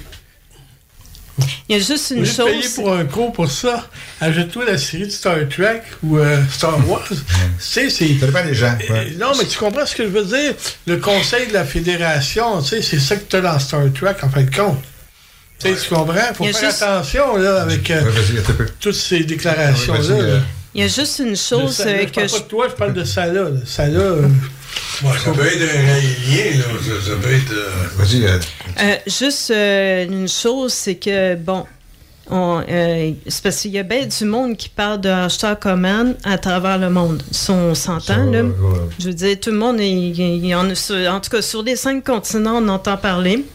[1.70, 2.70] Il y a juste une chose.
[2.76, 3.88] pour un cours pour ça,
[4.20, 7.04] ajoute-toi la série de Star Trek ou euh, Star Wars.
[7.08, 7.16] tu
[7.60, 8.08] sais, c'est.
[8.20, 8.76] Ça dépend des gens.
[8.90, 10.56] Euh, Non, mais tu comprends ce que je veux dire?
[10.88, 14.16] Le conseil de la fédération, tu sais, c'est ça que tu as dans Star Trek,
[14.24, 14.82] en fin de compte.
[15.60, 16.14] Tu sais, tu comprends?
[16.30, 20.40] Il faut faire juste- attention là, avec euh, Ouais, toutes ces déclarations-là.
[20.78, 22.48] Il y a juste une chose ça, là, euh, je que parle je pas de
[22.48, 23.44] toi, je parle de ça là.
[23.50, 23.60] là.
[23.66, 24.00] Ça là.
[24.00, 24.28] euh,
[25.04, 26.66] Ouais, ça peut être un raélien, là.
[26.82, 27.52] Ça, ça peut être.
[27.52, 28.24] euh, Vas-y.
[28.26, 31.66] euh, juste euh, une chose, c'est que, bon,
[32.30, 36.16] on, euh, c'est parce qu'il y a bien du monde qui parle de hashtag command
[36.24, 37.24] à travers le monde.
[37.32, 38.44] Si on s'entend, là.
[39.00, 41.42] Je veux dire, tout le monde, il, il y en, a sur- en tout cas,
[41.42, 43.46] sur les cinq continents, on entend parler.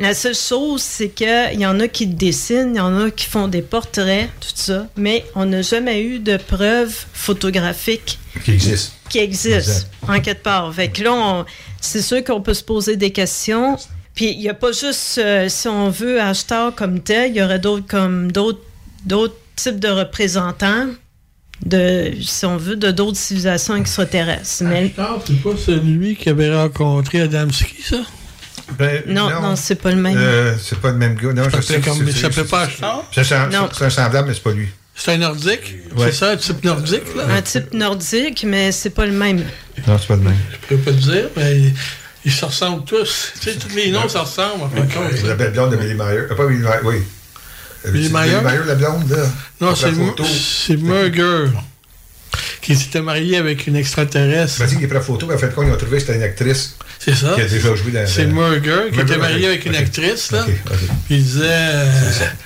[0.00, 3.26] La seule chose, c'est qu'il y en a qui dessinent, il y en a qui
[3.26, 8.92] font des portraits, tout ça, mais on n'a jamais eu de preuves photographiques Qui existe.
[9.10, 10.72] qui existent en quelque part.
[10.74, 11.44] Fait que là, on-
[11.82, 13.76] c'est sûr qu'on peut se poser des questions.
[14.14, 17.42] Puis il n'y a pas juste, euh, si on veut, hashtag comme tel, il y
[17.42, 18.60] aurait d'autres comme d'autres
[19.04, 20.88] d'autres types de représentants
[21.64, 24.62] de, si on veut, de d'autres civilisations extraterrestres.
[24.62, 27.96] Mais Ah, c'est pas celui qui avait rencontré Adamski, ça?
[28.78, 30.16] Ben, non, non, c'est pas le même.
[30.16, 31.32] Euh, c'est pas le même gars.
[31.32, 32.68] Non, je sais comme- s'appelait pas?
[33.12, 33.68] C'est un, Non.
[33.76, 34.68] c'est un semblable, mais c'est pas lui.
[34.94, 35.76] C'est un nordique?
[35.96, 36.06] Ouais.
[36.06, 37.24] C'est ça, un type nordique, là?
[37.30, 39.44] Un type nordique, mais c'est pas le même.
[39.86, 40.36] Non, c'est pas le même.
[40.62, 41.72] Je peux pas te dire, mais
[42.24, 43.32] ils, se ressemblent tous.
[43.40, 45.22] Tu sais, tous les noms se ressemblent, en fin de compte.
[45.24, 46.24] La belle blonde de Billy Meyer.
[46.30, 46.96] Ah, pas Billy Meyer, oui.
[47.86, 48.26] Billy Meyer?
[48.26, 49.24] Billy Meyer, la blonde, là.
[49.60, 51.46] Non, c'est Murger
[52.62, 54.56] qui s'était marié avec une extraterrestre.
[54.58, 55.96] Il m'a dit qu'il est pris la photo, mais en fait, quand ils ont trouvé
[55.96, 56.76] que c'était une actrice.
[56.98, 57.32] C'est ça.
[57.34, 58.06] Qui a déjà joué dans.
[58.06, 60.44] C'est Murger qui était marié avec une actrice, là.
[61.06, 61.44] Puis il disait.
[61.48, 61.86] euh,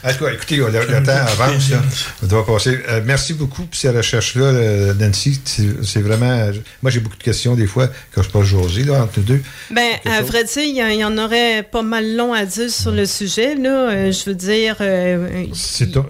[0.05, 1.11] En tout cas, écoutez, le, le temps
[1.43, 1.71] avance.
[1.71, 1.83] Là.
[2.23, 2.79] On doit passer.
[2.89, 5.41] Euh, merci beaucoup pour ces recherches-là, euh, Nancy.
[5.45, 6.51] C'est c'est vraiment.
[6.83, 9.43] Moi, j'ai beaucoup de questions des fois quand je passe José, là, entre nous deux.
[9.73, 13.07] Ben, à vrai dire, il y, en- aurait pas mal long à dire sur le
[13.07, 14.11] sujet, là.
[14.13, 14.77] Je veux dire.
[15.53, 16.05] C'est OK.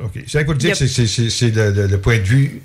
[0.44, 2.60] Pour Il y dire que c'est- c'est- c'est c'est le point de vue.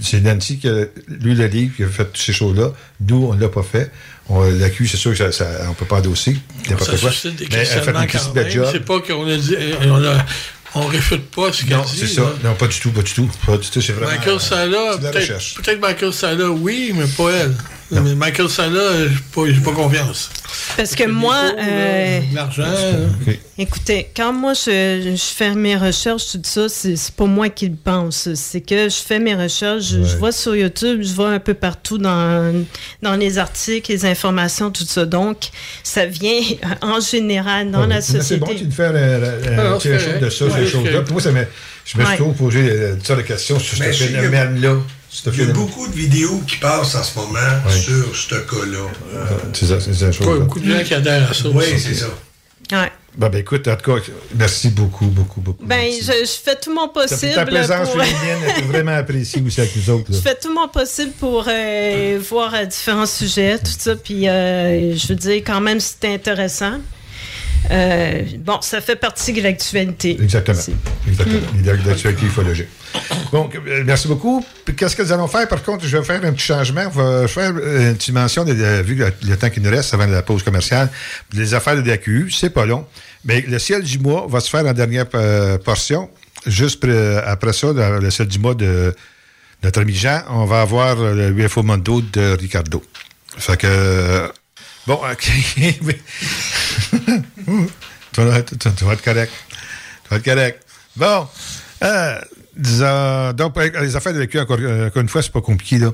[0.00, 2.72] C'est Nancy qui a lu le livre, qui a fait toutes ces choses-là.
[3.08, 3.90] Nous, on ne l'a pas fait.
[4.28, 6.36] On l'a c'est sûr que ça, ça- on ne peut pas endosser
[6.84, 7.10] ça quoi.
[7.10, 8.52] suscite des Mais elle a fait une belle même.
[8.52, 8.68] job.
[8.72, 9.56] C'est pas qu'on a dit.
[9.86, 10.24] On, a,
[10.76, 11.96] on réfute pas ce qu'elle Non, dit.
[11.98, 12.22] c'est ça.
[12.22, 12.32] là.
[12.42, 13.30] Non, pas du tout, pas du tout.
[13.46, 14.10] Pas du tout, c'est vraiment.
[14.10, 15.54] Michael Sala, de peut-être recherche.
[15.54, 17.54] peut-être Michael Sala, oui, mais pas elle.
[18.02, 20.30] Mais Michael Sala, euh, j'ai pas, j'ai pas confiance.
[20.76, 22.64] Parce que moi, euh, l'argent.
[23.58, 27.68] écoutez, quand moi je, je fais mes recherches, tout ça, c'est c'est pas moi qui
[27.68, 28.32] le pense.
[28.34, 31.54] C'est que je fais mes recherches, je, je vois sur YouTube, je vois un peu
[31.54, 32.64] partout dans,
[33.02, 35.04] dans les articles, les informations, tout ça.
[35.06, 35.48] Donc,
[35.82, 36.40] ça vient
[36.82, 38.40] en général dans Ah, la mais C'est société.
[38.40, 41.00] bon tu nous fais un, c'est échange de ça, ces choses-là.
[41.02, 41.44] Puis moi, ça me,
[41.84, 42.16] je me suis Ouais.
[42.16, 44.76] toujours posé euh, toutes sortes de questions sur ce phénomène-là.
[45.32, 48.88] Il y a beaucoup de vidéos qui passent en ce moment sur ce cas-là.
[49.14, 50.10] Euh, C'est ça, c'est ça.
[50.12, 50.44] chose, là.
[50.44, 51.48] beaucoup de gens qui adhèrent à ça.
[51.52, 52.06] oui, c'est ça.
[52.72, 52.90] Ouais.
[53.16, 54.02] Ben, ben, écoute, en tout cas,
[54.34, 55.64] merci beaucoup, beaucoup, beaucoup.
[55.64, 57.32] Ben, je, je fais tout mon possible.
[57.34, 60.10] ta présence pour- féminine est vraiment appréciée aussi avec nous autres.
[60.10, 60.16] là.
[60.18, 63.94] Je fais tout mon possible pour euh, voir euh, différents sujets, tout ça.
[63.94, 66.78] Puis, euh, je veux dire, quand même, c'est intéressant.
[67.70, 70.16] Euh, bon, ça fait partie de l'actualité.
[70.22, 70.60] Exactement.
[71.08, 71.38] Exactement.
[71.54, 71.86] Mm.
[71.86, 72.68] L'actualité ufologique.
[73.32, 74.44] Donc, euh, merci beaucoup.
[74.76, 75.48] Qu'est-ce que nous allons faire?
[75.48, 76.84] Par contre, je vais faire un petit changement.
[76.86, 76.88] On
[77.20, 80.06] va faire euh, une petite mention, de, de- vu le, temps qui nous reste avant
[80.06, 80.90] la pause commerciale,
[81.32, 82.86] les affaires de DAQU, c'est pas long.
[83.24, 86.10] Mais le ciel du mois va se faire en dernière euh, portion.
[86.46, 86.84] Juste
[87.24, 88.94] après ça, le ciel du mois de
[89.62, 92.82] notre ami Jean, on va avoir euh, le UFO Mondo de Ricardo.
[93.38, 94.30] Fait que.
[94.86, 95.30] Bon, OK.
[98.12, 99.32] tu, vas, tu- vas être correct.
[100.04, 100.62] Tu vas être correct.
[100.96, 101.26] Bon.
[101.82, 102.20] Euh,
[102.56, 105.92] disons, donc, les affaires de vécu, encore, euh, encore une fois, c'est pas compliqué, là.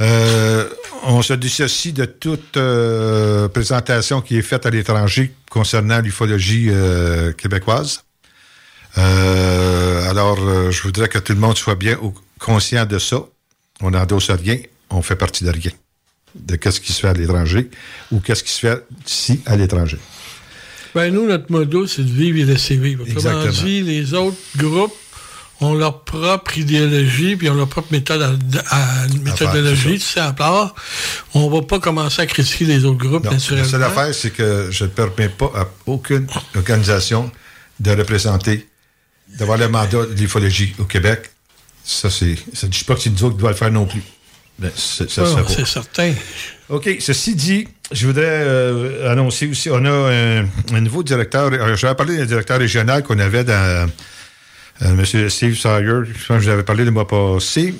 [0.00, 0.68] Euh,
[1.02, 7.32] on se dissocie de toute euh, présentation qui est faite à l'étranger concernant l'ufologie euh,
[7.32, 8.02] québécoise.
[8.96, 10.36] Alors,
[10.70, 11.96] je voudrais que tout le monde soit bien
[12.38, 13.18] conscient de ça.
[13.82, 14.56] On n'endosse rien,
[14.90, 15.70] on fait partie de rien.
[16.34, 17.70] De qu'est-ce qui se fait à l'étranger
[18.12, 19.98] ou qu'est-ce qui se fait ici à l'étranger.
[20.94, 23.02] Ben, nous, notre motto, c'est de vivre et laisser vivre.
[23.02, 23.64] Autrement Exactement.
[23.68, 24.94] dit, les autres groupes
[25.60, 30.32] ont leur propre idéologie, puis ont leur propre méthode à, à- méthodologie, tu sais, à
[30.32, 30.74] part.
[31.34, 33.68] On va pas commencer à critiquer les autres groupes, Non, la naturellement.
[33.68, 36.26] seule affaire, c'est que je ne permets pas à aucune
[36.56, 37.30] organisation
[37.78, 38.66] de représenter,
[39.38, 41.30] d'avoir le mandat de l'ufologie au Québec.
[41.84, 42.36] Ça, c'est.
[42.54, 44.02] Ça ne dit pas que c'est nous autres qui doivent le faire non plus.
[44.74, 45.48] C'est- ça fait pas.
[45.48, 46.12] c'est certain.
[46.68, 46.88] OK.
[47.00, 51.50] Ceci dit, je voudrais euh, annoncer aussi, on a un, un nouveau directeur.
[51.52, 53.86] euh, J'avais parlé d'un directeur régional qu'on avait dans euh,
[54.82, 55.28] M.
[55.28, 56.02] Steve Sawyer.
[56.06, 57.74] Je pense que j'avais parlé le mois passé.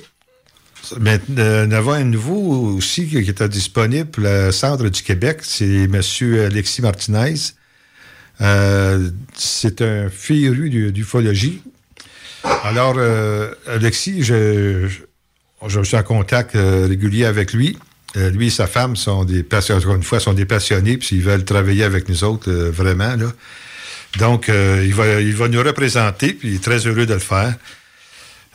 [0.99, 4.51] Mais euh, il y en avait un nouveau aussi qui qui était disponible pour le
[4.51, 5.41] centre du Québec.
[5.43, 6.01] C'est M.
[6.47, 7.35] Alexis Martinez.
[8.41, 11.63] Euh, c'est un féru du- d'ufologie.
[12.65, 14.99] Alors, euh, Alexis, je, je,
[15.69, 17.79] je suis en contact euh, régulier avec lui.
[18.17, 21.17] Euh, lui et sa femme sont des passionnés, encore une fois, sont des passionnés, puis
[21.17, 23.27] ils veulent travailler avec nous autres, euh, vraiment, là.
[24.19, 27.55] Donc, il, va, il va nous représenter, puis il est très heureux de le faire.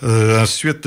[0.03, 0.85] Ensuite,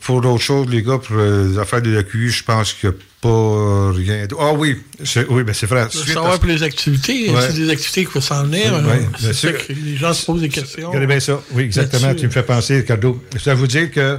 [0.00, 2.98] pour d'autres choses, les gars, pour les affaires de l'AQU, je pense qu'il n'y a
[3.20, 4.26] pas rien.
[4.38, 5.86] Ah oui, c'est- oui, ben c'est vrai.
[5.92, 7.30] Je veux savoir à- pour les activités.
[7.30, 7.42] Ouais.
[7.48, 8.72] C'est des activités qu'il faut s'en venir.
[8.82, 9.12] Oui, hein.
[9.20, 9.66] c'est ça sûr.
[9.66, 10.88] que les gens se posent des questions.
[10.88, 11.42] Regardez bien ça.
[11.52, 12.14] Oui, exactement.
[12.14, 13.22] Tu me fais penser, Ricardo.
[13.36, 14.18] Je vais vous dire que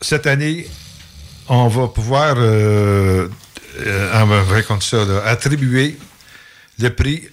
[0.00, 0.66] cette année,
[1.48, 3.28] on va pouvoir, euh,
[3.80, 4.14] euh,
[4.80, 5.96] ça, là, attribuer
[6.78, 7.28] le prix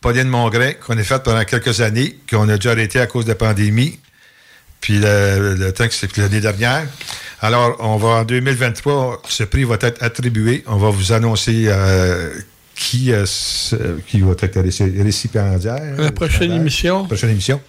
[0.00, 3.30] Pauline Mongrain qu'on a fait pendant quelques années, qu'on a déjà arrêté à cause de
[3.30, 3.98] la pandémie,
[4.80, 6.86] puis le, le temps que c'est l'année dernière.
[7.40, 10.64] Alors, on va en 2023, ce prix va être attribué.
[10.66, 12.32] On va vous annoncer euh,
[12.74, 13.24] qui, euh,
[14.06, 15.96] qui va être réci- récipiendaire.
[15.98, 17.06] La prochaine émission.
[17.06, 17.60] Prochaine émission.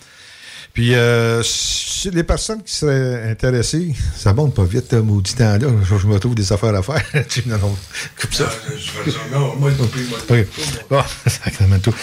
[0.77, 1.41] Puis, euh,
[2.13, 5.69] les personnes qui seraient intéressées, ça monte pas vite, le maudit temps-là.
[5.83, 7.01] Je, je me trouve des affaires à faire.
[7.47, 7.75] Non, non,
[8.21, 8.47] coupe ça.
[9.33, 10.47] Non, moi, je couper, moi, je OK.
[10.87, 11.95] Bon, sacrément tout.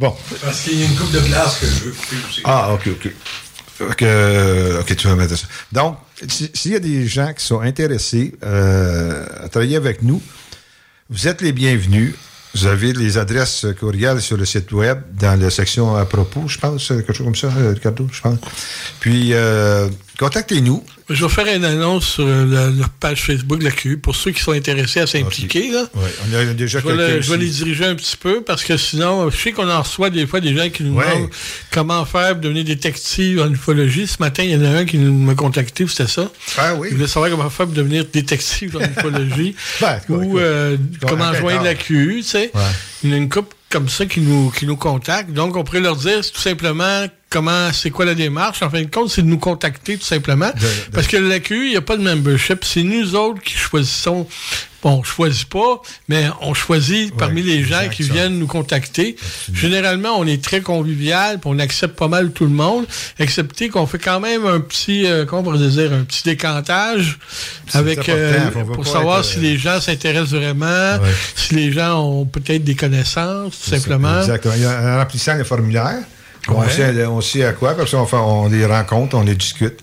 [0.00, 0.12] Bon.
[0.42, 2.40] Parce qu'il y a une coupe de glace que je veux couper aussi.
[2.42, 3.12] Ah, OK, OK.
[4.80, 5.46] OK, tu vas mettre ça.
[5.70, 5.96] Donc,
[6.28, 10.20] si- s'il y a des gens qui sont intéressés euh, à travailler avec nous,
[11.10, 12.14] vous êtes les bienvenus.
[12.56, 16.56] Vous avez les adresses courriels sur le site web dans la section à propos, je
[16.56, 18.38] pense, quelque chose comme ça, euh, Ricardo, je pense.
[18.98, 20.82] Puis, euh, contactez-nous.
[21.08, 24.32] Je vais faire une annonce sur la, la page Facebook de la QU pour ceux
[24.32, 25.70] qui sont intéressés à s'impliquer.
[25.70, 25.84] là.
[25.94, 28.64] Oui, on a déjà Je vais, le- je vais les diriger un petit peu parce
[28.64, 31.04] que sinon, je sais qu'on en reçoit des fois des gens qui nous Ouais.
[31.08, 31.30] demandent
[31.70, 34.08] comment faire pour devenir détective en ufologie.
[34.08, 36.28] Ce matin, il y en a un qui nous- m'a contacté, c'était ça.
[36.58, 36.88] Ah oui.
[36.90, 39.54] Il voulait savoir comment faire pour devenir détective en ufologie.
[39.80, 40.76] Ben, ou euh,
[41.06, 41.74] comment joindre la.
[41.76, 42.50] QU, tu sais.
[42.52, 42.60] Ouais.
[43.04, 45.32] Il y en a une couple comme ça qui nous, qui nous contactent.
[45.32, 48.62] Donc, on pourrait leur dire tout simplement comment, c'est quoi la démarche?
[48.62, 50.50] En fin de compte, c'est de nous contacter tout simplement.
[50.92, 52.64] Parce que la QU, il n'y a pas de membership.
[52.64, 54.26] C'est nous autres qui choisissons.
[54.82, 59.16] Bon, on choisit pas, mais on choisit parmi les gens qui viennent nous contacter.
[59.52, 62.84] Généralement, on est très convivial, puis on accepte pas mal tout le monde,
[63.18, 67.18] excepté qu'on fait quand même un petit, euh, comment on pourrait dire, un petit décantage
[67.72, 68.38] avec euh,
[68.74, 70.66] pour savoir être, si euh, les gens s'intéressent vraiment,
[71.02, 71.10] Ouais.
[71.34, 74.20] si les gens ont peut-être des connaissances, tout simplement.
[74.20, 74.54] Exactement.
[74.56, 75.98] Il y a- En remplissant le formulaire,
[76.48, 76.70] on, Ouais.
[76.70, 79.78] sait, on sait à quoi, parce qu'on on les rencontre, on les discute.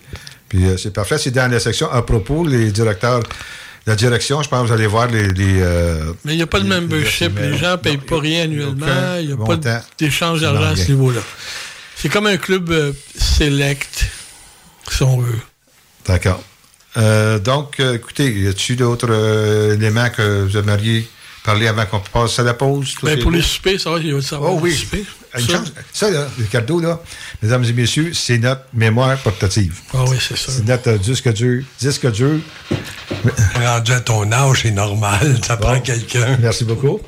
[0.48, 1.18] Puis euh, c'est parfait.
[1.18, 3.22] C'est dans la section à propos, les directeurs,
[3.86, 5.28] la direction, je pense que vous allez voir les.
[5.28, 8.44] les, euh, Mais il n'y a pas de membership, les- gens ne payent pas rien
[8.44, 9.58] annuellement, il n'y a pas
[9.98, 11.20] d'échange d'argent à ce niveau-là.
[11.96, 14.06] C'est comme un club euh, select,
[14.90, 15.38] si on veut.
[16.06, 16.42] D'accord.
[16.96, 21.08] Euh, donc, euh, écoutez, y a-t-il d'autres euh, éléments que vous aimeriez
[21.44, 22.94] parler avant qu'on passe à la pause?
[22.98, 23.36] Tout Ben, pour beau?
[23.36, 24.52] les soupers, ça va, il va savoir.
[24.54, 24.88] Oh oui.
[25.36, 25.52] Une Ça?
[25.52, 27.00] chance- Ça, là, Ricardo, là,
[27.42, 29.78] mesdames et messieurs, c'est notre mémoire portative.
[29.92, 30.50] Ah oui, c'est ça.
[30.52, 31.62] C'est notre disque dur.
[31.80, 32.38] Disque dur.
[33.56, 35.38] Rendu à ton âge, c'est normal.
[35.46, 36.36] Ça prend quelqu'un.
[36.40, 37.00] Merci beaucoup.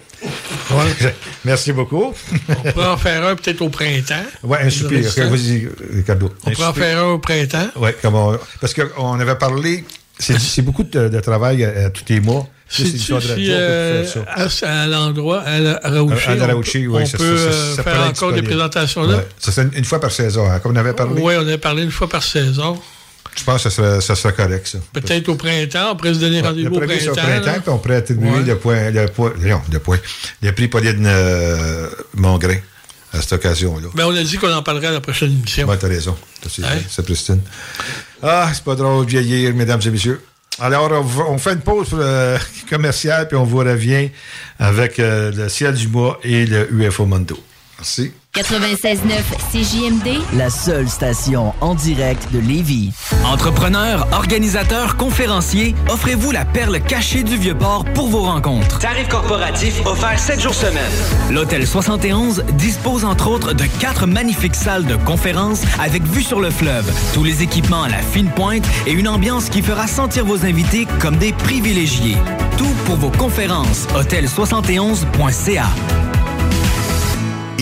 [1.45, 2.13] Merci beaucoup.
[2.49, 4.25] On pourrait en faire un peut-être au printemps.
[4.43, 5.03] Ouais, un soupir.
[5.17, 6.33] Vas-y, Ricardo.
[6.45, 7.69] On pourrait en faire un au printemps.
[7.77, 7.91] Oui,
[8.61, 9.85] parce qu'on avait parlé.
[10.19, 12.49] C'est c'est beaucoup de, de travail à, à tous les mois.
[12.69, 14.05] Ça, C'est une histoire de si radio, euh,
[14.63, 19.05] à, l'endroit, à Raouchi, À Raouchi, peut- oui, on peut euh, faire encore des présentations
[19.05, 19.23] là.
[19.39, 21.21] Ça serait une fois par saison, hein, comme on avait parlé.
[21.23, 22.77] Oui, on avait parlé une fois par saison.
[23.39, 24.79] Je pense que ça serait, ça serait correct, ça.
[24.93, 27.21] Peut-être au printemps, on pourrait se donner Ouais, rendez-vous le au c'est printemps.
[27.23, 28.43] au printemps, puis on pourrait attribuer Ouais.
[28.43, 29.99] le point, le point, non, le point,
[30.43, 32.57] le prix Pauline euh, Mongrain
[33.13, 33.89] à cette occasion-là.
[33.95, 35.69] Ben, on a dit qu'on en parlerait à la prochaine émission.
[35.69, 36.17] Ouais, t'as raison.
[36.49, 36.69] C'est Hein?
[36.89, 37.41] c'est Christine.
[38.23, 40.21] Ah, c'est pas drôle de vieillir, mesdames et messieurs.
[40.59, 40.91] Alors,
[41.29, 42.39] on, fait une pause euh,
[42.71, 44.11] commerciale, puis on vous revient
[44.59, 47.39] avec euh, le ciel du mois et le UFO Mondo.
[47.79, 48.13] Merci.
[48.35, 49.01] 96.9
[49.53, 52.93] CJMD, La seule station en direct de Lévis.
[53.25, 58.79] Entrepreneurs, organisateurs, conférenciers, offrez-vous la perle cachée du Vieux-Port pour vos rencontres.
[58.79, 60.91] Tarif corporatif offert 7 jours semaine.
[61.31, 66.51] L'Hôtel 71 dispose entre autres de quatre magnifiques salles de conférences avec vue sur le
[66.51, 70.45] fleuve, tous les équipements à la fine pointe et une ambiance qui fera sentir vos
[70.45, 72.17] invités comme des privilégiés.
[72.57, 73.87] Tout pour vos conférences.
[73.95, 75.67] Hôtel71.ca.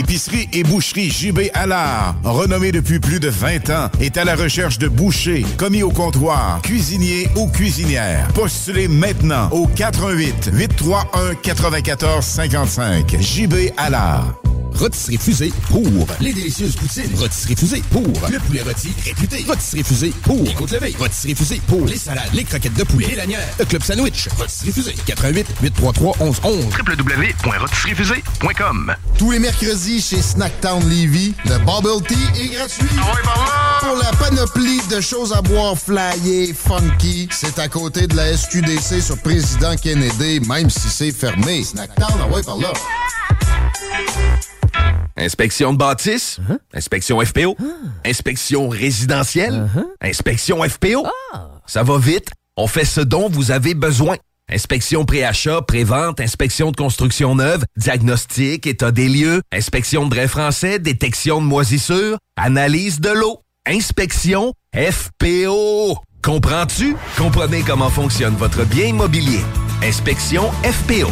[0.04, 4.76] Épicerie et boucherie JB Allard, renommée depuis plus de 20 ans, est à la recherche
[4.76, 8.28] de bouchers, commis au comptoir, cuisiniers ou cuisinières.
[8.34, 13.16] Postulez maintenant au 88 831 94 55.
[13.18, 14.34] JB Allard.
[14.74, 15.84] Rôtisserie Fusée pour
[16.20, 17.14] les délicieuses poutines.
[17.16, 19.44] Rôtisserie Fusée pour le poulet rôti réputé.
[19.46, 20.96] Rôtisserie Fusée pour les côtes levées.
[20.98, 23.46] Rôtisserie Fusée pour les salades, les croquettes de poulet et lanières.
[23.58, 24.28] Le club sandwich.
[24.36, 24.94] Rôtisserie Fusée.
[25.06, 32.86] 88 833 1111 www.rôtisseriefusée.com Tous les mercredis chez Snacktown Levy, le Bubble Tea est gratuit.
[33.80, 39.00] Pour la panoplie de choses à boire flyées, funky, c'est à côté de la SQDC
[39.00, 41.64] sur Président Kennedy, même si c'est fermé.
[41.64, 42.72] Snacktown, ah ouais, par là.
[45.16, 46.38] Inspection de bâtisse?
[46.74, 47.56] Inspection FPO?
[48.04, 49.68] Inspection résidentielle?
[50.00, 51.06] Inspection FPO?
[51.66, 54.16] Ça va vite, on fait ce dont vous avez besoin.
[54.52, 60.78] Inspection pré-achat, pré-vente, inspection de construction neuve, diagnostic, état des lieux, inspection de drain français,
[60.78, 65.98] détection de moisissures, analyse de l'eau, inspection FPO.
[66.22, 66.94] Comprends-tu?
[67.16, 69.40] Comprenez comment fonctionne votre bien immobilier.
[69.82, 71.10] Inspection FPO.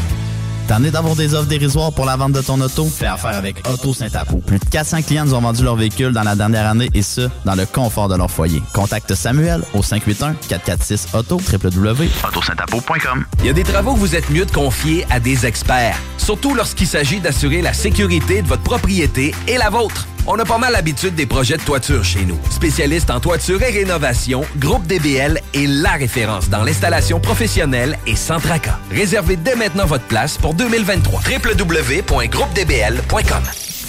[0.68, 2.86] T'en es d'avoir des offres dérisoires pour la vente de ton auto?
[2.86, 4.38] Fais affaire avec Auto Saint-Apo.
[4.38, 7.28] Plus de 400 clients nous ont vendu leur véhicule dans la dernière année et ce,
[7.44, 8.62] dans le confort de leur foyer.
[8.72, 13.24] Contacte Samuel au 581-446-AUTO, www.autosaintapo.com.
[13.40, 16.54] Il y a des travaux que vous êtes mieux de confier à des experts, surtout
[16.54, 20.06] lorsqu'il s'agit d'assurer la sécurité de votre propriété et la vôtre.
[20.24, 22.38] On a pas mal l'habitude des projets de toiture chez nous.
[22.48, 28.38] Spécialiste en toiture et rénovation, Groupe DBL est la référence dans l'installation professionnelle et sans
[28.38, 28.78] tracas.
[28.92, 31.20] Réservez dès maintenant votre place pour 2023.
[31.38, 33.42] www.groupedbl.com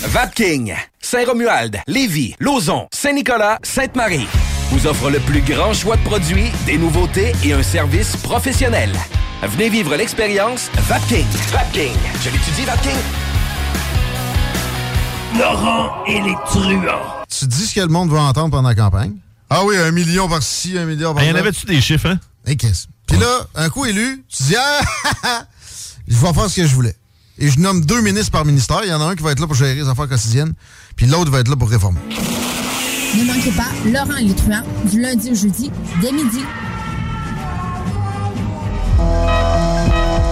[0.06, 4.28] Vapking, Saint-Romuald, Lévis, Lauson, Saint-Nicolas, Sainte-Marie
[4.74, 8.92] vous offre le plus grand choix de produits, des nouveautés et un service professionnel.
[9.44, 11.28] Venez vivre l'expérience Vapking.
[11.52, 11.94] Vapking.
[12.24, 12.98] Je l'étudie, Vapking.
[15.38, 17.24] Laurent et les truands.
[17.30, 19.14] Tu dis ce que le monde veut entendre pendant la campagne?
[19.50, 21.30] Ah oui, un million par-ci, un million par-là.
[21.30, 22.20] Il y en avait-tu des chiffres, hein?
[22.48, 22.88] Et qu'est-ce?
[23.08, 24.82] Puis là, un coup élu, tu dis, ah,
[26.08, 26.96] je vais faire ce que je voulais.
[27.40, 28.82] Et je nomme deux ministres par ministère.
[28.84, 30.54] Il y en a un qui va être là pour gérer les affaires quotidiennes,
[30.96, 32.00] puis l'autre va être là pour réformer.
[33.18, 35.72] Ne manquez pas Laurent et les truands du lundi au jeudi
[36.02, 36.40] dès midi.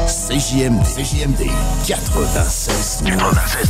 [0.08, 1.50] CJM, CJMD
[1.88, 3.70] 96 96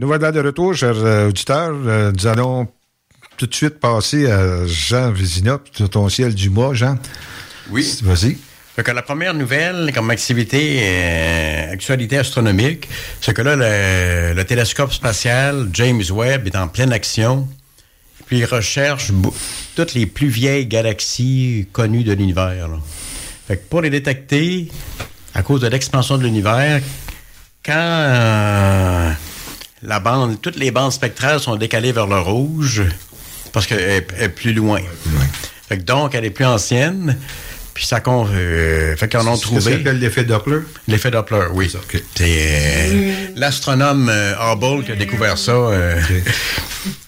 [0.00, 1.74] Nous voilà de retour, chers euh, auditeurs.
[1.84, 2.66] Euh, nous allons
[3.36, 5.60] tout de suite passer à Jean Vézina,
[5.90, 6.96] ton ciel du mois, Jean.
[7.68, 7.98] Oui.
[8.02, 8.38] Vas-y.
[8.82, 12.88] Que la première nouvelle comme activité, euh, actualité astronomique,
[13.20, 17.46] c'est que là, le, le télescope spatial James Webb est en pleine action.
[18.24, 19.12] Puis il recherche
[19.76, 22.70] toutes les plus vieilles galaxies connues de l'univers.
[23.46, 24.68] Fait que pour les détecter,
[25.34, 26.80] à cause de l'expansion de l'univers,
[27.62, 29.10] quand euh,
[29.82, 32.82] la bande, toutes les bandes spectrales sont décalées vers le rouge,
[33.52, 34.80] parce qu'elle est- plus loin.
[35.68, 37.16] Fait que donc, elle est plus ancienne.
[37.72, 39.60] Puis ça con, euh, fait qu'on a C'est ce trouvé.
[39.62, 40.58] ça s'appelle l'effet Doppler?
[40.88, 41.72] L'effet Doppler, oui.
[42.14, 45.52] C'est euh, l'astronome euh, Hubble qui a découvert ça.
[45.52, 45.98] euh,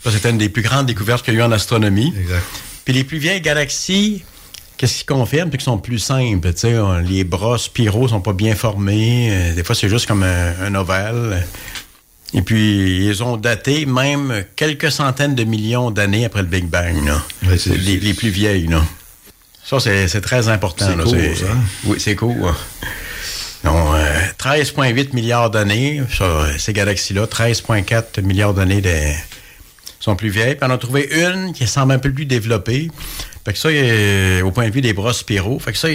[0.04, 2.14] ça, c'était une des plus grandes découvertes qu'il y a eu en astronomie.
[2.84, 4.22] Puis les plus vieilles galaxies,
[4.78, 5.48] qu'est-ce qui confirme?
[5.50, 6.52] C'est qu'ils sont plus simples.
[6.54, 9.52] tu sais, on- les bras spiraux sont pas bien formés.
[9.54, 11.44] des fois, c'est juste comme un, un ovale.
[12.34, 17.04] Et puis, ils ont daté même quelques centaines de millions d'années après le Big Bang.
[17.04, 17.22] là.
[17.66, 18.66] les, les plus vieilles.
[18.68, 18.82] Là.
[19.64, 20.86] Ça, c'est c'est très important.
[20.88, 21.04] C'est là.
[21.04, 21.46] court, C'est- ça.
[21.84, 22.54] Oui, c'est court.
[23.64, 26.02] Non, euh, 13,8 milliards d'années,
[26.58, 29.12] ces galaxies-là, 13,4 milliards d'années de-
[30.00, 30.56] sont plus vieilles.
[30.56, 32.90] Puis on a trouvé une qui semble un peu plus développée.
[33.44, 35.88] Fait que ça, euh, au point de vue des bras spiraux, fait que ça,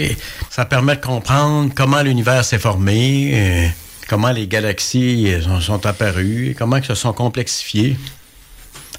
[0.50, 3.66] ça permet de comprendre comment l'univers s'est formé, euh,
[4.08, 7.96] comment les galaxies euh, sont, apparues, comment elles se sont complexifiées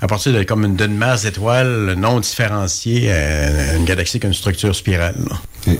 [0.01, 4.29] à partir de, comme une, d'une masse d'étoiles non différenciée à une galaxie qui a
[4.29, 5.15] une structure spirale.
[5.29, 5.73] là.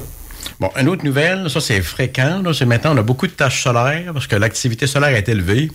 [0.60, 3.64] Bon, une autre nouvelle, ça c'est fréquent, là, c'est maintenant on a beaucoup de taches
[3.64, 5.72] solaires parce que l'activité solaire est élevée.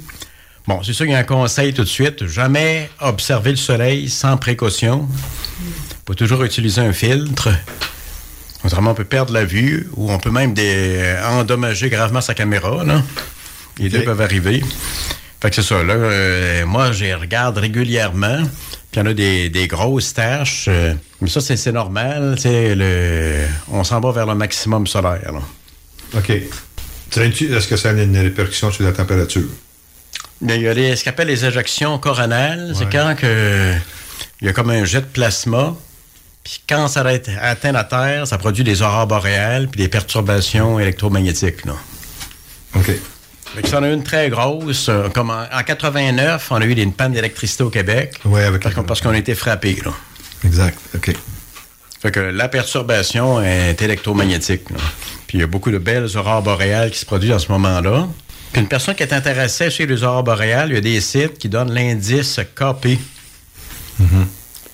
[0.66, 4.08] Bon, c'est sûr qu'il y a un conseil tout de suite, jamais observer le soleil
[4.10, 5.08] sans précaution.
[5.60, 7.50] Il faut toujours utiliser un filtre.
[8.64, 12.82] Autrement, on peut perdre la vue ou on peut même des- endommager gravement sa caméra.
[12.84, 13.02] Là.
[13.78, 14.62] Les deux peuvent arriver.
[15.40, 15.82] Fait que c'est ça.
[15.82, 18.38] Là, euh, moi, je les regarde régulièrement.
[18.92, 20.66] Puis il y en a des, des grosses taches.
[20.68, 22.36] euh, mais ça, c'est normal.
[22.44, 25.32] Le, on s'en va vers le maximum solaire.
[25.32, 25.40] là.
[26.16, 26.30] OK.
[27.16, 29.42] Est-ce que ça a une répercussion sur la température?
[30.42, 32.74] Il y a les- ce qu'on appelle les éjections coronales.
[32.76, 33.72] C'est quand que,
[34.40, 35.76] il y a comme un jet de plasma.
[36.42, 37.04] Puis quand ça
[37.40, 41.64] atteint la Terre, ça produit des aurores boréales puis des perturbations électromagnétiques.
[41.64, 41.74] Là.
[42.76, 42.90] OK.
[43.64, 44.88] Ça en a une très grosse.
[44.88, 48.20] euh, comme en, en 89, on a eu une panne d'électricité au Québec.
[48.24, 49.92] Oui, avec parce qu'on, parce qu'on a été frappés, là.
[50.44, 51.12] Exact, OK.
[52.02, 54.68] Fait que la perturbation est électromagnétique.
[54.70, 54.76] là.
[55.26, 58.08] Puis il y a beaucoup de belles aurores boréales qui se produisent en ce moment-là.
[58.52, 61.38] Puis une personne qui est intéressée sur les aurores boréales, il y a des sites
[61.38, 62.98] qui donnent l'indice KP.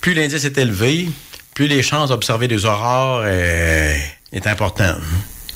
[0.01, 1.09] Plus l'indice est élevé,
[1.53, 3.95] plus les chances d'observer des aurores euh,
[4.33, 4.97] est importante.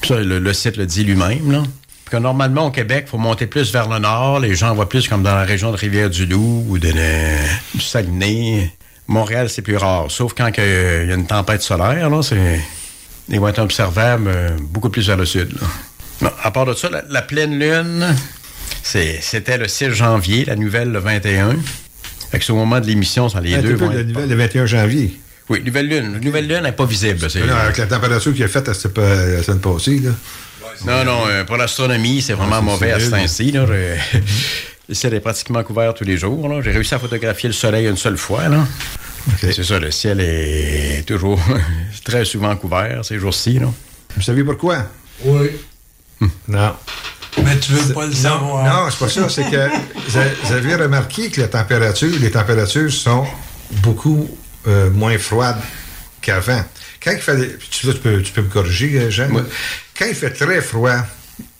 [0.02, 1.66] Puis ça, le, le site le dit lui-même.
[2.06, 4.40] Puis que normalement, au Québec, il faut monter plus vers le nord.
[4.40, 6.92] Les gens voient plus comme dans la région de Rivière-du-Loup ou de,
[7.80, 8.72] Saguenay.
[9.08, 10.10] Montréal, c'est plus rare.
[10.10, 12.60] Sauf quand euh, il y a une tempête solaire, là, c'est,
[13.30, 15.50] ils vont être observables euh, beaucoup plus vers le sud.
[16.22, 16.32] là.
[16.44, 18.16] À part de ça, la, la pleine lune,
[18.84, 21.56] c'était le 6 janvier, la nouvelle le 21.
[22.32, 24.08] Fait que c'est au moment de l'émission, ça, les Un deux peu vont le, être
[24.08, 25.20] nouvelle, le 21 janvier.
[25.50, 26.14] Oui, nouvelle lune.
[26.14, 27.30] La nouvelle lune n'est pas visible.
[27.30, 30.12] c'est- Non, avec la température qu'il a faite la, la semaine passée, là.
[30.86, 33.52] Non, non, euh, pour l'astronomie, c'est vraiment Ah, c'est mauvais à ce temps-ci.
[34.88, 36.62] Le ciel est pratiquement couvert tous les jours.
[36.62, 38.48] J'ai réussi à photographier le soleil une seule fois.
[38.50, 38.66] là.
[39.40, 41.40] C'est ça, le ciel est toujours
[42.04, 43.60] très souvent couvert ces jours-ci.
[44.16, 44.86] Vous savez pourquoi?
[45.24, 45.50] Oui.
[46.48, 46.74] Non.
[47.44, 48.64] Mais tu veux pas le Non, savoir.
[48.86, 49.28] non, c'est pas ça.
[49.30, 49.58] C'est que
[50.08, 53.26] vous avez- vous avez remarqué que la température, les températures sont
[53.82, 54.30] beaucoup
[54.68, 55.60] euh, moins froides
[56.22, 56.64] qu'avant.
[57.06, 59.30] Quand il fait, tu, tu peux, tu peux me corriger, euh, Jean.
[59.98, 60.98] Quand il fait très froid,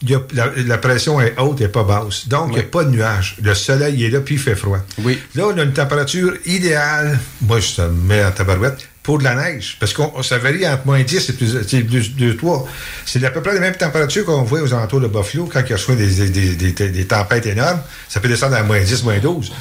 [0.02, 2.26] il y a- la, la pression est haute et pas basse.
[2.28, 3.36] Donc, il n'y a pas de nuages.
[3.42, 4.78] Le soleil est là, puis il fait froid.
[5.02, 5.18] Oui.
[5.34, 9.34] Là, on a une température idéale, moi, je te mets en tabarouette, pour de la
[9.36, 9.76] neige.
[9.78, 12.68] Parce qu'on ça varie entre moins 10 et plus, c'est plus 2, 3.
[13.04, 15.72] C'est à peu près la même température qu'on voit aux alentours de Buffalo quand il
[15.74, 17.80] reçoit des, des, des- des tempêtes énormes.
[18.08, 19.52] Ça peut descendre à moins 10, moins 12.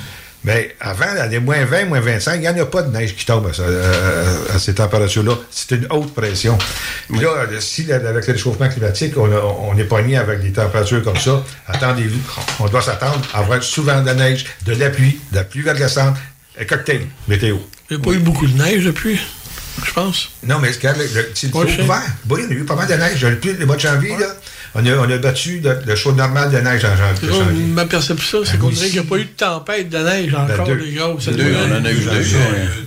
[0.45, 3.15] Mais avant, à des moins 20, moins 25, il n'y en a pas de neige
[3.15, 5.33] qui tombe à, ça- à- à ces températures-là.
[5.49, 6.55] C'est une haute pression.
[7.09, 10.51] Puis là, si là, avec le réchauffement climatique, on, a- on est pogné avec des
[10.51, 12.19] températures comme ça, attendez-vous,
[12.59, 15.61] on doit s'attendre à avoir souvent de la neige, de la pluie, de la pluie
[15.63, 16.15] verglaçante,
[16.61, 17.57] un cocktail météo.
[17.89, 19.19] Il n'y a pas eu beaucoup de neige depuis,
[19.83, 20.29] je pense.
[20.43, 21.81] Non, mais le, le, c'est le Ouais, sais.
[21.81, 22.01] ouvert.
[22.29, 23.25] Oui, il y a eu pas mal de neige.
[23.25, 24.27] Le mois de janvier, là,
[24.75, 27.29] on, a, on a battu le, le show normal de neige en janvier.
[27.29, 30.33] Ça, ma perception, c'est qu'on dirait qu'il n'y a pas eu de tempête de neige
[30.35, 30.75] encore, deux.
[30.75, 30.91] les.
[30.91, 32.05] Deux, on en a eu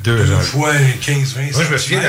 [0.02, 0.16] deux.
[0.16, 2.00] Deux, fois 15-20 Moi, je me souviens,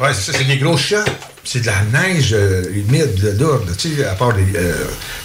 [0.00, 1.04] ouais, c'est ça, c'est des gros champs.
[1.44, 3.68] C'est de la neige euh, humide, de lourde.
[3.76, 4.74] Tu sais, à part les, euh,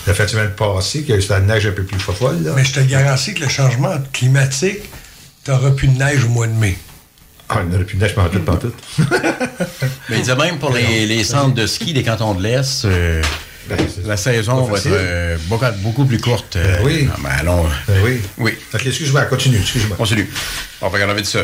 [0.08, 2.44] la fin de semaine passée, que c'était la neige un peu plus folle.
[2.44, 2.54] Là.
[2.56, 4.80] Mais je te garantis que le changement climatique,
[5.46, 6.76] tu n'auras plus de neige au mois de mai.
[7.50, 8.74] Ah, il n'y aurait plus de neige pendant tout, pendant tout.
[10.10, 13.22] Mais il disait même pour les, les centres de ski des cantons de l'Est, euh,
[14.06, 16.56] la saison va être euh, beaucoup, beaucoup plus courte.
[16.56, 17.10] euh, Ben oui.
[17.24, 17.66] ben allons.
[17.88, 18.22] Ben oui.
[18.38, 18.54] Oui.
[18.74, 19.98] Excuse-moi, continue, excuse-moi.
[19.98, 20.30] Continue.
[20.82, 21.40] On va regarder de ça.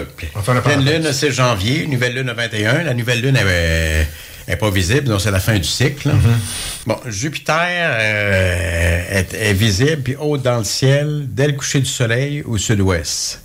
[0.47, 1.87] La Pleine lune, 6 janvier.
[1.87, 2.83] Nouvelle lune, le 21.
[2.83, 4.07] La nouvelle lune, elle
[4.47, 6.09] n'est pas visible, donc c'est la fin du cycle.
[6.09, 6.87] Mm-hmm.
[6.87, 7.55] Bon, Jupiter
[7.91, 12.57] euh, est, est visible, puis haute dans le ciel, dès le coucher du soleil au
[12.57, 13.41] sud-ouest.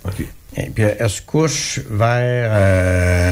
[0.57, 3.31] Et puis elle se couche vers euh,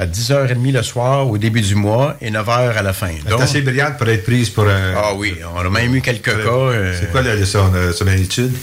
[0.00, 3.08] à 10h30 le soir au début du mois et 9h à la fin.
[3.26, 4.94] Elle est assez brillante pour être prise pour un.
[4.96, 6.48] Ah oui, on a même eu quelques cas.
[6.50, 8.54] euh, C'est quoi la, son, euh, son magnitude?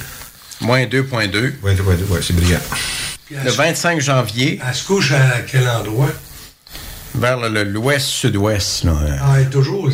[0.62, 1.54] Moins 2.2.
[1.62, 2.58] Oui, ouais, c'est brillant.
[3.30, 4.60] Le 25 janvier.
[4.68, 6.10] Elle se couche à quel endroit?
[7.14, 8.86] Vers le- le- l'ouest-sud-ouest.
[8.88, 9.90] Ah, elle est toujours.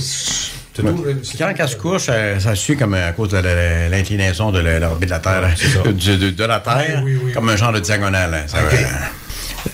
[0.78, 2.04] Quand elle se couche,
[2.40, 5.42] ça suit comme à cause de l'inclinaison de la- l'orbite de la Terre,
[5.86, 7.04] de, de- de la Terre,
[7.34, 8.46] comme un genre de diagonale.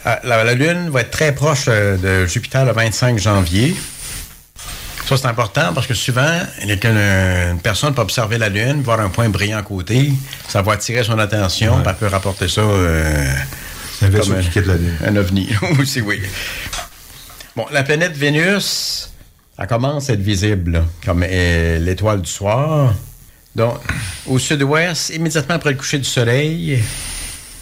[0.06, 3.76] Euh, la, la Lune va être très proche euh, de Jupiter le 25 janvier.
[5.08, 8.50] Ça, c'est important parce que souvent, il y a qu'une- une personne peut observer la
[8.50, 10.12] Lune, voir un point brillant à côté,
[10.48, 12.62] ça va attirer son attention, elle peut rapporter ça.
[12.62, 13.34] euh,
[14.04, 14.96] un vaisseau comme qui quitte la Lune.
[15.06, 15.50] Un ovni,
[15.80, 16.22] aussi, oui.
[17.56, 19.10] Bon, la planète Vénus,
[19.58, 22.94] elle commence à être visible, là, comme euh, l'étoile du soir.
[23.56, 23.80] Donc,
[24.28, 26.84] au sud-ouest, immédiatement après le coucher du soleil,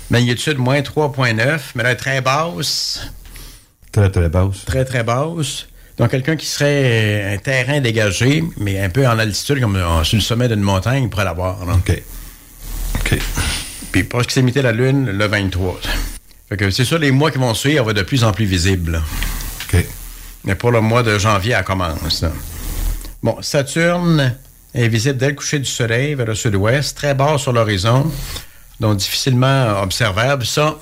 [0.09, 3.11] magnitude moins 3,9, mais là, très basse.
[3.91, 4.65] Très, très basse.
[4.65, 5.67] Très, très basse.
[5.97, 10.03] Donc, quelqu'un qui serait euh, un terrain dégagé, mais un peu en altitude, comme euh,
[10.03, 11.57] sur le sommet d'une montagne, il pourrait l'avoir.
[11.61, 12.01] OK.
[12.99, 13.19] OK.
[13.91, 15.79] Puis, proximité de la Lune, le 23.
[16.49, 18.31] Fait que c'est sûr, les mois qui vont suivre, elle va être de plus en
[18.31, 18.91] plus visible.
[18.93, 19.01] là.
[19.73, 19.85] OK.
[20.45, 22.21] Mais pour le mois de janvier, elle commence.
[22.21, 22.31] là.
[23.23, 24.35] Bon, Saturne
[24.73, 28.09] est visible dès le coucher du soleil vers le sud-ouest, très bas sur l'horizon,
[28.79, 30.45] donc difficilement observable.
[30.45, 30.77] Ça,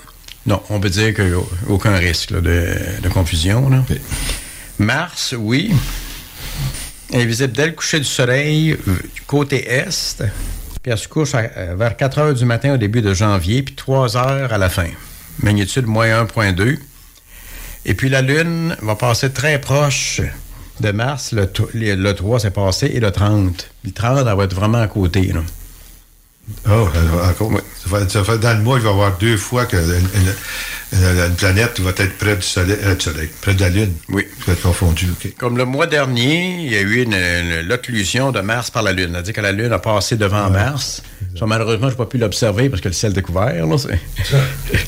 [0.46, 1.40] non, on peut dire qu'il n'y a
[1.70, 3.70] aucun risque là, de, de confusion.
[3.70, 3.84] là.
[4.80, 5.74] Mars, oui,
[7.14, 8.78] est visible dès le coucher du soleil
[9.28, 10.24] côté est,
[10.84, 13.64] puis elle se couche à- euh, vers 4 heures du matin au début de janvier,
[13.64, 14.88] puis 3 heures à la fin.
[15.42, 16.78] Magnitude moins 1.2.
[17.86, 20.22] Et puis la Lune va passer très proche
[20.82, 23.70] de mars, le 3 s'est passé, et le 30.
[23.86, 25.32] Le 30, elle va être vraiment à côté.
[25.34, 25.42] Là.
[26.70, 26.88] Oh,
[27.24, 27.52] encore.
[27.84, 30.08] Ça fait- ça fait- dans le mois, il va y avoir deux fois que une,
[30.16, 33.70] une- une- une planète va être près du soleil, euh, du soleil, près de la
[33.70, 33.94] Lune.
[34.10, 34.28] Oui.
[34.40, 35.08] Ça va être confondu.
[35.40, 37.06] Comme le mois dernier, il y a eu
[37.64, 39.10] l'occlusion de Mars par la Lune.
[39.14, 41.02] C'est-à-dire que la Lune a passé devant Mars.
[41.38, 43.66] Ça, malheureusement, je n'ai pas pu l'observer parce que le ciel est découvert.
[43.66, 44.00] Là, c'est-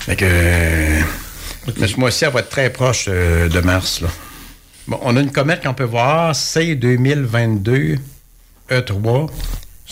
[0.00, 1.00] fait que, euh,
[1.78, 4.00] mais ce mois-ci, elle va être très proche euh, de Mars.
[4.02, 4.08] Là.
[4.86, 7.96] Bon, on a une comète qu'on peut voir, c'est 2022
[8.70, 9.28] E3.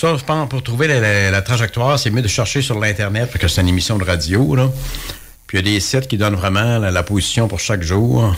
[0.01, 3.29] Ça, je pense, pour trouver la, la- la trajectoire, c'est mieux de chercher sur l'Internet
[3.33, 4.55] parce que c'est une émission de radio.
[4.55, 4.71] Là.
[5.47, 8.35] Puis il y a des sites qui donnent vraiment la, la position pour chaque jour.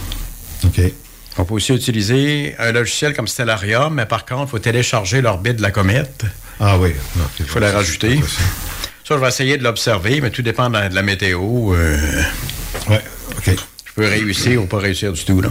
[0.64, 0.80] OK.
[1.38, 5.56] On peut aussi utiliser un logiciel comme Stellarium, mais par contre, il faut télécharger l'orbite
[5.56, 6.24] de la comète.
[6.58, 6.92] Ah oui.
[7.38, 8.20] Il faut la rajouter.
[9.04, 11.74] Ça, je vais essayer de l'observer, mais tout dépend de la, de la météo.
[11.74, 12.22] euh,
[12.88, 12.96] Oui,
[13.38, 13.50] OK.
[13.84, 15.40] Je peux réussir ou pas réussir du tout.
[15.40, 15.48] Là.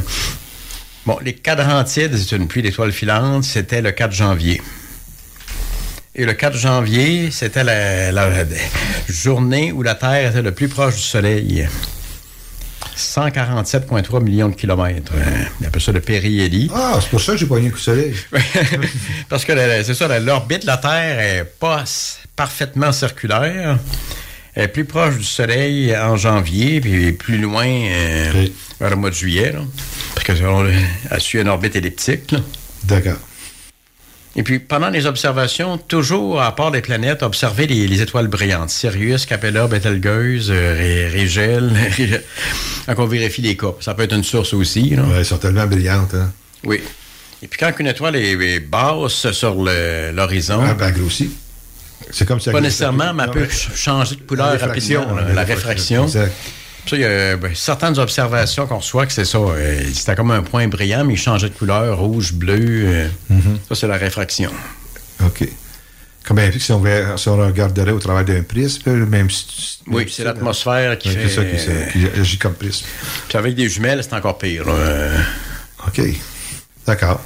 [1.06, 4.62] Bon, les quadrantides, c'est une pluie d'étoiles filantes, c'était le 4 janvier.
[6.16, 8.46] Et le 4 janvier, c'était la,
[9.08, 11.68] journée où la Terre était le plus proche du Soleil.
[12.98, 15.14] 147,3 millions de kilomètres.
[15.16, 16.70] Euh, On appelle ça le périhélie.
[16.74, 18.14] Ah, c'est pour ça que j'ai pogné un coup de soleil.
[19.30, 19.54] Parce que
[19.84, 21.84] c'est ça, l'orbite de la Terre est pas
[22.36, 23.78] parfaitement circulaire.
[24.56, 28.48] Elle est plus proche du Soleil en janvier, puis plus loin euh,
[28.82, 29.54] vers le mois de juillet.
[29.54, 29.60] là.
[30.16, 32.36] parce qu'elle suit une orbite elliptique.
[32.84, 33.20] D'accord.
[34.36, 38.70] Et puis, pendant les observations, toujours, à part des planètes, observer les, les étoiles brillantes.
[38.70, 41.72] Sirius, Capella, Betelgeuse, euh, Ré- Rigel.
[42.86, 43.74] Quand on vérifie les cas.
[43.80, 44.92] Ça peut être une source aussi.
[44.92, 45.02] là.
[45.04, 46.14] Ouais, elles sont tellement brillantes.
[46.14, 46.32] Hein?
[46.64, 46.80] Oui.
[47.42, 51.32] Et puis quand une étoile est, est basse sur l'horizon, Ah, ben, grossit.
[52.12, 52.52] C'est comme ça.
[52.52, 55.34] pas nécessairement, mais elle peut ch- changer de couleur La réfraction, rapidement.
[55.34, 56.08] la réfraction.
[56.98, 59.38] Il y a ben, certaines observations qu'on reçoit que c'est ça.
[59.38, 62.58] euh, C'était comme un point brillant, mais il changeait de couleur, rouge, bleu.
[62.60, 63.60] euh, Mhm.
[63.68, 64.52] Ça, c'est la réfraction.
[65.26, 65.48] OK.
[66.26, 66.84] Comme si on,
[67.18, 69.80] si on regarderait au travers d'un prisme, même si.
[69.88, 71.28] Oui, c'est l'atmosphère qui fait...
[71.28, 72.86] C'est ça qui, se- qui agit comme prisme.
[73.28, 74.66] Puis avec des jumelles, c'est encore pire.
[74.68, 75.18] Euh,
[75.88, 76.02] OK.
[76.86, 77.22] D'accord.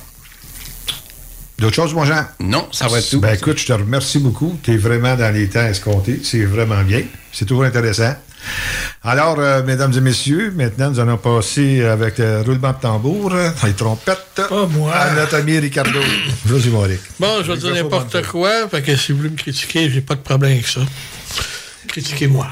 [1.59, 2.25] D'autres choses, mon Jean?
[2.39, 3.19] Non, ça va être tout.
[3.19, 4.57] Ben écoute, je te remercie beaucoup.
[4.63, 6.19] Tu es vraiment dans les temps escomptés.
[6.23, 7.03] C'est vraiment bien.
[7.31, 8.15] C'est toujours intéressant.
[9.03, 13.49] Alors, euh, mesdames et messieurs, maintenant, nous allons passer avec le roulement de tambour, euh,
[13.65, 14.41] les trompettes.
[14.47, 14.93] Pas moi.
[14.93, 15.99] À notre ami Ricardo.
[16.49, 17.01] Rick.
[17.19, 20.15] Bon, je vais dire n'importe quoi, fait que si vous voulez me critiquer, j'ai pas
[20.15, 20.81] de problème avec ça.
[21.87, 22.47] Critiquez-moi.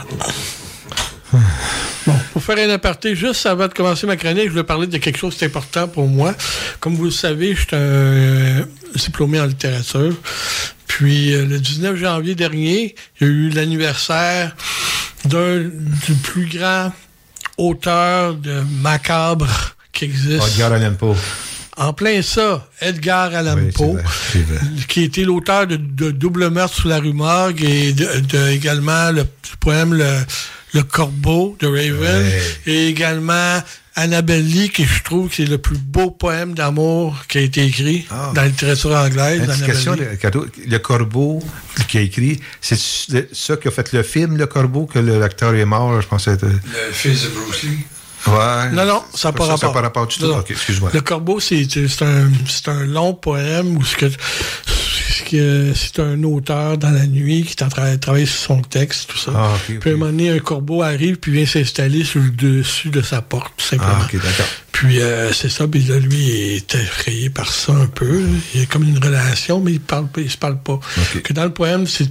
[2.05, 4.97] Bon, pour faire un aparté, juste avant de commencer ma chronique, je voulais parler de
[4.97, 6.33] quelque chose d'important pour moi.
[6.79, 8.65] Comme vous le savez, je suis un euh,
[8.95, 10.13] diplômé en littérature.
[10.87, 14.55] Puis euh, le 19 janvier dernier, il y a eu l'anniversaire
[15.25, 16.91] d'un du plus grand
[17.57, 19.47] auteur de macabre
[19.91, 20.47] qui existe.
[20.53, 21.15] Edgar Allan Poe.
[21.77, 24.03] En plein ça, Edgar Allan Oui, Poe, vrai,
[24.33, 24.59] c'est vrai.
[24.87, 29.11] qui était l'auteur de, de Double meurtre sous la rue Morgue et de, de- également
[29.11, 30.05] le du poème Le,
[30.73, 32.25] Le Corbeau de Raven
[32.65, 33.61] et également
[33.95, 37.65] Annabelle Lee, qui je trouve que c'est le plus beau poème d'amour qui a été
[37.65, 39.41] écrit dans la littérature anglaise.
[40.11, 41.43] Le, cadeau- le corbeau
[41.89, 42.79] qui a écrit, c'est
[43.33, 46.31] ça qui a fait le film, le corbeau, que le- l'acteur est mort, je pensais.
[46.31, 47.79] être- Le fils de Bruce Lee.
[48.27, 48.69] Ouais.
[48.71, 49.59] Non, non, ça n'a pas rapport.
[49.59, 50.33] Ça n'a pas rapport du tout.
[50.47, 50.91] Excuse-moi.
[50.93, 54.05] Le Corbeau, c'est c'est un, c'est un long poème où ce que,
[55.11, 58.39] ce que- c'est un auteur dans la nuit qui est en train de travailler sur
[58.39, 59.31] son texte, tout ça.
[59.35, 59.53] Ah.
[59.67, 63.01] Puis à un moment donné, un corbeau arrive puis vient s'installer sur le dessus de
[63.01, 63.93] sa porte, tout simplement.
[64.01, 64.43] Ah.
[64.71, 68.21] Puis euh, c'est ça, puis là, lui, il est effrayé par ça un peu.
[68.53, 70.79] Il y a comme une relation, mais il parle il se parle pas.
[71.23, 72.09] Que dans le poème, c'est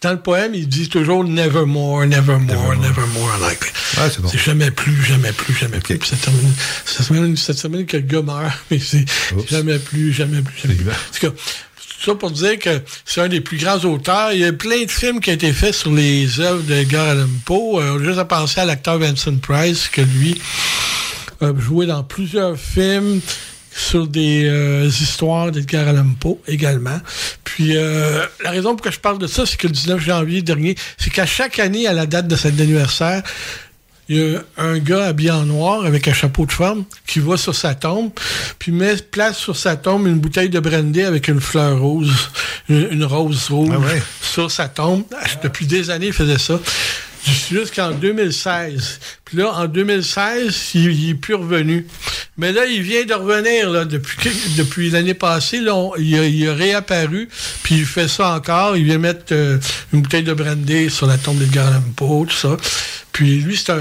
[0.00, 3.60] dans le poème, il dit toujours nevermore, nevermore, nevermore, like.
[3.98, 4.28] Ah, c'est bon.
[4.44, 5.98] Jamais plus, jamais plus, jamais plus.
[5.98, 6.52] Puis ça termine,
[6.86, 9.04] ça termine, ça termine que le gars meurt, mais c'est
[9.50, 10.88] jamais plus, jamais plus, jamais plus.
[10.88, 11.34] En tout cas, tout
[12.04, 14.32] ça pour dire que c'est un des plus grands auteurs.
[14.32, 17.28] Il y a plein de films qui ont été faits sur les œuvres d'Edgar Allan
[17.44, 17.80] Poe.
[17.80, 20.40] Euh, juste à penser à l'acteur Vincent Price, que lui
[21.40, 23.20] a joué dans plusieurs films
[23.74, 27.00] sur des euh, histoires d'Edgar Allan Poe également.
[27.44, 30.74] Puis euh, la raison pour je parle de ça, c'est que le 19 janvier dernier,
[30.98, 33.22] c'est qu'à chaque année, à la date de cet anniversaire,
[34.08, 37.36] il y a un gars habillé en noir avec un chapeau de femme qui va
[37.36, 38.10] sur sa tombe,
[38.58, 42.12] puis met place sur sa tombe une bouteille de brandy avec une fleur rose,
[42.68, 44.02] une, une rose rouge Ah ouais.
[44.20, 45.04] sur sa tombe.
[45.42, 46.58] Depuis des années, il faisait ça.
[47.50, 48.98] Jusqu'en 2016.
[49.32, 51.86] Puis là, en 2016, il, il est plus revenu.
[52.36, 55.60] Mais là, il vient de revenir là, depuis, depuis l'année passée.
[55.60, 57.28] Là, on- il, a, il a réapparu,
[57.62, 58.76] puis il fait ça encore.
[58.76, 59.58] Il vient mettre euh,
[59.94, 62.56] une bouteille de brandy sur la tombe d'Edgar Allan Poe, tout ça.
[63.12, 63.78] Puis lui, c'est un,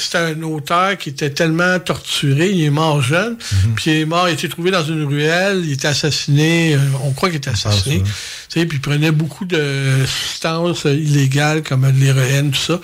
[0.00, 2.50] c'est un, un auteur qui était tellement torturé.
[2.50, 3.36] Il est mort jeune.
[3.76, 5.60] Puis il est mort, il a été trouvé dans une ruelle.
[5.62, 6.74] Il était assassiné.
[6.74, 8.02] euh, on croit qu'il était assassiné.
[8.50, 9.62] Puis il prenait beaucoup de
[10.06, 12.80] substances illégales comme de l'héroïne, tout ça.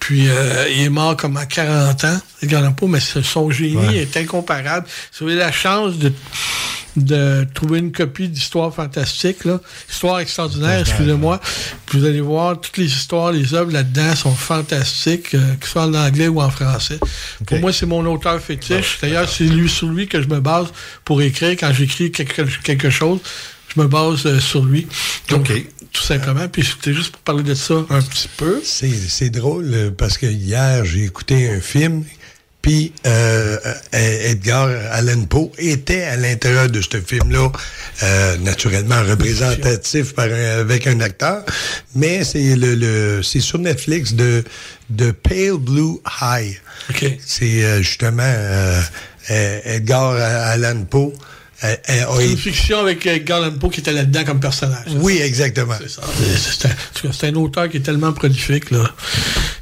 [0.00, 3.76] Puis euh, il est mort comme à 40 ans, Edgar Allan Poe, mais son génie
[3.76, 3.96] Ouais.
[3.98, 4.86] est incomparable.
[5.12, 6.12] Si vous avez la chance de
[6.96, 9.60] de trouver une copie d'Histoire fantastique, là.
[9.88, 11.40] Histoire extraordinaire, excusez-moi.
[11.92, 15.82] Vous allez voir, toutes les histoires, les œuvres là-dedans sont fantastiques, euh, que ce soit
[15.84, 16.98] en anglais ou en français.
[17.46, 18.98] Pour moi, c'est mon auteur fétiche.
[19.00, 20.68] D'ailleurs, c'est lui sur lui que je me base
[21.04, 21.50] pour écrire.
[21.60, 23.20] Quand j'écris quelque, quelque chose,
[23.74, 24.86] je me base euh, sur lui.
[25.28, 25.50] Donc,
[25.92, 26.48] tout simplement.
[26.48, 28.60] Puis c'était juste pour parler de ça un petit peu.
[28.64, 32.04] C'est c'est drôle euh, parce que hier, j'ai écouté un film,
[32.62, 33.56] puis euh,
[33.94, 37.50] euh, Edgar Allan Poe était à l'intérieur de ce film-là,
[38.02, 41.44] euh, naturellement représentatif par un- avec un acteur,
[41.94, 44.44] mais c'est le, le c'est sur Netflix de,
[44.90, 46.58] de Pale Blue High.
[47.24, 48.22] C'est euh, justement
[49.28, 51.12] Edgar Allan Poe.
[51.64, 54.86] Euh, euh, a C'est une fiction avec euh, Poe qui était là-dedans comme personnage.
[54.96, 55.74] Oui, exactement.
[55.80, 56.02] C'est ça.
[56.52, 58.70] C'est un, c'est un auteur qui est tellement prolifique.
[58.70, 58.90] Là.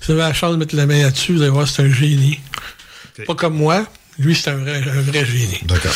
[0.01, 1.91] Si vous avez la chance de mettre la main là-dessus, vous allez voir, c'est un
[1.91, 2.41] génie.
[3.27, 3.87] Pas comme moi.
[4.19, 5.61] Lui, c'est un vrai, un vrai génie.
[5.65, 5.95] D'accord.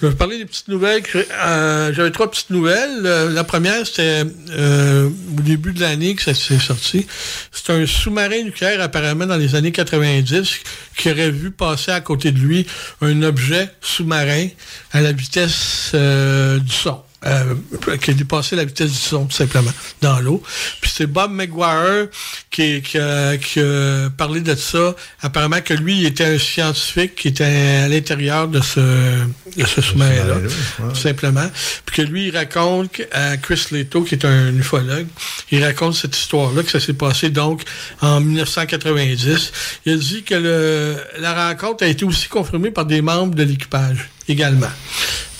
[0.00, 1.02] Je vais vous parler des petites nouvelles.
[1.14, 3.04] euh, J'avais trois petites nouvelles.
[3.04, 7.04] Euh, la première, c'était euh, au début de l'année que ça s'est sorti.
[7.50, 10.54] C'est un sous-marin nucléaire, apparemment, dans les années 90,
[10.96, 12.64] qui aurait vu passer à côté de lui
[13.00, 14.46] un objet sous-marin
[14.92, 17.02] à la vitesse du son.
[17.26, 17.54] Euh,
[18.00, 20.40] qui a dépassé la vitesse du son, tout simplement, dans l'eau.
[20.80, 22.06] Puis c'est Bob McGuire
[22.48, 24.94] qui, qui, a, qui a parlé de ça.
[25.20, 29.80] Apparemment que lui, il était un scientifique qui était à l'intérieur de ce, de ce
[29.80, 30.36] sous-marin-là,
[30.78, 31.50] tout simplement.
[31.86, 35.08] Puis que lui, il raconte à Chris Leto, qui est un ufologue,
[35.50, 37.62] il raconte cette histoire-là, que ça s'est passé donc
[38.00, 39.52] en 1990.
[39.86, 43.42] Il a dit que le, la rencontre a été aussi confirmée par des membres de
[43.42, 44.70] l'équipage également.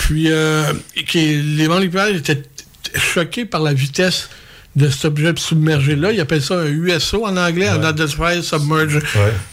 [0.08, 0.72] Puis euh,
[1.14, 2.42] les membres de l'équipage étaient
[2.94, 4.30] choqués par la vitesse
[4.74, 6.12] de cet objet submergé-là.
[6.12, 9.02] Ils appellent ça un USO en anglais, un Unidentified Submerged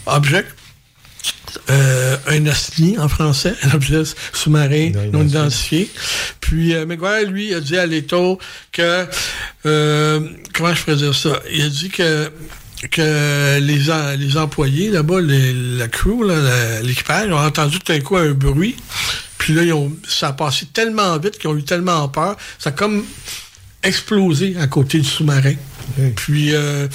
[0.06, 0.48] Object.
[1.70, 4.04] Euh, un OSNI en français, un objet
[4.34, 5.90] sous-marin non, identifié.
[6.40, 8.40] Puis euh, McGuire, lui, a dit à Leto
[8.72, 9.06] que...
[9.66, 10.20] euh,
[10.54, 11.42] comment je pourrais dire ça?
[11.52, 12.32] Il a dit que
[12.92, 17.92] que les, en- les employés là-bas, les- la crew, là, la- l'équipage, ont entendu tout
[17.92, 18.76] d'un coup un bruit.
[19.46, 22.36] Puis là, ils ont, ça a passé tellement vite qu'ils ont eu tellement peur.
[22.58, 23.06] Ça a comme
[23.84, 25.54] explosé à côté du sous-marin.
[26.16, 26.88] Puis, euh,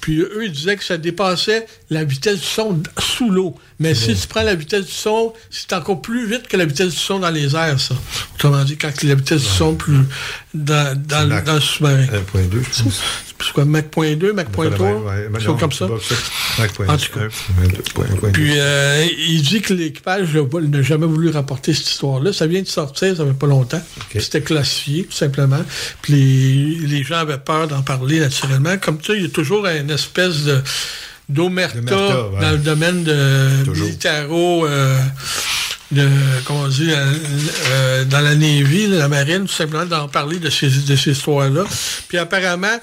[0.00, 3.54] puis eux, ils disaient que ça dépassait la vitesse du son sous l'eau.
[3.78, 6.90] Mais si tu prends la vitesse du son, c'est encore plus vite que la vitesse
[6.90, 7.94] du son dans les airs, ça.
[8.34, 10.00] Autrement dit, quand la vitesse du son plus
[10.54, 12.04] dans, dans, le- dans le sous-marin.
[12.06, 12.08] 1.2,
[12.52, 13.00] je pense.
[13.42, 14.58] C'est quoi, Mach 0.2, Mach 0.3?
[15.04, 15.84] Ouais, quelque chose comme ça.
[15.86, 18.28] En tout cas.
[18.32, 22.32] Puis euh, il dit que l'équipage n'a jamais voulu rapporter cette histoire-là.
[22.32, 23.82] Ça vient de sortir, ça fait pas longtemps.
[24.18, 25.62] C'était classifié, tout simplement.
[26.02, 26.12] Puis
[26.82, 28.76] les, les gens avaient peur d'en parler naturellement.
[28.78, 30.60] Comme ça, il y a toujours une espèce de
[31.28, 32.40] d'omerta D'omerta, ouais.
[32.40, 34.66] dans le domaine de militaro.
[34.66, 34.98] euh,
[35.92, 36.06] de,
[36.44, 37.12] comment on dit, euh,
[37.72, 41.64] euh, dans la Navy, la marine, tout simplement, d'en parler de ces, de ces histoires-là.
[42.08, 42.78] Puis apparemment,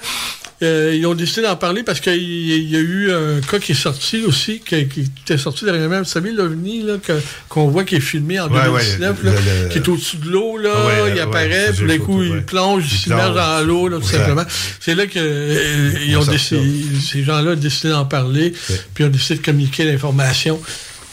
[0.60, 3.76] euh, ils ont décidé d'en parler parce qu'il y a eu un cas qui est
[3.76, 6.00] sorti aussi, qui, qui était sorti dernièrement.
[6.00, 6.84] Vous savez, l'OVNI,
[7.48, 10.16] qu'on voit qui est filmé en Ouais, 2019, ouais, là, le- le- qui est au-dessus
[10.18, 13.64] de l'eau, là, Ouais, il apparaît, puis d'un les coup, il plonge, il s'immerge dans
[13.66, 14.44] l'eau, tout simplement.
[14.80, 16.60] C'est là que euh, ils ont décidé,
[17.08, 18.52] ces gens-là ont décidé d'en parler,
[18.94, 20.60] puis ont décidé de communiquer l'information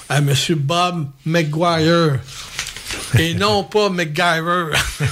[0.10, 0.34] à M.
[0.57, 2.19] Bob McGuire.
[3.19, 4.68] Et non pas McGyver.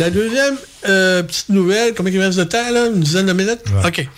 [0.00, 0.56] La deuxième
[0.88, 2.86] euh, petite nouvelle, combien il reste de temps, là?
[2.86, 3.60] Une dizaine de minutes?
[3.86, 4.08] OK.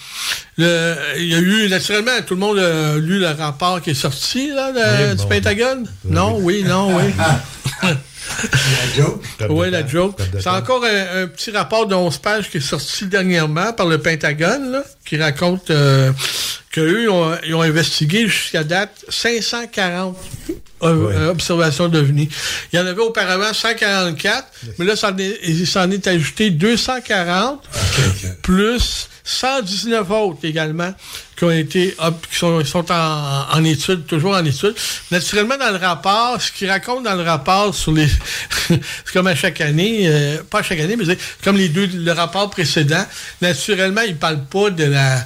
[0.56, 3.94] Le- Il y a eu, naturellement, tout le monde a lu le rapport qui est
[3.94, 4.78] sorti, là, de-
[5.10, 5.28] Oui, du bon.
[5.28, 5.86] Pentagone?
[6.04, 7.02] Non, oui, non, oui.
[8.42, 9.22] La joke.
[9.50, 10.18] Oui, la joke.
[10.40, 13.98] C'est encore un, un petit rapport de 11 pages qui est sorti dernièrement par le
[13.98, 16.10] Pentagone, là, qui raconte euh,
[16.72, 20.16] qu'eux, ils ont, ils ont investigué jusqu'à date 540
[20.82, 22.28] euh, euh, observations d'OVNI.
[22.72, 24.44] Il y en avait auparavant 144,
[24.78, 27.62] mais là, ça en est- il s'en est ajouté 240,
[28.42, 30.94] plus 119 autres également
[31.36, 31.96] qui ont été
[32.30, 34.74] qui sont, sont en, en étude, toujours en étude.
[35.10, 38.06] Naturellement, dans le rapport, ce qu'ils racontent dans le rapport sur les...
[38.68, 38.78] c'est
[39.12, 42.50] comme à chaque année, euh, pas à chaque année, mais comme les deux, le rapport
[42.50, 43.04] précédent,
[43.40, 45.24] naturellement, ils parlent pas de la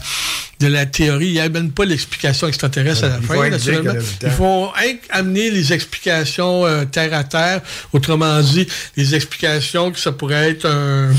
[0.61, 1.29] de la théorie.
[1.29, 3.93] Ils n'amènent pas l'explication extraterrestre à la faut fin, naturellement.
[4.23, 4.31] Ils
[4.77, 7.61] inc- amener les explications euh, terre à terre.
[7.93, 8.67] Autrement dit,
[8.97, 11.11] les explications que ça pourrait être un...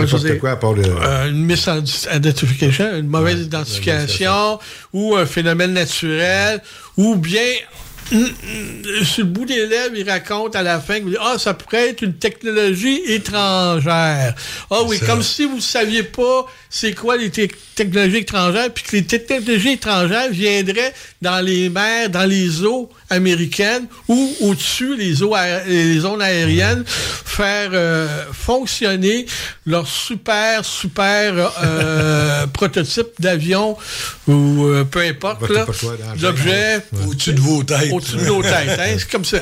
[0.00, 4.58] dire, quoi à part le- euh, une misidentification, une mauvaise identification,
[4.92, 6.60] ou un phénomène naturel,
[6.96, 7.42] ou bien
[9.04, 12.02] sur le bout des lèvres, il raconte à la fin que ah, ça pourrait être
[12.02, 14.34] une technologie étrangère.
[14.70, 15.06] Ah oui, Ça.
[15.06, 19.04] comme si vous ne saviez pas c'est quoi les te- technologies étrangères, puis que les
[19.04, 20.92] te- technologies étrangères viendraient
[21.22, 25.34] dans les mers, dans les eaux américaines ou au-dessus les eaux
[25.66, 29.26] les zones aériennes, faire euh, fonctionner
[29.66, 33.76] leur super, super euh, prototype d'avion
[34.26, 35.40] ou euh, peu importe,
[36.18, 37.92] d'objet Au-dessus de vos têtes.
[37.92, 38.78] au-dessus de nos têtes.
[38.78, 38.96] hein.
[38.98, 39.38] C'est comme ça.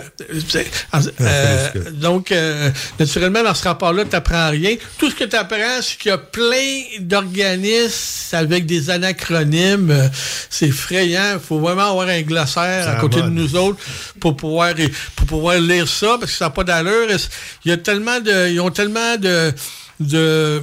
[1.20, 4.76] Euh, donc, euh, naturellement, dans ce rapport-là, tu n'apprends rien.
[4.98, 9.90] Tout ce que tu apprends, c'est qu'il y a plein d'organismes avec des anacronymes.
[9.90, 10.08] Euh,
[10.48, 11.34] C'est effrayant.
[11.34, 13.59] Il faut vraiment avoir un glossaire à côté de nous autres
[14.20, 14.74] pour pouvoir,
[15.16, 17.08] pour pouvoir lire ça, parce que ça n'a pas d'allure.
[17.64, 18.48] Il y a tellement de...
[18.50, 19.52] Ils ont tellement de...
[20.00, 20.62] de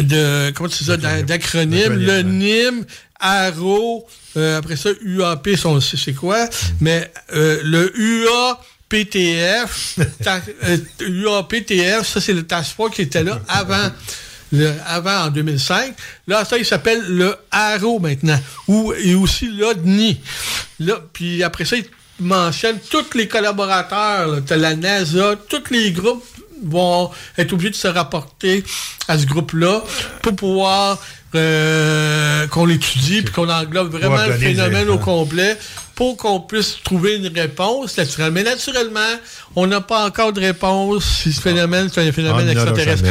[0.00, 0.90] de comment tu dis
[1.24, 2.84] d'acronymes, le NIM,
[3.20, 4.04] ARO,
[4.36, 6.48] euh, après ça, UAP, ça, on sait c'est quoi,
[6.80, 7.92] mais euh, le
[8.90, 13.90] UAPTF, ta- euh, UAPTF, ça c'est le task force qui était là avant.
[14.52, 15.94] le- avant en 2005.
[16.26, 20.20] Là, ça, il s'appelle le ARO maintenant, ou et aussi l'ODNI.
[20.80, 21.76] Là, puis après ça,
[22.20, 24.38] mentionne tous les collaborateurs, là.
[24.46, 26.24] T'as la NASA, tous les groupes
[26.64, 28.64] vont être obligés de se rapporter
[29.08, 29.82] à ce groupe-là
[30.22, 30.98] pour pouvoir
[31.34, 35.58] euh, qu'on l'étudie puis qu'on englobe vraiment le phénomène au complet
[35.96, 38.30] pour qu'on puisse trouver une réponse naturelle.
[38.30, 39.00] Mais naturellement,
[39.56, 43.02] on n'a pas encore de réponse si ce phénomène c'est un phénomène Ah, extraterrestre.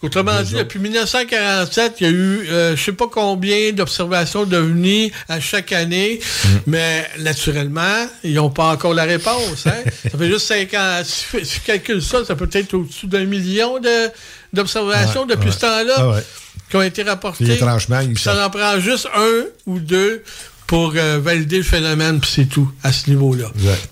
[0.00, 5.12] Autrement dit, depuis 1947, il y a eu euh, je sais pas combien d'observations d'OVNI
[5.28, 6.48] à chaque année, Mm.
[6.66, 9.66] mais naturellement, ils n'ont pas encore la réponse.
[9.66, 9.74] Hein?
[10.10, 11.00] ça fait juste 5 ans.
[11.04, 14.10] Si tu si calcules ça, ça peut être au-dessus d'un million de-
[14.52, 15.54] d'observations Ouais, depuis ouais.
[15.54, 16.24] ce temps-là Ah ouais.
[16.70, 17.44] qui ont été rapportées.
[17.44, 20.24] Puis étrangement, ça en prend juste un ou deux
[20.72, 23.44] pour euh, valider le phénomène, puis c'est tout à ce niveau-là.
[23.54, 23.90] Exact.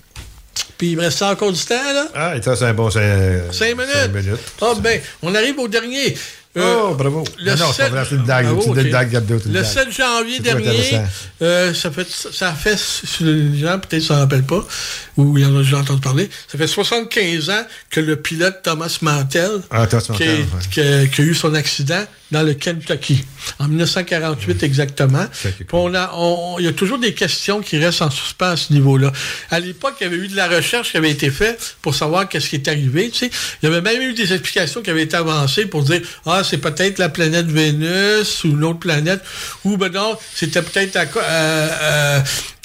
[0.79, 2.07] Puis il me reste encore du temps, là?
[2.15, 3.01] Ah, et ça, c'est un bon 5
[3.51, 4.39] Cinq minutes.
[4.59, 6.17] Ah, ben, on arrive au dernier.
[6.57, 7.23] Euh, oh, bravo.
[7.37, 8.45] le non, non, c'est sept- pas vrai, c'est une dague.
[8.47, 8.91] Bravo, C'est une ok.
[8.91, 9.71] dague, Gabdo, c'est une Le dague.
[9.71, 11.01] 7 janvier dernier,
[11.43, 14.65] euh, ça fait, ça fait, sur les gens peut-être s'en rappellent pas,
[15.17, 18.61] ou il y en a déjà entendu parler, ça fait 75 ans que le pilote
[18.63, 20.45] Thomas Mantel, Ah, Thomas Mantel, ouais.
[20.71, 23.23] qui a, qui a eu son accident dans le Kentucky,
[23.59, 25.25] en 1948 exactement.
[25.41, 28.57] Puis on a, on- il y a toujours des questions qui restent en suspens à
[28.57, 29.11] ce niveau-là.
[29.49, 32.29] À l'époque, il y avait eu de la recherche qui avait été faite pour savoir
[32.29, 33.09] qu'est-ce qui est arrivé.
[33.09, 33.31] Tu sais.
[33.61, 36.57] Il y avait même eu des explications qui avaient été avancées pour dire ah c'est
[36.59, 39.21] peut-être la planète Vénus ou une autre planète
[39.65, 42.19] ou ben non c'était peut-être à euh, euh,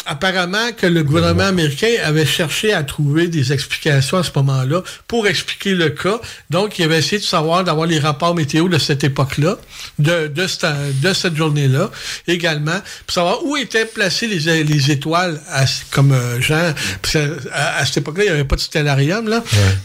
[0.07, 5.27] apparemment que le gouvernement américain avait cherché à trouver des explications à ce moment-là pour
[5.27, 6.21] expliquer le cas.
[6.51, 9.57] Donc, il avait essayé de savoir, d'avoir les rapports météo de cette époque-là,
[9.99, 11.91] de, de, cette, de cette journée-là
[12.29, 16.73] également, pour savoir où étaient placées les, les étoiles, à- comme euh, Jean,
[17.03, 17.17] parce
[17.53, 19.43] à, à cette époque-là, il n'y avait pas de stellarium, là.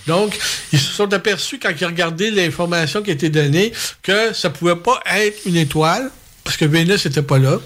[0.07, 0.38] Donc,
[0.73, 3.72] ils se sont aperçus, quand ils regardaient l'information qui été donnée,
[4.03, 6.10] que ça pouvait pas être une étoile,
[6.52, 7.60] parce que Vénus n'était pas là.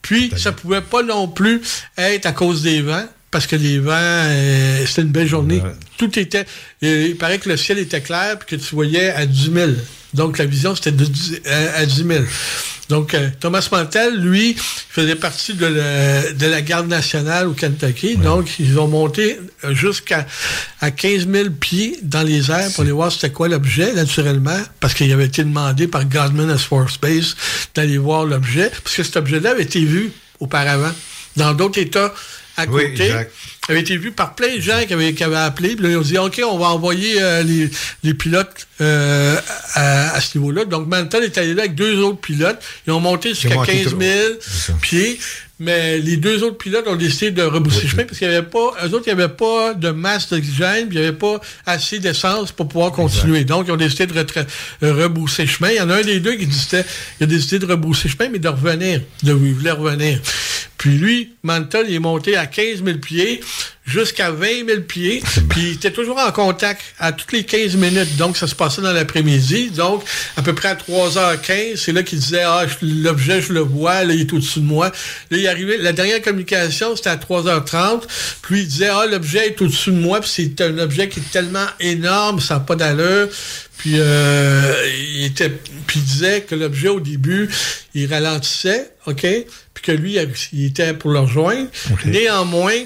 [0.00, 1.60] Puis, ça pouvait pas non plus
[1.98, 5.60] être à cause des vents, parce que les vents, euh, c'était une belle journée.
[5.96, 6.46] Tout était...
[6.84, 9.70] euh, il paraît que le ciel était clair, puis que tu voyais à 10 000.
[10.14, 12.24] Donc, la vision, c'était de dix- à, à 10 000.
[12.88, 18.16] Donc, euh, Thomas Mantel, lui, faisait partie de, la- de la garde nationale au Kentucky.
[18.16, 20.26] Donc, ils ont monté euh, jusqu'à
[20.80, 24.94] à 15 000 pieds dans les airs pour aller voir c'était quoi l'objet, naturellement, parce
[24.94, 27.36] qu'il avait été demandé par Godman Air Force Base
[27.76, 30.90] d'aller voir l'objet, parce que cet objet-là avait été vu auparavant
[31.36, 32.12] dans d'autres États
[32.60, 33.08] à côté.
[33.68, 35.76] avait été vu par plein de gens qui avaient, qui avaient appelé.
[35.76, 37.70] Puis là, ils ont dit, OK, on va envoyer euh, les,
[38.02, 39.36] les pilotes euh,
[39.74, 40.64] à, à ce niveau-là.
[40.64, 42.58] Donc, Mantel est allé là avec deux autres pilotes.
[42.86, 44.00] Ils ont monté jusqu'à monté 15 trop.
[44.00, 45.20] 000 pieds.
[45.62, 48.72] Mais les deux autres pilotes ont décidé de rebousser chemin parce qu'il n'y avait pas,
[48.82, 51.98] eux autres, il n'y avait pas de masse d'oxygène, puis il n'y avait pas assez
[51.98, 53.44] d'essence pour pouvoir continuer.
[53.44, 54.46] Donc, ils ont décidé de retra-
[54.80, 55.68] rebousser chemin.
[55.68, 56.82] Il y en a un des deux qui disait,
[57.20, 60.18] il a décidé de rebousser chemin, mais de revenir, de, il voulait revenir.
[60.80, 63.42] Puis lui, Mantel, il est monté à 15 000 pieds
[63.86, 65.22] jusqu'à 20 000 pieds.
[65.50, 68.16] Puis il était toujours en contact à toutes les 15 minutes.
[68.16, 69.72] Donc, ça se passait dans l'après-midi.
[69.72, 70.02] Donc,
[70.38, 74.04] à peu près à 3h15, c'est là qu'il disait, ah, je- l'objet, je le vois,
[74.04, 74.90] là, il est au-dessus de moi.
[75.30, 78.04] Là, il arrivait, la dernière communication, c'était à 3h30.
[78.40, 80.20] Puis il disait, ah, l'objet est au-dessus de moi.
[80.22, 83.28] Puis c'est un objet qui est tellement énorme, ça n'a pas d'allure.
[83.80, 84.74] Puis, euh,
[85.14, 87.48] il était, puis il disait que l'objet, au début,
[87.94, 89.22] il ralentissait, OK?
[89.22, 90.18] Puis que lui,
[90.52, 91.66] il était pour le rejoindre.
[92.04, 92.76] Néanmoins,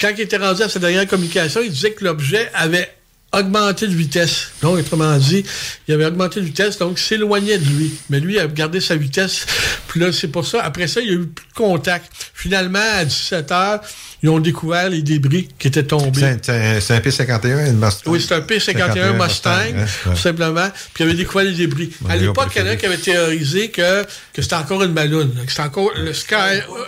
[0.00, 2.90] quand il était rendu à sa dernière communication, il disait que l'objet avait
[3.34, 4.52] augmenté de vitesse.
[4.62, 5.44] Donc, autrement dit,
[5.86, 7.92] il avait augmenté de vitesse, donc s'éloignait de lui.
[8.08, 9.44] Mais lui, il a gardé sa vitesse.
[9.88, 10.62] Puis là, c'est pour ça.
[10.62, 12.10] Après ça, il y a eu plus de contact.
[12.32, 13.80] Finalement, à 17 heures,
[14.22, 16.20] ils ont découvert les débris qui étaient tombés.
[16.20, 18.10] C'est un- c'est un, c'est un P51, une Mustang.
[18.10, 20.68] Oui, c'est un P51 Mustang, hein, tout simplement.
[20.94, 21.90] Puis il avait découvert les débris.
[22.08, 25.32] à l'époque, il y en a qui avait théorisé que, que c'était encore une ballonne.
[25.44, 26.34] Que c'était encore le Sky,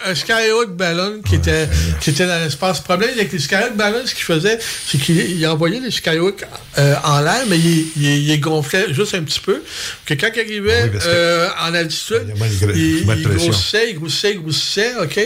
[0.06, 1.68] un Skyhook ballon qui, était,
[2.00, 2.78] qui était dans l'espace.
[2.78, 6.44] Le problème avec les Skyhook ballons, ce qu'il faisait, c'est qu'il il envoyait les Skyhook
[6.78, 9.62] euh, en l'air, mais il, il, il gonflait juste un petit peu.
[10.06, 13.14] Que quand il arrivait Oui, parce que- euh, en altitude, moins de gr- il, moins
[13.16, 13.48] de il pression.
[13.50, 15.20] grossissait, il grossissait, il grossissait, OK?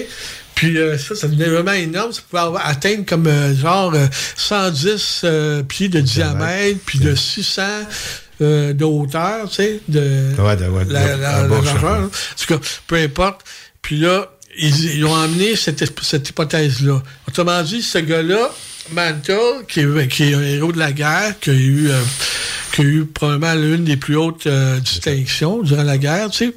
[0.59, 2.12] Puis euh, ça, ça devenait vraiment énorme.
[2.12, 4.06] Ça pouvait avoir- atteindre comme euh, genre euh,
[4.36, 7.62] 110 euh, pieds de diamètre, puis de 600
[8.40, 10.01] euh, de hauteur, tu sais, de
[10.39, 11.64] Ouais, de- ouais, de- la, largeur.
[11.80, 11.86] ça.
[11.97, 12.05] hein.
[12.05, 12.09] En
[12.47, 13.43] tout cas, peu importe.
[13.82, 17.02] Puis là, ils, ils ont amené cette, cette hypothèse-là.
[17.28, 18.51] Autrement dit, ce gars-là,
[18.93, 22.01] Mantle, qui est, qui est un héros de la guerre, qui a eu, euh,
[22.73, 26.55] qui a eu probablement l'une des plus hautes euh, distinctions durant la guerre, tu sais,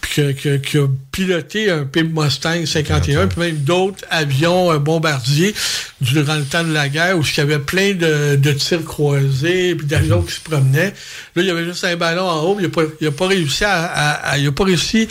[0.00, 5.54] puis que- qui a piloté un P Mustang 51, puis même d'autres avions euh, bombardiers
[6.00, 9.74] durant le temps de la guerre, où il y avait plein de, de tirs croisés,
[9.74, 10.94] puis d'avions qui se promenaient.
[11.36, 13.12] Là, il y avait juste un ballon en haut, mais il n'a pas, il a
[13.12, 15.08] pas réussi à, à- à- il a pas réussi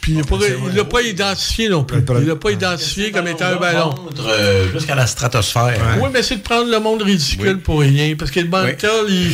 [0.00, 0.14] puis
[0.70, 1.98] il l'a pas identifié non plus.
[2.20, 3.94] Il l'a pas identifié comme étant un ballon.
[4.20, 5.78] Euh, jusqu'à la stratosphère.
[6.00, 8.14] Oui, mais c'est de prendre le monde ridicule pour rien.
[8.18, 9.32] Parce que le Bantel, il-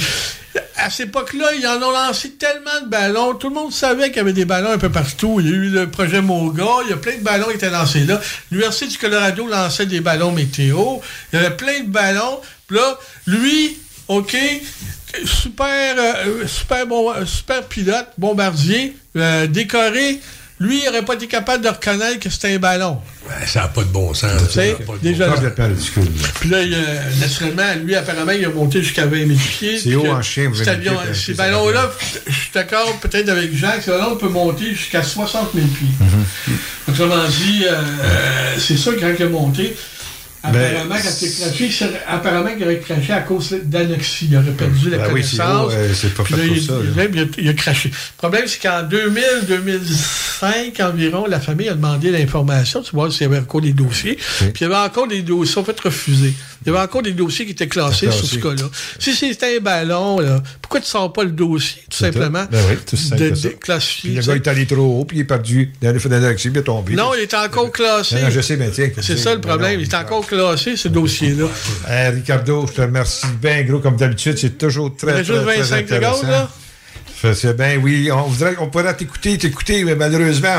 [0.79, 3.35] à cette époque-là, ils en ont lancé tellement de ballons.
[3.35, 5.39] Tout le monde savait qu'il y avait des ballons un peu partout.
[5.41, 6.65] Il y a eu le projet Moga.
[6.85, 8.21] Il y a plein de ballons qui étaient lancés là.
[8.51, 10.79] L'Université du Colorado lançait des ballons météo.
[11.33, 12.41] Il y avait plein de ballons.
[12.67, 13.77] Puis là, lui,
[14.09, 14.35] OK,
[15.25, 20.21] super, euh, super, bon, super pilote, bombardier, euh, décoré.
[20.59, 22.99] Lui, il n'aurait pas été capable de reconnaître que c'était un ballon.
[23.47, 24.31] ça n'a pas de bon sens.
[24.49, 26.05] Tu sais, déjà, ridicule.
[26.41, 26.79] puis là, il a-
[27.21, 29.79] naturellement, lui, apparemment, il a monté jusqu'à 20 000 pieds.
[29.79, 31.91] C'est haut en chien, 20 cet 000 avion- pieds, Ces ballons-là,
[32.27, 35.89] je suis d'accord peut-être avec Jacques, ces ballons peuvent monter jusqu'à 60 000 pieds.
[36.01, 36.91] Mm-hmm.
[36.93, 39.77] Autrement dit, euh, euh, c'est ça quand il a monté.
[40.53, 44.29] Ben, Apparemment, quand il a craché, apparemment qu'il aurait craché à cause d'anoxie.
[44.31, 45.73] Il aurait perdu la Ben oui, c'est connaissance.
[46.17, 46.79] pas fait là, pour il, ça, là.
[47.05, 47.89] il- il a, il a craché.
[47.91, 53.25] Le problème, c'est qu'en 2000-2005 environ, la famille a demandé l'information, tu vois, s'il y
[53.25, 54.17] avait encore des dossiers.
[54.39, 56.35] Puis il y avait encore des dossiers, en fait, refusés.
[56.67, 58.69] Il y avait encore des dossiers qui étaient classés sur ce cas-là.
[58.99, 62.45] Si c'était un ballon, là, pourquoi tu ne sors pas le dossier, tout simplement.
[62.51, 64.11] Ben oui, tout simple de, de classifier?
[64.11, 65.73] Puis le gars est allé trop haut, puis il est perdu.
[65.81, 66.95] Dans le fenêtre d'accès, il est tombé.
[66.95, 68.17] Non, il est encore classé.
[68.17, 68.91] Non, non, je sais, mais tiens.
[69.01, 69.79] C'est ça le problème.
[69.81, 71.47] Il est encore classé, ce dossier-là.
[71.89, 74.37] Euh, Ricardo, je te remercie bien gros comme d'habitude.
[74.37, 76.17] C'est toujours très, Il très, très 25 intéressant.
[76.17, 76.51] secondes, là?
[77.23, 78.11] Que C'est bien, oui.
[78.13, 80.57] On, voudrait, on pourrait t'écouter, t'écouter, mais malheureusement,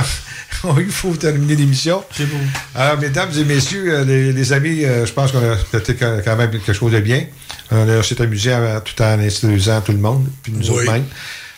[0.80, 2.04] il faut terminer l'émission.
[2.16, 2.38] C'est bon.
[2.76, 6.36] Alors, mesdames et messieurs, euh, les, les amis, euh, je pense qu'on a fait quand
[6.36, 7.26] même quelque chose de bien.
[7.72, 8.56] On s'est amusé
[8.86, 10.70] tout en instruisant tout le monde, puis nous Oui.
[10.82, 11.06] autres mêmes.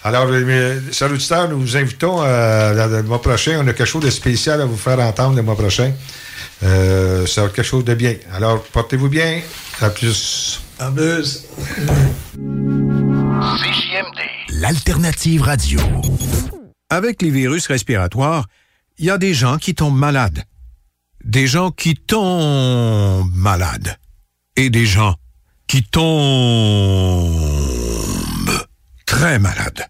[0.03, 3.59] Alors, euh, chers auditeurs, nous vous invitons euh, le, le mois prochain.
[3.61, 5.91] On a quelque chose de spécial à vous faire entendre le mois prochain.
[6.63, 8.15] Euh, ça va être quelque chose de bien.
[8.33, 9.41] Alors, portez-vous bien.
[9.81, 10.61] À plus.
[10.79, 11.43] À plus.
[14.49, 15.79] L'alternative radio.
[16.89, 18.47] Avec les virus respiratoires,
[18.97, 20.43] il y a des gens qui tombent malades.
[21.23, 23.97] Des gens qui tombent malades.
[24.55, 25.15] Et des gens
[25.67, 26.09] qui tombent
[29.05, 29.87] très malades.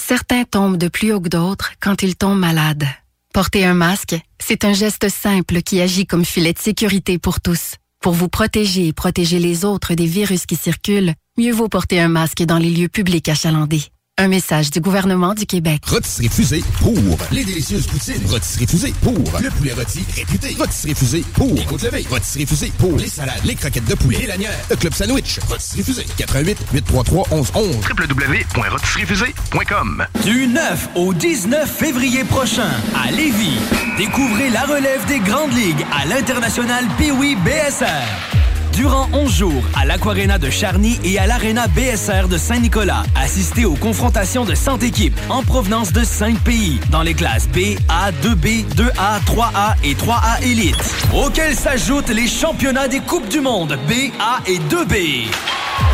[0.00, 2.86] Certains tombent de plus haut que d'autres quand ils tombent malades.
[3.34, 7.76] Porter un masque, c'est un geste simple qui agit comme filet de sécurité pour tous.
[8.00, 12.08] Pour vous protéger et protéger les autres des virus qui circulent, mieux vaut porter un
[12.08, 13.84] masque dans les lieux publics achalandés.
[14.20, 15.80] Un message du gouvernement du Québec.
[15.86, 16.92] Rotisserie Fusée pour
[17.30, 18.20] les délicieuses poutines.
[18.26, 20.56] Rotisserie Fusée pour le poulet rôti réputé.
[20.58, 22.04] Rotisserie Fusée pour les côtes levées.
[22.10, 25.38] Rotisserie Fusée pour les salades, les croquettes de poulet, les lanières, le club sandwich.
[25.48, 33.60] Rotisserie Fusée 88 833 1111 www.rotisseriefusée.com Du 9 au 19 février prochain à Lévis,
[33.96, 38.47] découvrez la relève des grandes ligues à l'international Pee-Wee BSR.
[38.78, 43.74] Durant 11 jours, à l'Aquarena de Charny et à l'Arena BSR de Saint-Nicolas, assistez aux
[43.74, 48.64] confrontations de 100 équipes en provenance de 5 pays, dans les classes B, A, 2B,
[48.76, 50.76] 2A, 3A et 3A Elite,
[51.12, 55.24] auxquels s'ajoutent les championnats des Coupes du Monde B, A et 2B.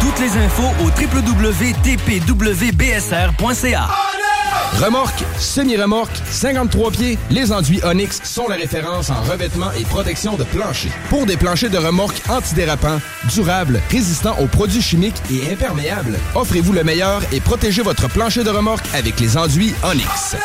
[0.00, 3.88] Toutes les infos au www.tpwbsr.ca.
[4.80, 10.44] Remorque, semi-remorque, 53 pieds, les enduits Onyx sont la référence en revêtement et protection de
[10.44, 10.90] plancher.
[11.08, 13.00] Pour des planchers de remorque antidérapants,
[13.32, 18.50] durables, résistants aux produits chimiques et imperméables, offrez-vous le meilleur et protégez votre plancher de
[18.50, 20.36] remorque avec les enduits Onyx.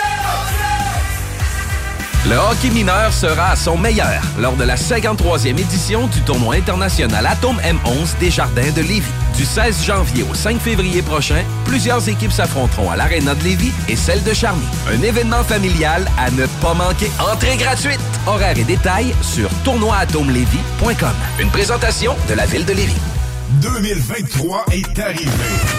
[2.28, 7.26] Le hockey mineur sera à son meilleur lors de la 53e édition du tournoi international
[7.26, 9.12] Atome M11 des Jardins de Lévis.
[9.38, 13.96] Du 16 janvier au 5 février prochain, plusieurs équipes s'affronteront à l'Arena de Lévis et
[13.96, 14.66] celle de Charny.
[14.92, 17.10] Un événement familial à ne pas manquer.
[17.20, 18.02] Entrée gratuite.
[18.28, 21.16] Horaires et détails sur tournoi-atome-lévis.com.
[21.40, 23.02] Une présentation de la ville de Lévis.
[23.62, 25.79] 2023 est arrivé.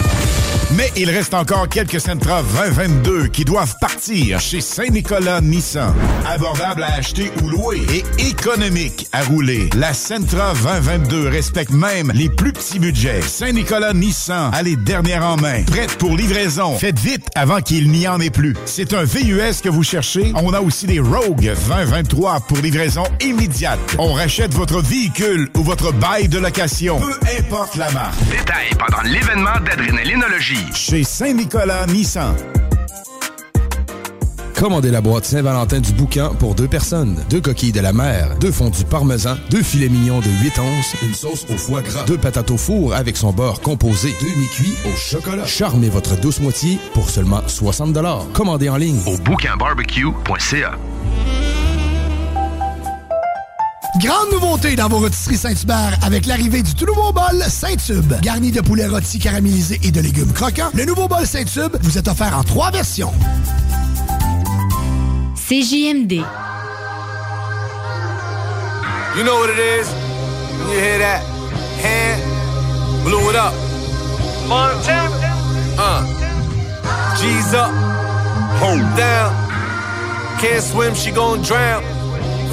[0.76, 5.92] Mais il reste encore quelques Sentra 2022 qui doivent partir chez Saint-Nicolas Nissan.
[6.28, 9.68] Abordable à acheter ou louer et économique à rouler.
[9.76, 13.20] La Sentra 2022 respecte même les plus petits budgets.
[13.20, 15.64] Saint-Nicolas Nissan a les dernières en main.
[15.64, 16.76] Prête pour livraison.
[16.78, 18.54] Faites vite avant qu'il n'y en ait plus.
[18.64, 20.32] C'est un VUS que vous cherchez.
[20.36, 23.80] On a aussi des Rogue 2023 pour livraison immédiate.
[23.98, 27.00] On rachète votre véhicule ou votre bail de location.
[27.00, 28.14] Peu importe la marque.
[28.30, 30.59] Détails pendant l'événement d'adrénalinologie.
[30.74, 32.34] Chez Saint-Nicolas Nissan.
[34.54, 37.16] Commandez la boîte Saint-Valentin du boucan pour deux personnes.
[37.30, 41.14] Deux coquilles de la mer, deux fondus parmesan, deux filets mignons de 8 onces, une
[41.14, 44.94] sauce au foie gras, deux patates au four avec son beurre composé, deux mi-cuits au
[44.96, 45.46] chocolat.
[45.46, 47.96] Charmez votre douce moitié pour seulement 60
[48.34, 50.78] Commandez en ligne au bouquinbarbecue.ca.
[53.98, 58.12] Grande nouveauté dans vos rôtisseries Saint-Hubert avec l'arrivée du tout nouveau bol Saint-Tube.
[58.22, 62.06] Garni de poulet rôti caramélisé et de légumes croquants, le nouveau bol Saint-Tube vous est
[62.06, 63.12] offert en trois versions.
[65.34, 66.12] CJMD.
[69.16, 69.88] You know what it is?
[70.68, 71.22] You hear that
[71.82, 72.22] hand,
[73.04, 73.52] blew it up.
[74.46, 75.10] Montana.
[75.76, 76.06] Uh.
[77.16, 77.70] G's up,
[78.60, 79.34] hold down.
[80.38, 81.82] Can't swim, she gon' drown.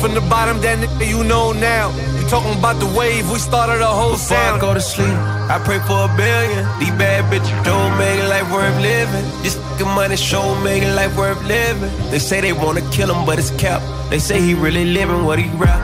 [0.01, 1.89] From the bottom, that nigga you know now.
[1.89, 4.57] You talking about the wave, we started a whole Before sound.
[4.57, 5.17] I go to sleep,
[5.49, 6.61] I pray for a billion.
[6.79, 9.25] These bad bitches don't make it life worth living.
[9.41, 11.89] This fucking money show make it life worth living.
[12.11, 13.81] They say they wanna kill him, but it's cap.
[14.09, 15.81] They say he really living what he rap.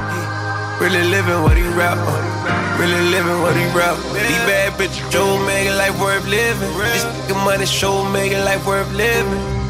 [0.80, 1.98] Really living what he rap.
[2.80, 3.98] Really living what he rap.
[4.14, 6.72] These bad bitches don't make it life worth living.
[6.78, 9.63] This fucking money show make it life worth living.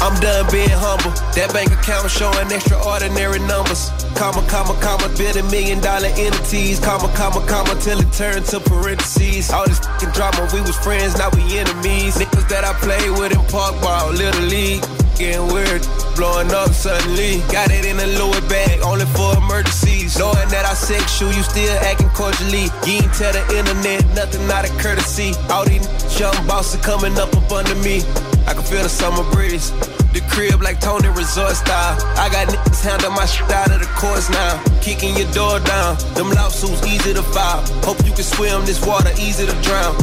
[0.00, 1.10] I'm done being humble.
[1.32, 3.90] That bank account showing extraordinary numbers.
[4.14, 6.80] Comma, comma, comma, build a million dollar entities.
[6.80, 9.50] Comma, comma, comma, till it turned to parentheses.
[9.50, 12.16] All this fucking drama, we was friends, now we enemies.
[12.18, 14.84] Niggas that I played with in park ball, little league.
[15.16, 15.80] Getting weird,
[16.14, 17.40] blowing up suddenly.
[17.48, 20.18] Got it in a Louis bag, only for emergencies.
[20.18, 22.68] Knowing that I sexual, you you still acting cordially.
[22.84, 25.32] You ain't tell the internet nothing out of courtesy.
[25.50, 25.86] All these
[26.18, 28.02] young bosses coming up up under me.
[28.46, 29.70] I can feel the summer breeze.
[30.14, 31.98] The crib like Tony Resort style.
[32.16, 34.62] I got niggas handle my shit out of the course now.
[34.80, 35.98] Kicking your door down.
[36.14, 37.60] Them lawsuits easy to file.
[37.84, 39.96] Hope you can swim this water, easy to drown.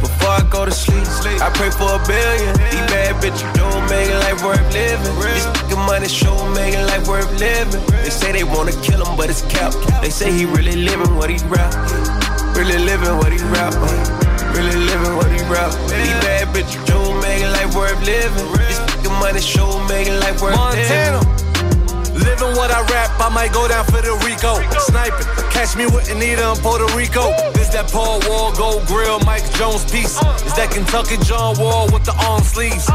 [0.00, 1.06] Before I go to sleep,
[1.40, 2.52] I pray for a billion.
[2.72, 5.14] These bad bitches don't make it life worth living.
[5.20, 7.80] This money show make life worth living.
[8.02, 9.72] They say they wanna kill him, but it's cap.
[10.02, 11.74] They say he really living what he rap.
[12.56, 13.74] Really living what he rap.
[14.56, 15.70] Really living what he rap.
[15.86, 17.07] These bad bitches don't
[17.68, 18.52] life worth living.
[18.52, 21.20] This fucking money show make it life worth Montana.
[21.20, 22.24] living.
[22.24, 24.58] Living what I rap, I might go down for the Rico.
[24.80, 27.30] Sniping, catch me with Anita in Puerto Rico.
[27.52, 30.18] This that Paul Wall, Gold Grill, Mike Jones piece.
[30.44, 32.88] Is that Kentucky John Wall with the arm sleeves.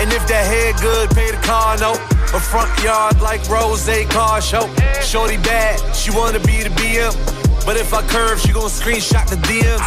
[0.00, 2.00] And if that head good, pay the car note.
[2.34, 4.66] A front yard like Rose Car Show.
[5.02, 7.43] Shorty bad, she wanna be the BM.
[7.64, 9.80] But if I curve, she gon' screenshot the DMs.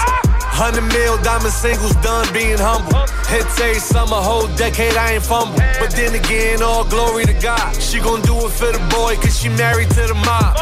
[0.49, 3.05] Hundred mil diamond singles done being humble.
[3.29, 5.61] Hits every summer, whole decade I ain't fumble.
[5.77, 7.75] But then again, all glory to God.
[7.79, 10.57] She gon' do it for the boy, cause she married to the mob.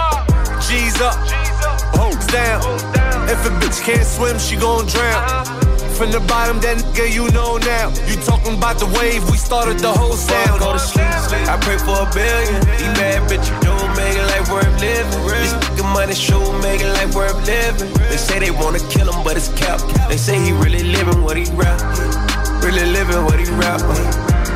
[0.60, 1.16] G's up,
[2.04, 2.60] O's down.
[3.32, 5.46] If a bitch can't swim, she gon' drown.
[5.96, 7.88] From the bottom, that nigga you know now.
[8.12, 10.60] You talking about the wave, we started the whole sound.
[10.62, 12.60] I pray for a billion.
[12.76, 15.65] These bad bitches don't make it life worth living
[15.96, 17.92] money, shoe making like worth living.
[18.12, 19.80] They say they wanna kill him, but it's cap.
[20.10, 21.80] They say he really living what he rap.
[22.62, 23.80] Really living what he rap.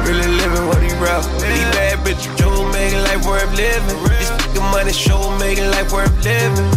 [0.05, 1.23] Really living what he rap.
[1.39, 3.97] These bad bitches, shoe making like worth living.
[4.11, 6.69] This fucking money, shoe making like worth living.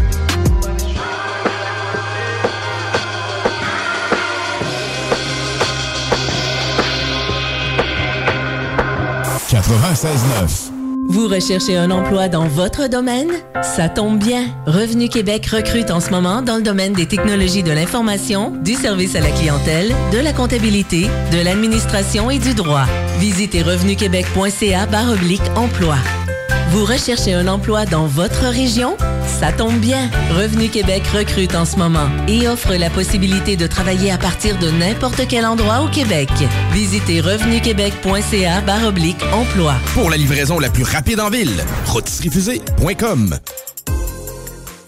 [9.51, 10.72] Quatre-vingt-seize.
[11.13, 13.29] Vous recherchez un emploi dans votre domaine?
[13.61, 14.47] Ça tombe bien.
[14.65, 19.15] Revenu Québec recrute en ce moment dans le domaine des technologies de l'information, du service
[19.15, 22.87] à la clientèle, de la comptabilité, de l'administration et du droit.
[23.19, 25.97] Visitez revenuquebec.ca oblique emploi.
[26.73, 28.97] Vous recherchez un emploi dans votre région?
[29.27, 30.11] Ça tombe bien.
[30.31, 34.71] Revenu Québec recrute en ce moment et offre la possibilité de travailler à partir de
[34.71, 36.31] n'importe quel endroit au Québec.
[36.73, 39.75] Visitez revenuquebec.ca oblique emploi.
[39.93, 43.39] Pour la livraison la plus rapide en ville, rôtisseriefusée.com.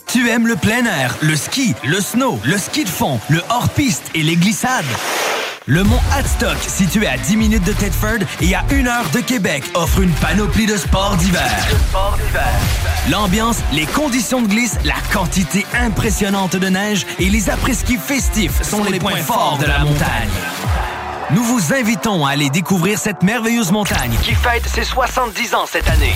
[0.06, 4.05] Tu aimes le plein air, le ski, le snow, le ski de fond, le hors-piste
[4.15, 4.85] et les glissades?
[5.66, 9.65] Le mont Hadstock, situé à 10 minutes de Tedford et à 1 heure de Québec,
[9.73, 11.51] offre une panoplie de sports d'hiver.
[13.11, 18.85] L'ambiance, les conditions de glisse, la quantité impressionnante de neige et les après-ski festifs sont
[18.85, 20.28] les points forts de la montagne.
[21.31, 25.89] Nous vous invitons à aller découvrir cette merveilleuse montagne qui fête ses 70 ans cette
[25.89, 26.15] année.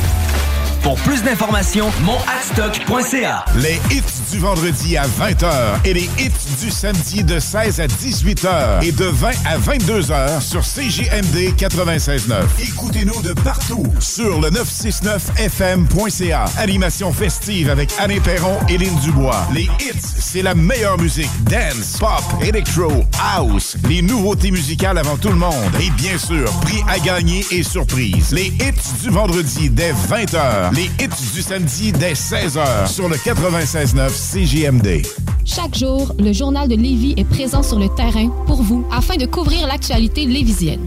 [0.83, 3.45] Pour plus d'informations, monadstock.ca.
[3.57, 6.31] Les hits du vendredi à 20h et les hits
[6.61, 12.45] du samedi de 16 à 18h et de 20 à 22h sur CJMD 96.9.
[12.63, 16.45] Écoutez-nous de partout sur le 969fm.ca.
[16.59, 19.47] Animation festive avec Anne Perron et Lynn Dubois.
[19.53, 21.31] Les hits, c'est la meilleure musique.
[21.45, 23.77] Dance, pop, electro, house.
[23.89, 25.53] Les nouveautés musicales avant tout le monde.
[25.81, 28.33] Et bien sûr, prix à gagner et surprise.
[28.33, 30.68] Les hits du vendredi dès 20h.
[30.75, 35.07] Les hits du samedi dès 16h sur le 96.9 CJMD.
[35.45, 39.27] Chaque jour, le journal de Lévis est présent sur le terrain pour vous afin de
[39.27, 40.87] couvrir l'actualité lévisienne.